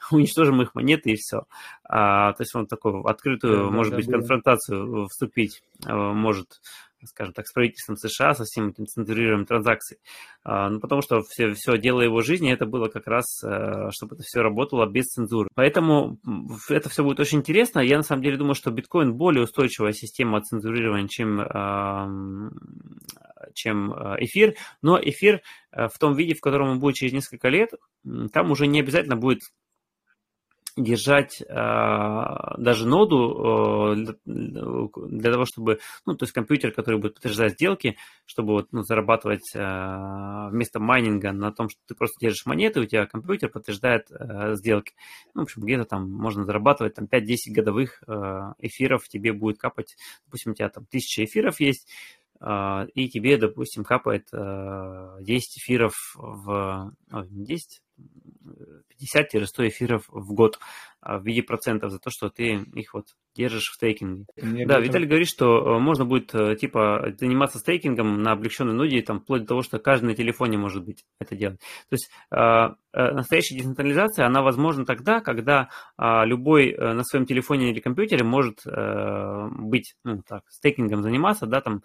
уничтожим 0.13 0.63
их 0.63 0.77
монеты 0.77 1.11
и 1.11 1.17
все. 1.17 1.47
А, 1.83 2.33
то 2.35 2.43
есть 2.45 2.55
он 2.55 2.69
такую 2.69 3.05
открытую, 3.09 3.65
да, 3.65 3.71
может 3.71 3.91
да, 3.91 3.97
быть, 3.97 4.07
да, 4.07 4.13
конфронтацию 4.13 5.09
вступить 5.09 5.65
может 5.85 6.61
скажем 7.07 7.33
так, 7.33 7.47
с 7.47 7.53
правительством 7.53 7.97
США, 7.97 8.35
со 8.35 8.45
всем 8.45 8.69
этим 8.69 8.87
цензурированием 8.87 9.47
транзакций. 9.47 9.99
А, 10.45 10.69
ну, 10.71 10.81
потому 10.81 11.03
что 11.03 11.23
все, 11.23 11.53
все 11.55 11.79
дело 11.79 12.01
его 12.01 12.21
жизни, 12.23 12.53
это 12.53 12.67
было 12.67 12.89
как 12.89 13.07
раз, 13.07 13.43
э, 13.45 13.91
чтобы 13.91 14.17
это 14.17 14.25
все 14.25 14.43
работало 14.43 14.87
без 14.87 15.07
цензуры. 15.07 15.49
Поэтому 15.55 16.19
это 16.69 16.89
все 16.89 17.05
будет 17.05 17.21
очень 17.21 17.39
интересно. 17.39 17.81
Я 17.81 17.97
на 17.97 18.03
самом 18.03 18.23
деле 18.23 18.37
думаю, 18.37 18.55
что 18.55 18.71
биткоин 18.71 19.15
более 19.15 19.45
устойчивая 19.45 19.93
система 19.93 20.41
цензурирования, 20.43 21.09
чем, 21.09 21.41
чем 23.55 23.93
э, 23.93 24.17
эфир. 24.21 24.55
Но 24.83 24.99
эфир 25.01 25.43
э, 25.73 25.89
в 25.89 25.99
том 25.99 26.15
виде, 26.15 26.35
в 26.35 26.41
котором 26.41 26.71
он 26.71 26.81
будет 26.81 26.97
через 26.97 27.13
несколько 27.13 27.49
лет, 27.49 27.71
там 28.33 28.51
уже 28.51 28.67
не 28.67 28.81
обязательно 28.81 29.17
будет 29.17 29.41
держать 30.77 31.43
э, 31.43 31.45
даже 32.57 32.87
ноду 32.87 33.95
э, 33.95 34.15
для, 34.25 35.33
того, 35.33 35.45
чтобы, 35.45 35.81
ну, 36.07 36.15
то 36.15 36.25
есть 36.25 36.33
компьютер, 36.33 36.73
который 36.73 36.99
будет 36.99 37.15
подтверждать 37.15 37.55
сделки, 37.55 37.97
чтобы 38.25 38.53
вот, 38.53 38.69
ну, 38.73 38.83
зарабатывать 38.83 39.55
э, 39.55 40.49
вместо 40.51 40.81
майнинга 40.81 41.33
на 41.33 41.53
том, 41.53 41.69
что 41.69 41.81
ты 41.87 41.95
просто 41.95 42.19
держишь 42.21 42.47
монеты, 42.47 42.81
у 42.81 42.87
тебя 42.87 43.07
компьютер 43.07 43.51
подтверждает 43.51 44.11
э, 44.11 44.55
сделки. 44.55 44.95
Ну, 45.35 45.43
в 45.43 45.45
общем, 45.45 45.63
где-то 45.63 45.85
там 45.85 46.11
можно 46.11 46.45
зарабатывать 46.45 46.95
там 46.95 47.05
5-10 47.05 47.53
годовых 47.55 48.03
э, 48.07 48.53
эфиров, 48.59 49.09
тебе 49.09 49.33
будет 49.33 49.59
капать, 49.59 49.97
допустим, 50.27 50.53
у 50.53 50.55
тебя 50.55 50.71
там 50.71 50.85
1000 50.89 51.25
эфиров 51.25 51.61
есть, 51.61 51.87
э, 52.41 52.87
и 52.95 53.09
тебе, 53.09 53.37
допустим, 53.37 53.85
капает 53.85 54.29
э, 54.33 55.17
10 55.21 55.59
эфиров 55.59 56.15
в... 56.17 56.95
Ой, 57.13 57.29
10, 57.29 57.83
50-100 59.03 59.69
эфиров 59.69 60.05
в 60.09 60.33
год 60.33 60.59
а, 61.01 61.19
в 61.19 61.25
виде 61.25 61.43
процентов 61.43 61.91
за 61.91 61.99
то, 61.99 62.11
что 62.11 62.29
ты 62.29 62.65
их 62.75 62.95
вот 62.95 63.07
держишь 63.35 63.71
в 63.71 63.75
стейкинге. 63.75 64.27
Мне 64.41 64.67
да, 64.67 64.79
Виталий 64.79 65.07
говорит, 65.07 65.29
что 65.29 65.77
э, 65.77 65.79
можно 65.79 66.05
будет 66.05 66.35
э, 66.35 66.55
типа 66.57 67.15
заниматься 67.19 67.59
стейкингом 67.59 68.23
на 68.23 68.33
облегченной 68.33 68.75
ноде, 68.75 69.01
там, 69.03 69.21
вплоть 69.21 69.43
до 69.43 69.49
того, 69.49 69.63
что 69.63 69.79
каждый 69.79 70.07
на 70.07 70.15
телефоне 70.15 70.59
может 70.59 70.85
быть 70.85 71.05
это 71.19 71.35
делать. 71.35 71.61
То 71.89 71.95
есть 71.95 72.11
э, 72.31 73.13
настоящая 73.13 73.57
децентрализация, 73.57 74.27
она 74.27 74.43
возможна 74.43 74.85
тогда, 74.85 75.21
когда 75.21 75.71
а, 75.97 76.27
любой 76.27 76.77
на 76.77 77.03
своем 77.05 77.25
телефоне 77.25 77.71
или 77.71 77.81
компьютере 77.81 78.23
может 78.23 78.59
быть, 78.67 79.95
ну, 80.05 80.23
так, 80.29 80.43
стейкингом 80.49 81.03
заниматься, 81.03 81.47
да, 81.47 81.63
там, 81.63 81.83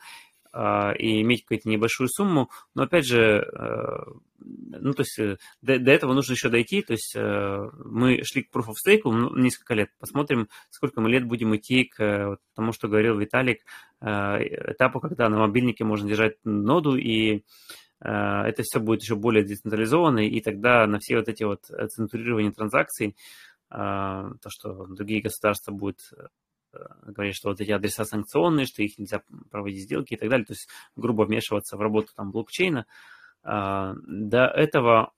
и 0.53 1.21
иметь 1.21 1.43
какую-то 1.43 1.69
небольшую 1.69 2.09
сумму. 2.09 2.49
Но 2.75 2.83
опять 2.83 3.05
же, 3.05 3.19
э, 3.19 3.97
ну, 4.39 4.93
то 4.93 5.01
есть 5.01 5.19
э, 5.19 5.37
до, 5.61 5.79
до 5.79 5.91
этого 5.91 6.13
нужно 6.13 6.33
еще 6.33 6.49
дойти. 6.49 6.81
То 6.81 6.93
есть 6.93 7.15
э, 7.15 7.69
мы 7.85 8.23
шли 8.23 8.43
к 8.43 8.55
Proof 8.55 8.67
of 8.67 8.75
Stake 8.85 9.01
ну, 9.05 9.35
несколько 9.35 9.73
лет. 9.73 9.89
Посмотрим, 9.99 10.49
сколько 10.69 11.01
мы 11.01 11.09
лет 11.09 11.25
будем 11.25 11.55
идти 11.55 11.85
к 11.85 12.37
тому, 12.55 12.71
что 12.71 12.87
говорил 12.87 13.17
Виталик, 13.17 13.59
этапу, 13.99 14.99
когда 14.99 15.27
на 15.27 15.39
мобильнике 15.39 15.83
можно 15.83 16.07
держать 16.07 16.35
ноду, 16.43 16.95
и 16.95 17.43
это 17.99 18.61
все 18.61 18.79
будет 18.79 19.01
еще 19.01 19.15
более 19.15 19.43
децентрализованно, 19.43 20.19
и 20.19 20.39
тогда 20.39 20.85
на 20.85 20.99
все 20.99 21.17
вот 21.17 21.27
эти 21.27 21.43
вот 21.43 21.61
центрирования 21.63 22.51
транзакций, 22.51 23.15
то, 23.69 24.49
что 24.49 24.85
другие 24.85 25.23
государства 25.23 25.71
будут 25.71 25.97
Э, 26.15 26.27
говорит, 27.05 27.35
что 27.35 27.49
вот 27.49 27.61
эти 27.61 27.71
адреса 27.71 28.05
санкционные, 28.05 28.65
что 28.65 28.83
их 28.83 28.97
нельзя 28.97 29.21
проводить 29.49 29.83
сделки 29.83 30.13
и 30.13 30.17
так 30.17 30.29
далее, 30.29 30.45
то 30.45 30.53
есть 30.53 30.67
грубо 30.95 31.23
вмешиваться 31.23 31.77
в 31.77 31.81
работу 31.81 32.09
там 32.15 32.31
блокчейна. 32.31 32.85
А, 33.43 33.93
до 34.05 34.45
этого, 34.47 35.13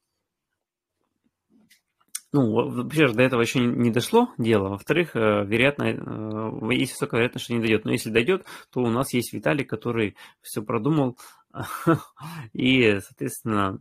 ну, 2.31 2.83
во-первых, 2.83 3.15
до 3.15 3.23
этого 3.23 3.41
еще 3.41 3.59
не 3.59 3.89
дошло 3.89 4.29
дело, 4.37 4.69
во-вторых, 4.69 5.15
э, 5.15 5.45
вероятно, 5.45 5.83
э, 5.83 6.73
есть 6.75 6.91
высокая 6.93 7.21
вероятность, 7.21 7.45
что 7.45 7.53
не 7.53 7.59
дойдет. 7.59 7.85
Но 7.85 7.91
если 7.91 8.11
дойдет, 8.11 8.45
то 8.71 8.81
у 8.81 8.89
нас 8.89 9.13
есть 9.13 9.33
Виталий, 9.33 9.65
который 9.65 10.15
все 10.41 10.61
продумал, 10.61 11.17
и, 12.53 12.99
соответственно, 13.01 13.77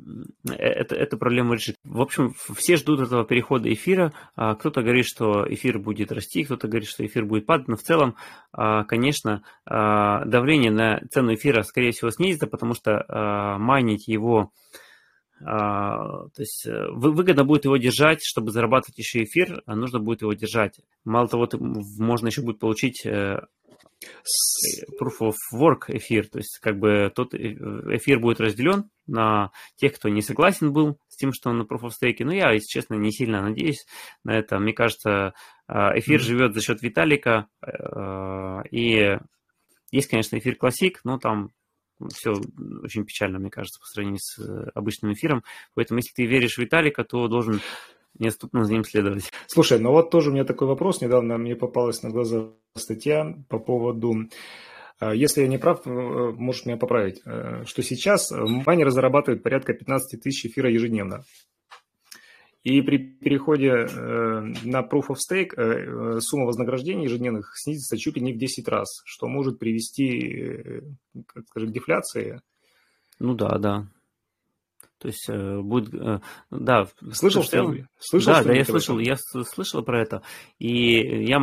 э, 0.49 0.55
это, 0.55 0.95
эту 0.95 1.19
проблему 1.19 1.55
решит. 1.55 1.77
В 1.85 2.01
общем, 2.01 2.35
все 2.57 2.77
ждут 2.77 3.01
этого 3.01 3.25
перехода 3.25 3.73
эфира. 3.73 4.13
А, 4.37 4.55
кто-то 4.55 4.83
говорит, 4.83 5.07
что 5.07 5.47
эфир 5.49 5.79
будет 5.79 6.11
расти, 6.11 6.45
кто-то 6.45 6.67
говорит, 6.69 6.89
что 6.89 7.05
эфир 7.05 7.25
будет 7.25 7.47
падать, 7.47 7.69
но 7.69 7.77
в 7.77 7.83
целом, 7.83 8.17
а, 8.53 8.85
конечно, 8.85 9.43
а, 9.67 10.25
давление 10.25 10.71
на 10.71 11.01
цену 11.11 11.35
эфира, 11.35 11.63
скорее 11.63 11.93
всего, 11.93 12.11
снизится, 12.11 12.47
потому 12.47 12.75
что 12.75 13.57
майнить 13.59 14.09
его 14.09 14.53
то 15.41 16.31
есть 16.37 16.67
э, 16.67 16.89
выгодно 16.91 17.45
будет 17.45 17.65
его 17.65 17.77
держать, 17.77 18.25
чтобы 18.25 18.51
зарабатывать 18.51 18.99
еще 18.99 19.23
эфир, 19.23 19.63
нужно 19.67 20.01
будет 20.01 20.23
его 20.23 20.33
держать. 20.33 20.81
Мало 21.05 21.29
того, 21.29 21.49
можно 21.61 22.27
еще 22.27 22.43
будет 22.43 22.59
получить 22.59 23.07
э, 23.07 23.43
proof 25.01 25.21
of 25.21 25.35
work 25.55 25.85
эфир, 25.89 26.29
то 26.29 26.39
есть 26.39 26.59
как 26.61 26.79
бы 26.79 27.11
тот 27.15 27.35
э, 27.35 27.39
эфир 27.39 28.21
будет 28.21 28.41
разделен 28.41 28.91
на 29.07 29.51
тех, 29.77 29.95
кто 29.95 30.09
не 30.09 30.23
согласен 30.23 30.73
был 30.73 30.99
с 31.09 31.17
тем, 31.17 31.33
что 31.33 31.51
он 31.51 31.59
на 31.59 31.63
proof 31.63 31.83
of 31.83 31.91
stake. 31.91 32.25
Но 32.25 32.33
я, 32.33 32.53
если 32.53 32.67
честно, 32.67 32.95
не 32.95 33.13
сильно 33.13 33.43
надеюсь 33.43 33.87
на 34.25 34.37
это. 34.37 34.59
Мне 34.59 34.73
кажется, 34.73 35.35
э, 35.69 35.73
эфир 35.99 36.21
mm-hmm. 36.21 36.25
живет 36.25 36.55
за 36.55 36.61
счет 36.61 36.83
Виталика, 36.83 37.49
э, 37.63 38.63
и 38.71 39.19
есть, 39.91 40.09
конечно, 40.09 40.39
эфир 40.39 40.57
классик, 40.57 41.01
но 41.05 41.19
там 41.19 41.51
все 42.15 42.33
очень 42.83 43.05
печально, 43.05 43.39
мне 43.39 43.51
кажется, 43.51 43.81
по 43.81 43.87
сравнению 43.87 44.21
с 44.21 44.39
обычным 44.75 45.13
эфиром. 45.13 45.43
Поэтому, 45.75 45.99
если 45.99 46.13
ты 46.15 46.27
веришь 46.27 46.55
в 46.55 46.59
Виталика, 46.59 47.05
то 47.05 47.27
должен 47.29 47.61
неотступно 48.19 48.65
за 48.65 48.73
ним 48.73 48.85
следовать. 48.85 49.31
Слушай, 49.47 49.79
ну 49.79 49.91
вот 49.93 50.11
тоже 50.11 50.31
у 50.31 50.33
меня 50.33 50.45
такой 50.45 50.69
вопрос. 50.69 51.01
Недавно 51.01 51.39
мне 51.39 51.57
попалась 51.57 52.03
на 52.03 52.11
глаза 52.11 52.51
статья 52.77 53.35
по 53.49 53.59
поводу 53.59 54.29
э, 55.01 55.15
если 55.15 55.43
я 55.43 55.49
не 55.49 55.59
прав, 55.59 55.87
э, 55.87 55.91
можешь 55.91 56.67
меня 56.67 56.77
поправить, 56.77 57.21
э, 57.25 57.65
что 57.67 57.83
сейчас 57.83 58.31
майнеры 58.31 58.91
зарабатывают 58.91 59.43
порядка 59.43 59.75
15 59.75 60.21
тысяч 60.21 60.47
эфира 60.47 60.71
ежедневно. 60.71 61.25
И 62.65 62.83
при 62.83 62.99
переходе 62.99 63.87
на 64.65 64.81
Proof 64.81 65.11
of 65.11 65.17
Stake 65.17 66.21
сумма 66.21 66.45
вознаграждений 66.45 67.05
ежедневных 67.05 67.53
снизится 67.57 67.97
чуть 67.97 68.17
ли 68.17 68.21
не 68.21 68.33
в 68.33 68.37
10 68.37 68.67
раз, 68.69 69.01
что 69.07 69.29
может 69.29 69.61
привести, 69.61 70.83
как 71.29 71.47
скажем, 71.47 71.71
к 71.71 71.73
дефляции. 71.73 72.43
Ну 73.21 73.35
да, 73.35 73.57
да. 73.59 73.87
То 74.99 75.09
есть 75.09 75.29
э, 75.29 75.61
будет, 75.61 75.95
э, 75.95 76.21
да. 76.51 76.89
Слышал, 77.13 77.43
что 77.43 77.73
слышал, 77.99 78.33
да, 78.33 78.43
да, 78.43 78.53
я 78.53 78.65
слышал, 78.65 78.99
я 78.99 79.17
слышал 79.17 79.83
про 79.83 80.03
это, 80.03 80.23
и 80.59 81.25
я 81.25 81.41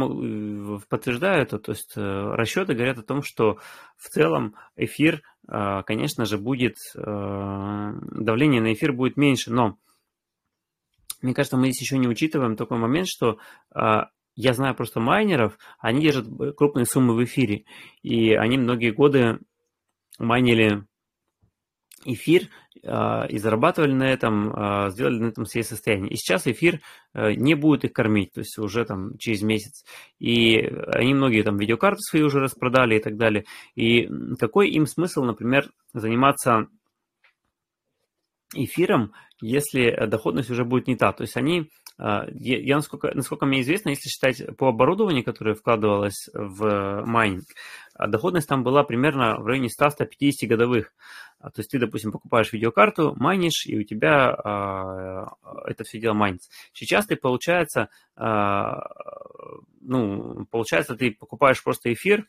подтверждаю 0.90 1.42
это. 1.42 1.58
То 1.60 1.72
есть 1.72 1.94
расчеты 1.96 2.74
говорят 2.74 2.98
о 2.98 3.04
том, 3.04 3.22
что 3.24 3.58
в 3.98 4.10
целом 4.10 4.56
эфир, 4.76 5.22
конечно 5.48 6.26
же, 6.26 6.38
будет 6.38 6.76
давление 6.94 8.62
на 8.62 8.74
эфир 8.74 8.92
будет 8.94 9.16
меньше, 9.16 9.52
но 9.52 9.78
мне 11.22 11.34
кажется, 11.34 11.58
мы 11.58 11.68
здесь 11.68 11.82
еще 11.82 11.98
не 11.98 12.08
учитываем 12.08 12.56
такой 12.56 12.78
момент, 12.78 13.08
что 13.08 13.40
я 13.74 14.54
знаю 14.54 14.76
просто 14.76 15.00
майнеров, 15.00 15.58
они 15.80 16.02
держат 16.02 16.28
крупные 16.58 16.86
суммы 16.86 17.16
в 17.16 17.24
эфире, 17.24 17.64
и 18.04 18.34
они 18.34 18.58
многие 18.58 18.92
годы 18.92 19.40
майнили 20.20 20.86
эфир 22.06 22.44
э, 22.44 22.48
и 22.84 23.38
зарабатывали 23.38 23.94
на 23.94 24.12
этом, 24.12 24.54
э, 24.54 24.90
сделали 24.92 25.20
на 25.20 25.28
этом 25.28 25.46
свои 25.46 25.64
состояние. 25.64 26.12
И 26.12 26.18
сейчас 26.18 26.48
эфир 26.48 26.82
э, 27.14 27.34
не 27.34 27.56
будет 27.56 27.86
их 27.86 27.94
кормить, 27.94 28.34
то 28.34 28.40
есть 28.40 28.58
уже 28.58 28.86
там 28.86 29.18
через 29.18 29.42
месяц. 29.42 29.86
И 30.20 30.58
они 30.94 31.14
многие 31.14 31.44
там 31.44 31.58
видеокарты 31.58 32.02
свои 32.02 32.22
уже 32.22 32.40
распродали 32.40 32.98
и 32.98 33.00
так 33.00 33.18
далее. 33.18 33.46
И 33.76 34.10
какой 34.40 34.70
им 34.70 34.86
смысл, 34.86 35.24
например, 35.24 35.70
заниматься 35.94 36.68
эфиром, 38.54 39.14
если 39.42 40.06
доходность 40.08 40.50
уже 40.50 40.64
будет 40.64 40.88
не 40.88 40.96
та. 40.96 41.12
То 41.12 41.24
есть 41.24 41.38
они, 41.38 41.70
а, 41.98 42.26
я, 42.32 42.76
насколько, 42.76 43.12
насколько 43.14 43.46
мне 43.46 43.62
известно, 43.62 43.90
если 43.90 44.10
считать 44.10 44.58
по 44.58 44.70
оборудованию, 44.70 45.24
которое 45.24 45.56
вкладывалось 45.56 46.30
в 46.34 47.04
майнинг, 47.06 47.46
а 47.94 48.08
доходность 48.08 48.48
там 48.48 48.64
была 48.64 48.84
примерно 48.84 49.38
в 49.40 49.46
районе 49.46 49.70
100-150 49.70 50.48
годовых. 50.48 50.94
А, 51.46 51.52
то 51.52 51.60
есть 51.60 51.70
ты, 51.70 51.78
допустим, 51.78 52.12
покупаешь 52.12 52.52
видеокарту, 52.52 53.14
майнишь, 53.18 53.68
и 53.68 53.78
у 53.78 53.84
тебя 53.84 54.34
а, 54.34 55.28
это 55.66 55.84
все 55.84 56.00
дело 56.00 56.14
майнится. 56.16 56.50
Сейчас 56.74 57.06
ты, 57.06 57.16
получается, 57.16 57.90
а, 58.16 58.82
ну, 59.80 60.48
получается, 60.50 60.96
ты 60.96 61.12
покупаешь 61.12 61.64
просто 61.64 61.94
эфир, 61.94 62.28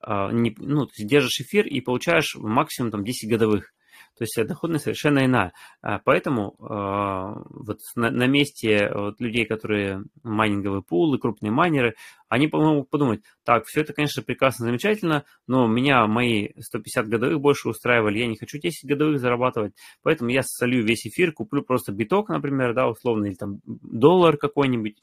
а, 0.00 0.30
не, 0.32 0.54
ну, 0.56 0.86
то 0.86 0.92
держишь 0.96 1.42
эфир 1.42 1.66
и 1.66 1.82
получаешь 1.82 2.36
максимум 2.36 2.90
там 2.90 3.04
10 3.04 3.28
годовых. 3.28 3.74
То 4.18 4.24
есть 4.24 4.48
доходность 4.48 4.84
совершенно 4.84 5.24
иная. 5.24 5.52
А, 5.80 6.00
поэтому 6.04 6.56
а, 6.58 7.42
вот 7.50 7.78
на, 7.94 8.10
на 8.10 8.26
месте 8.26 8.90
вот 8.92 9.20
людей, 9.20 9.46
которые 9.46 10.04
майнинговые 10.24 10.82
пулы, 10.82 11.18
крупные 11.18 11.52
майнеры, 11.52 11.94
они 12.28 12.48
могут 12.52 12.90
подумать, 12.90 13.22
так, 13.44 13.64
все 13.66 13.80
это, 13.80 13.92
конечно, 13.92 14.22
прекрасно, 14.22 14.66
замечательно, 14.66 15.24
но 15.46 15.66
меня 15.66 16.06
мои 16.06 16.48
150 16.58 17.08
годовых 17.08 17.40
больше 17.40 17.68
устраивали, 17.68 18.18
я 18.18 18.26
не 18.26 18.36
хочу 18.36 18.58
10 18.58 18.88
годовых 18.88 19.20
зарабатывать, 19.20 19.74
поэтому 20.02 20.30
я 20.30 20.42
солью 20.42 20.84
весь 20.84 21.06
эфир, 21.06 21.32
куплю 21.32 21.62
просто 21.62 21.92
биток, 21.92 22.28
например, 22.28 22.74
да, 22.74 22.88
условно, 22.88 23.26
или 23.26 23.34
там 23.34 23.60
доллар 23.64 24.36
какой-нибудь, 24.36 24.96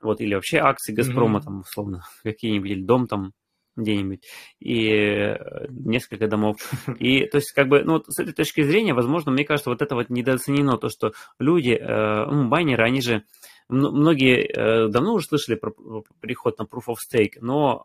вот, 0.00 0.20
или 0.20 0.34
вообще 0.34 0.58
акции 0.58 0.94
Газпрома, 0.94 1.40
mm-hmm. 1.40 1.44
там, 1.44 1.60
условно, 1.60 2.04
какие-нибудь, 2.22 2.70
или 2.70 2.82
дом 2.82 3.06
там 3.08 3.32
где-нибудь, 3.76 4.22
и 4.60 4.88
э, 4.88 5.66
несколько 5.68 6.28
домов. 6.28 6.56
И, 6.98 7.26
то 7.26 7.36
есть, 7.36 7.52
как 7.52 7.68
бы, 7.68 7.82
ну, 7.82 8.02
с 8.06 8.18
этой 8.18 8.32
точки 8.32 8.62
зрения, 8.62 8.94
возможно, 8.94 9.32
мне 9.32 9.44
кажется, 9.44 9.70
вот 9.70 9.82
это 9.82 9.94
вот 9.94 10.10
недооценено, 10.10 10.78
то, 10.78 10.88
что 10.88 11.12
люди, 11.38 11.70
э, 11.70 12.26
ну, 12.26 12.48
байнеры, 12.48 12.84
они 12.84 13.00
же, 13.00 13.24
многие 13.68 14.46
э, 14.46 14.88
давно 14.88 15.14
уже 15.14 15.26
слышали 15.26 15.56
про 15.56 15.72
переход 16.20 16.58
на 16.58 16.64
Proof 16.64 16.88
of 16.88 16.96
Stake, 16.96 17.38
но, 17.40 17.80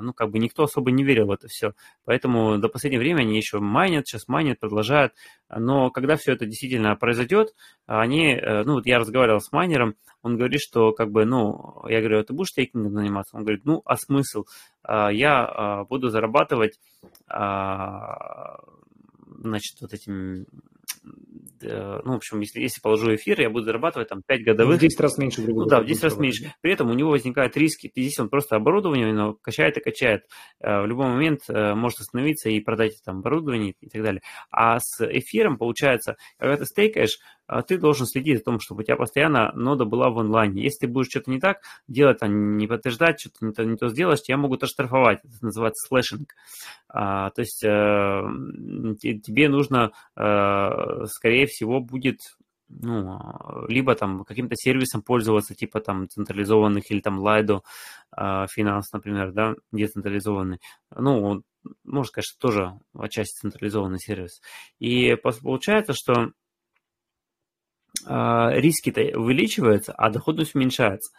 э, 0.00 0.04
ну, 0.04 0.12
как 0.12 0.30
бы 0.30 0.38
никто 0.38 0.64
особо 0.64 0.90
не 0.90 1.04
верил 1.04 1.26
в 1.26 1.30
это 1.30 1.48
все. 1.48 1.72
Поэтому 2.04 2.58
до 2.58 2.68
последнего 2.68 3.00
времени 3.00 3.28
они 3.28 3.36
еще 3.36 3.58
майнят, 3.58 4.06
сейчас 4.06 4.28
майнят, 4.28 4.60
продолжают. 4.60 5.14
Но 5.48 5.90
когда 5.90 6.16
все 6.16 6.32
это 6.32 6.44
действительно 6.46 6.94
произойдет, 6.96 7.54
они, 7.86 8.34
э, 8.34 8.64
ну, 8.64 8.74
вот 8.74 8.86
я 8.86 8.98
разговаривал 8.98 9.40
с 9.40 9.52
майнером, 9.52 9.94
он 10.22 10.36
говорит, 10.36 10.60
что, 10.60 10.92
как 10.92 11.10
бы, 11.10 11.24
ну, 11.24 11.82
я 11.88 12.00
говорю, 12.00 12.20
«А 12.20 12.24
ты 12.24 12.32
будешь 12.32 12.50
стейкингом 12.50 12.92
заниматься? 12.92 13.36
Он 13.36 13.42
говорит, 13.42 13.64
ну, 13.64 13.82
а 13.84 13.96
смысл? 13.96 14.44
А, 14.82 15.10
я 15.10 15.44
а, 15.44 15.84
буду 15.84 16.08
зарабатывать, 16.08 16.80
значит, 19.38 19.80
вот 19.80 19.92
этим 19.92 20.46
Э, 20.46 20.75
ну, 21.62 22.12
в 22.12 22.16
общем, 22.16 22.40
если, 22.40 22.60
если 22.60 22.80
положу 22.80 23.14
эфир, 23.14 23.40
я 23.40 23.50
буду 23.50 23.64
зарабатывать 23.64 24.08
там 24.08 24.22
5 24.26 24.44
годовых. 24.44 24.76
В 24.76 24.80
10 24.80 25.00
раз 25.00 25.18
меньше. 25.18 25.42
Ну 25.42 25.64
да, 25.66 25.80
в 25.80 25.86
10 25.86 26.04
раз 26.04 26.16
меньше. 26.18 26.52
При 26.60 26.72
этом 26.72 26.90
у 26.90 26.94
него 26.94 27.10
возникают 27.10 27.56
риски. 27.56 27.90
Здесь 27.94 28.18
он 28.18 28.28
просто 28.28 28.56
оборудование, 28.56 29.12
но 29.12 29.34
качает 29.34 29.76
и 29.76 29.80
качает. 29.80 30.22
Э, 30.60 30.82
в 30.82 30.86
любой 30.86 31.06
момент 31.06 31.40
э, 31.48 31.74
может 31.74 32.00
остановиться 32.00 32.48
и 32.48 32.60
продать 32.60 33.00
там 33.04 33.18
оборудование 33.18 33.74
и 33.80 33.88
так 33.88 34.02
далее. 34.02 34.22
А 34.50 34.78
с 34.80 35.00
эфиром, 35.00 35.58
получается, 35.58 36.16
когда 36.38 36.56
ты 36.56 36.66
стейкаешь, 36.66 37.18
ты 37.66 37.78
должен 37.78 38.06
следить 38.06 38.38
за 38.38 38.44
том, 38.44 38.60
чтобы 38.60 38.82
у 38.82 38.84
тебя 38.84 38.96
постоянно 38.96 39.52
нода 39.52 39.84
была 39.84 40.10
в 40.10 40.18
онлайне. 40.18 40.62
Если 40.62 40.86
ты 40.86 40.88
будешь 40.88 41.08
что-то 41.10 41.30
не 41.30 41.40
так 41.40 41.60
делать, 41.88 42.18
а 42.20 42.28
не 42.28 42.66
подтверждать, 42.66 43.20
что-то 43.20 43.44
не 43.44 43.52
то, 43.52 43.64
не 43.64 43.76
то 43.76 43.88
сделаешь, 43.88 44.22
тебя 44.22 44.36
могут 44.36 44.62
оштрафовать. 44.62 45.20
Это 45.24 45.44
называется 45.44 45.86
slashing. 45.86 46.34
А, 46.88 47.30
то 47.30 47.40
есть 47.42 47.62
э, 47.64 48.22
тебе 49.00 49.48
нужно, 49.48 49.92
э, 50.16 51.06
скорее 51.06 51.46
всего, 51.46 51.80
будет 51.80 52.20
ну, 52.68 53.20
либо 53.68 53.94
там 53.94 54.24
каким-то 54.24 54.56
сервисом 54.56 55.00
пользоваться, 55.02 55.54
типа 55.54 55.80
там 55.80 56.08
централизованных 56.08 56.90
или 56.90 57.00
там 57.00 57.24
Lido 57.24 57.60
Finance, 58.12 58.92
например, 58.92 59.30
да, 59.30 59.54
децентрализованный. 59.70 60.58
Ну, 60.96 61.42
можно 61.84 62.08
сказать, 62.08 62.26
что 62.26 62.38
тоже 62.38 62.72
отчасти 62.94 63.40
централизованный 63.40 63.98
сервис. 63.98 64.40
И 64.78 65.14
получается, 65.16 65.92
что 65.94 66.12
а, 66.12 66.30
риски-то 68.04 69.00
увеличиваются, 69.18 69.92
а 69.92 70.10
доходность 70.10 70.54
уменьшается. 70.54 71.12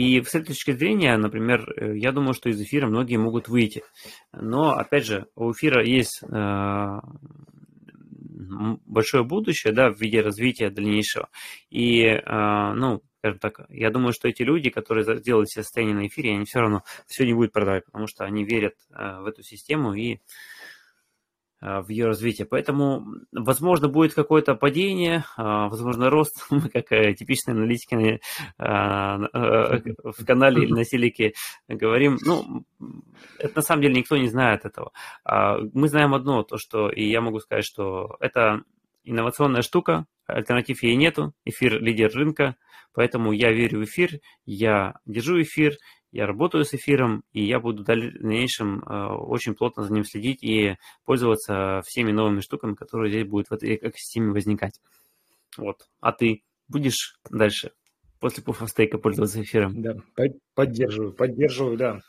И 0.00 0.22
с 0.22 0.34
этой 0.34 0.48
точки 0.48 0.72
зрения, 0.72 1.16
например, 1.16 1.66
э, 1.76 1.98
я 1.98 2.12
думаю, 2.12 2.32
что 2.32 2.48
из 2.48 2.60
эфира 2.60 2.86
многие 2.86 3.16
могут 3.16 3.48
выйти. 3.48 3.82
Но, 4.32 4.70
опять 4.70 5.04
же, 5.04 5.26
у 5.34 5.52
эфира 5.52 5.84
есть 5.84 6.22
э, 6.22 6.86
большое 8.86 9.24
будущее 9.24 9.72
да, 9.72 9.90
в 9.90 10.00
виде 10.00 10.22
развития 10.22 10.70
дальнейшего. 10.70 11.28
И, 11.68 12.02
э, 12.02 12.72
ну, 12.74 13.02
скажем 13.18 13.38
так, 13.40 13.66
я 13.68 13.90
думаю, 13.90 14.12
что 14.12 14.28
эти 14.28 14.42
люди, 14.42 14.70
которые 14.70 15.04
сделали 15.18 15.44
себе 15.44 15.64
состояние 15.64 15.96
на 15.96 16.06
эфире, 16.06 16.34
они 16.34 16.44
все 16.46 16.60
равно 16.60 16.82
все 17.06 17.26
не 17.26 17.34
будут 17.34 17.52
продавать, 17.52 17.84
потому 17.84 18.06
что 18.06 18.24
они 18.24 18.44
верят 18.44 18.74
в 18.88 19.26
эту 19.26 19.42
систему 19.42 19.92
и 19.92 20.14
а, 20.14 20.18
в 21.60 21.88
ее 21.90 22.06
развитии. 22.06 22.44
Поэтому, 22.44 23.06
возможно, 23.32 23.88
будет 23.88 24.14
какое-то 24.14 24.54
падение, 24.54 25.24
а, 25.36 25.68
возможно, 25.68 26.08
рост. 26.08 26.46
Мы, 26.50 26.68
как 26.68 26.90
э, 26.92 27.14
типичные 27.14 27.54
аналитики 27.54 28.20
а, 28.58 29.18
э, 29.32 29.80
в 30.02 30.24
канале 30.24 30.64
или 30.64 30.72
на 30.72 30.84
Силике 30.84 31.34
говорим, 31.68 32.18
ну, 32.24 32.64
это 33.38 33.56
на 33.56 33.62
самом 33.62 33.82
деле 33.82 33.94
никто 33.94 34.16
не 34.16 34.28
знает 34.28 34.64
этого. 34.64 34.92
Мы 35.74 35.88
знаем 35.88 36.14
одно, 36.14 36.42
то, 36.42 36.56
что, 36.56 36.88
и 36.88 37.04
я 37.04 37.20
могу 37.20 37.40
сказать, 37.40 37.64
что 37.64 38.16
это 38.20 38.62
инновационная 39.04 39.62
штука, 39.62 40.06
альтернатив 40.26 40.82
ей 40.82 40.96
нету, 40.96 41.34
эфир 41.44 41.80
лидер 41.80 42.10
рынка, 42.14 42.56
поэтому 42.94 43.32
я 43.32 43.52
верю 43.52 43.80
в 43.80 43.84
эфир, 43.84 44.20
я 44.46 44.94
держу 45.04 45.40
эфир, 45.42 45.76
я 46.12 46.26
работаю 46.26 46.64
с 46.64 46.74
эфиром, 46.74 47.22
и 47.32 47.44
я 47.44 47.60
буду 47.60 47.82
в 47.82 47.86
дальнейшем 47.86 48.82
э, 48.82 49.06
очень 49.14 49.54
плотно 49.54 49.84
за 49.84 49.92
ним 49.92 50.04
следить 50.04 50.42
и 50.42 50.76
пользоваться 51.04 51.82
всеми 51.86 52.10
новыми 52.10 52.40
штуками, 52.40 52.74
которые 52.74 53.10
здесь 53.10 53.26
будут 53.26 53.48
в 53.48 53.52
этой 53.52 53.76
экосистеме 53.76 54.32
возникать. 54.32 54.80
Вот. 55.56 55.88
А 56.00 56.12
ты 56.12 56.42
будешь 56.68 57.18
дальше 57.30 57.72
после 58.18 58.42
пуфостейка 58.42 58.98
пользоваться 58.98 59.40
эфиром? 59.42 59.80
Да, 59.82 59.96
поддерживаю, 60.54 61.12
поддерживаю, 61.12 61.76
да. 61.76 62.00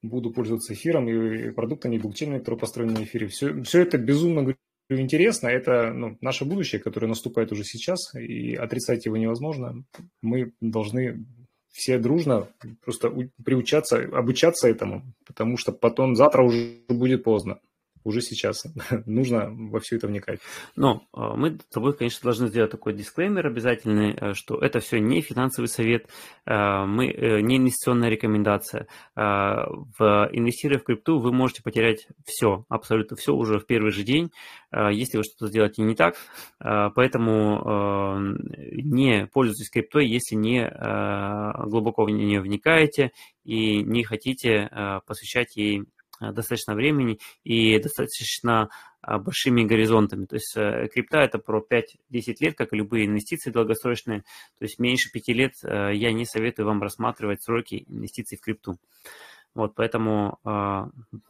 Буду 0.00 0.30
пользоваться 0.30 0.74
эфиром 0.74 1.08
и 1.08 1.50
продуктами, 1.50 1.96
и 1.96 1.98
блокчейнами, 1.98 2.38
которые 2.38 2.60
построены 2.60 2.92
на 2.92 3.04
эфире. 3.04 3.26
Все, 3.28 3.62
все 3.62 3.82
это 3.82 3.98
безумно 3.98 4.54
интересно. 4.88 5.48
Это 5.48 5.92
ну, 5.92 6.16
наше 6.20 6.44
будущее, 6.44 6.80
которое 6.80 7.08
наступает 7.08 7.52
уже 7.52 7.64
сейчас, 7.64 8.14
и 8.14 8.54
отрицать 8.54 9.06
его 9.06 9.16
невозможно. 9.16 9.84
Мы 10.22 10.52
должны 10.60 11.26
все 11.72 11.98
дружно 11.98 12.48
просто 12.84 13.12
приучаться, 13.44 13.98
обучаться 14.12 14.68
этому, 14.68 15.02
потому 15.26 15.56
что 15.56 15.72
потом 15.72 16.16
завтра 16.16 16.42
уже 16.42 16.78
будет 16.88 17.24
поздно. 17.24 17.60
Уже 18.08 18.22
сейчас. 18.22 18.64
Нужно 19.06 19.48
во 19.50 19.80
все 19.80 19.96
это 19.96 20.08
вникать. 20.08 20.40
Но 20.76 21.02
а, 21.12 21.36
мы 21.36 21.58
с 21.58 21.72
тобой, 21.72 21.94
конечно, 21.94 22.24
должны 22.24 22.48
сделать 22.48 22.70
такой 22.70 22.94
дисклеймер 22.94 23.46
обязательный, 23.46 24.16
э, 24.18 24.34
что 24.34 24.58
это 24.58 24.80
все 24.80 24.98
не 24.98 25.20
финансовый 25.20 25.66
совет, 25.66 26.08
э, 26.46 26.84
мы, 26.86 27.08
э, 27.08 27.40
не 27.40 27.58
инвестиционная 27.58 28.08
рекомендация. 28.08 28.86
В 29.14 30.28
инвестируя 30.32 30.78
в 30.78 30.84
крипту, 30.84 31.18
вы 31.18 31.32
можете 31.32 31.62
потерять 31.62 32.06
все, 32.24 32.64
абсолютно 32.68 33.16
все 33.16 33.34
уже 33.34 33.58
в 33.58 33.66
первый 33.66 33.90
же 33.90 34.02
день, 34.02 34.30
если 34.72 35.18
вы 35.18 35.24
что-то 35.24 35.48
сделаете 35.48 35.82
не 35.82 35.94
так. 35.94 36.16
Поэтому 36.58 38.18
не 38.56 39.26
пользуйтесь 39.26 39.70
криптой, 39.70 40.06
если 40.06 40.36
не 40.36 40.68
глубоко 41.68 42.04
в 42.04 42.10
нее 42.10 42.40
вникаете 42.40 43.12
и 43.44 43.82
не 43.82 44.04
хотите 44.04 44.70
посвящать 45.06 45.56
ей 45.56 45.84
достаточно 46.20 46.74
времени 46.74 47.18
и 47.44 47.78
достаточно 47.78 48.70
а, 49.00 49.18
большими 49.18 49.62
горизонтами. 49.62 50.26
То 50.26 50.36
есть 50.36 50.56
э, 50.56 50.88
крипта 50.92 51.18
это 51.18 51.38
про 51.38 51.60
5-10 51.60 52.36
лет, 52.40 52.56
как 52.56 52.72
и 52.72 52.76
любые 52.76 53.06
инвестиции 53.06 53.50
долгосрочные. 53.50 54.22
То 54.58 54.64
есть 54.64 54.78
меньше 54.78 55.10
5 55.12 55.28
лет 55.28 55.52
э, 55.62 55.94
я 55.94 56.12
не 56.12 56.24
советую 56.24 56.66
вам 56.66 56.82
рассматривать 56.82 57.42
сроки 57.42 57.84
инвестиций 57.88 58.36
в 58.36 58.40
крипту. 58.40 58.78
Вот, 59.54 59.74
поэтому 59.74 60.38
э, 60.44 60.84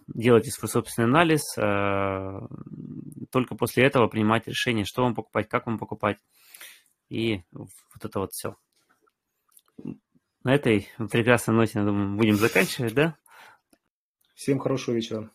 делайте 0.09 0.51
свой 0.51 0.69
собственный 0.69 1.09
анализ, 1.09 1.43
э, 1.57 2.41
только 3.31 3.55
после 3.55 3.85
этого 3.85 4.09
принимать 4.09 4.47
решение, 4.49 4.85
что 4.85 5.03
вам 5.03 5.15
покупать, 5.15 5.49
как 5.49 5.67
вам 5.67 5.79
покупать. 5.79 6.19
И 7.11 7.43
вот 7.53 7.71
это 8.03 8.21
вот 8.21 8.33
все. 8.33 8.57
На 10.43 10.55
этой 10.55 10.89
прекрасной 11.11 11.55
ноте, 11.55 11.79
я 11.79 11.85
думаю, 11.85 12.17
будем 12.17 12.37
заканчивать, 12.37 12.95
да? 12.95 13.17
Всем 14.39 14.61
хорошего 14.61 14.95
вечера. 14.95 15.33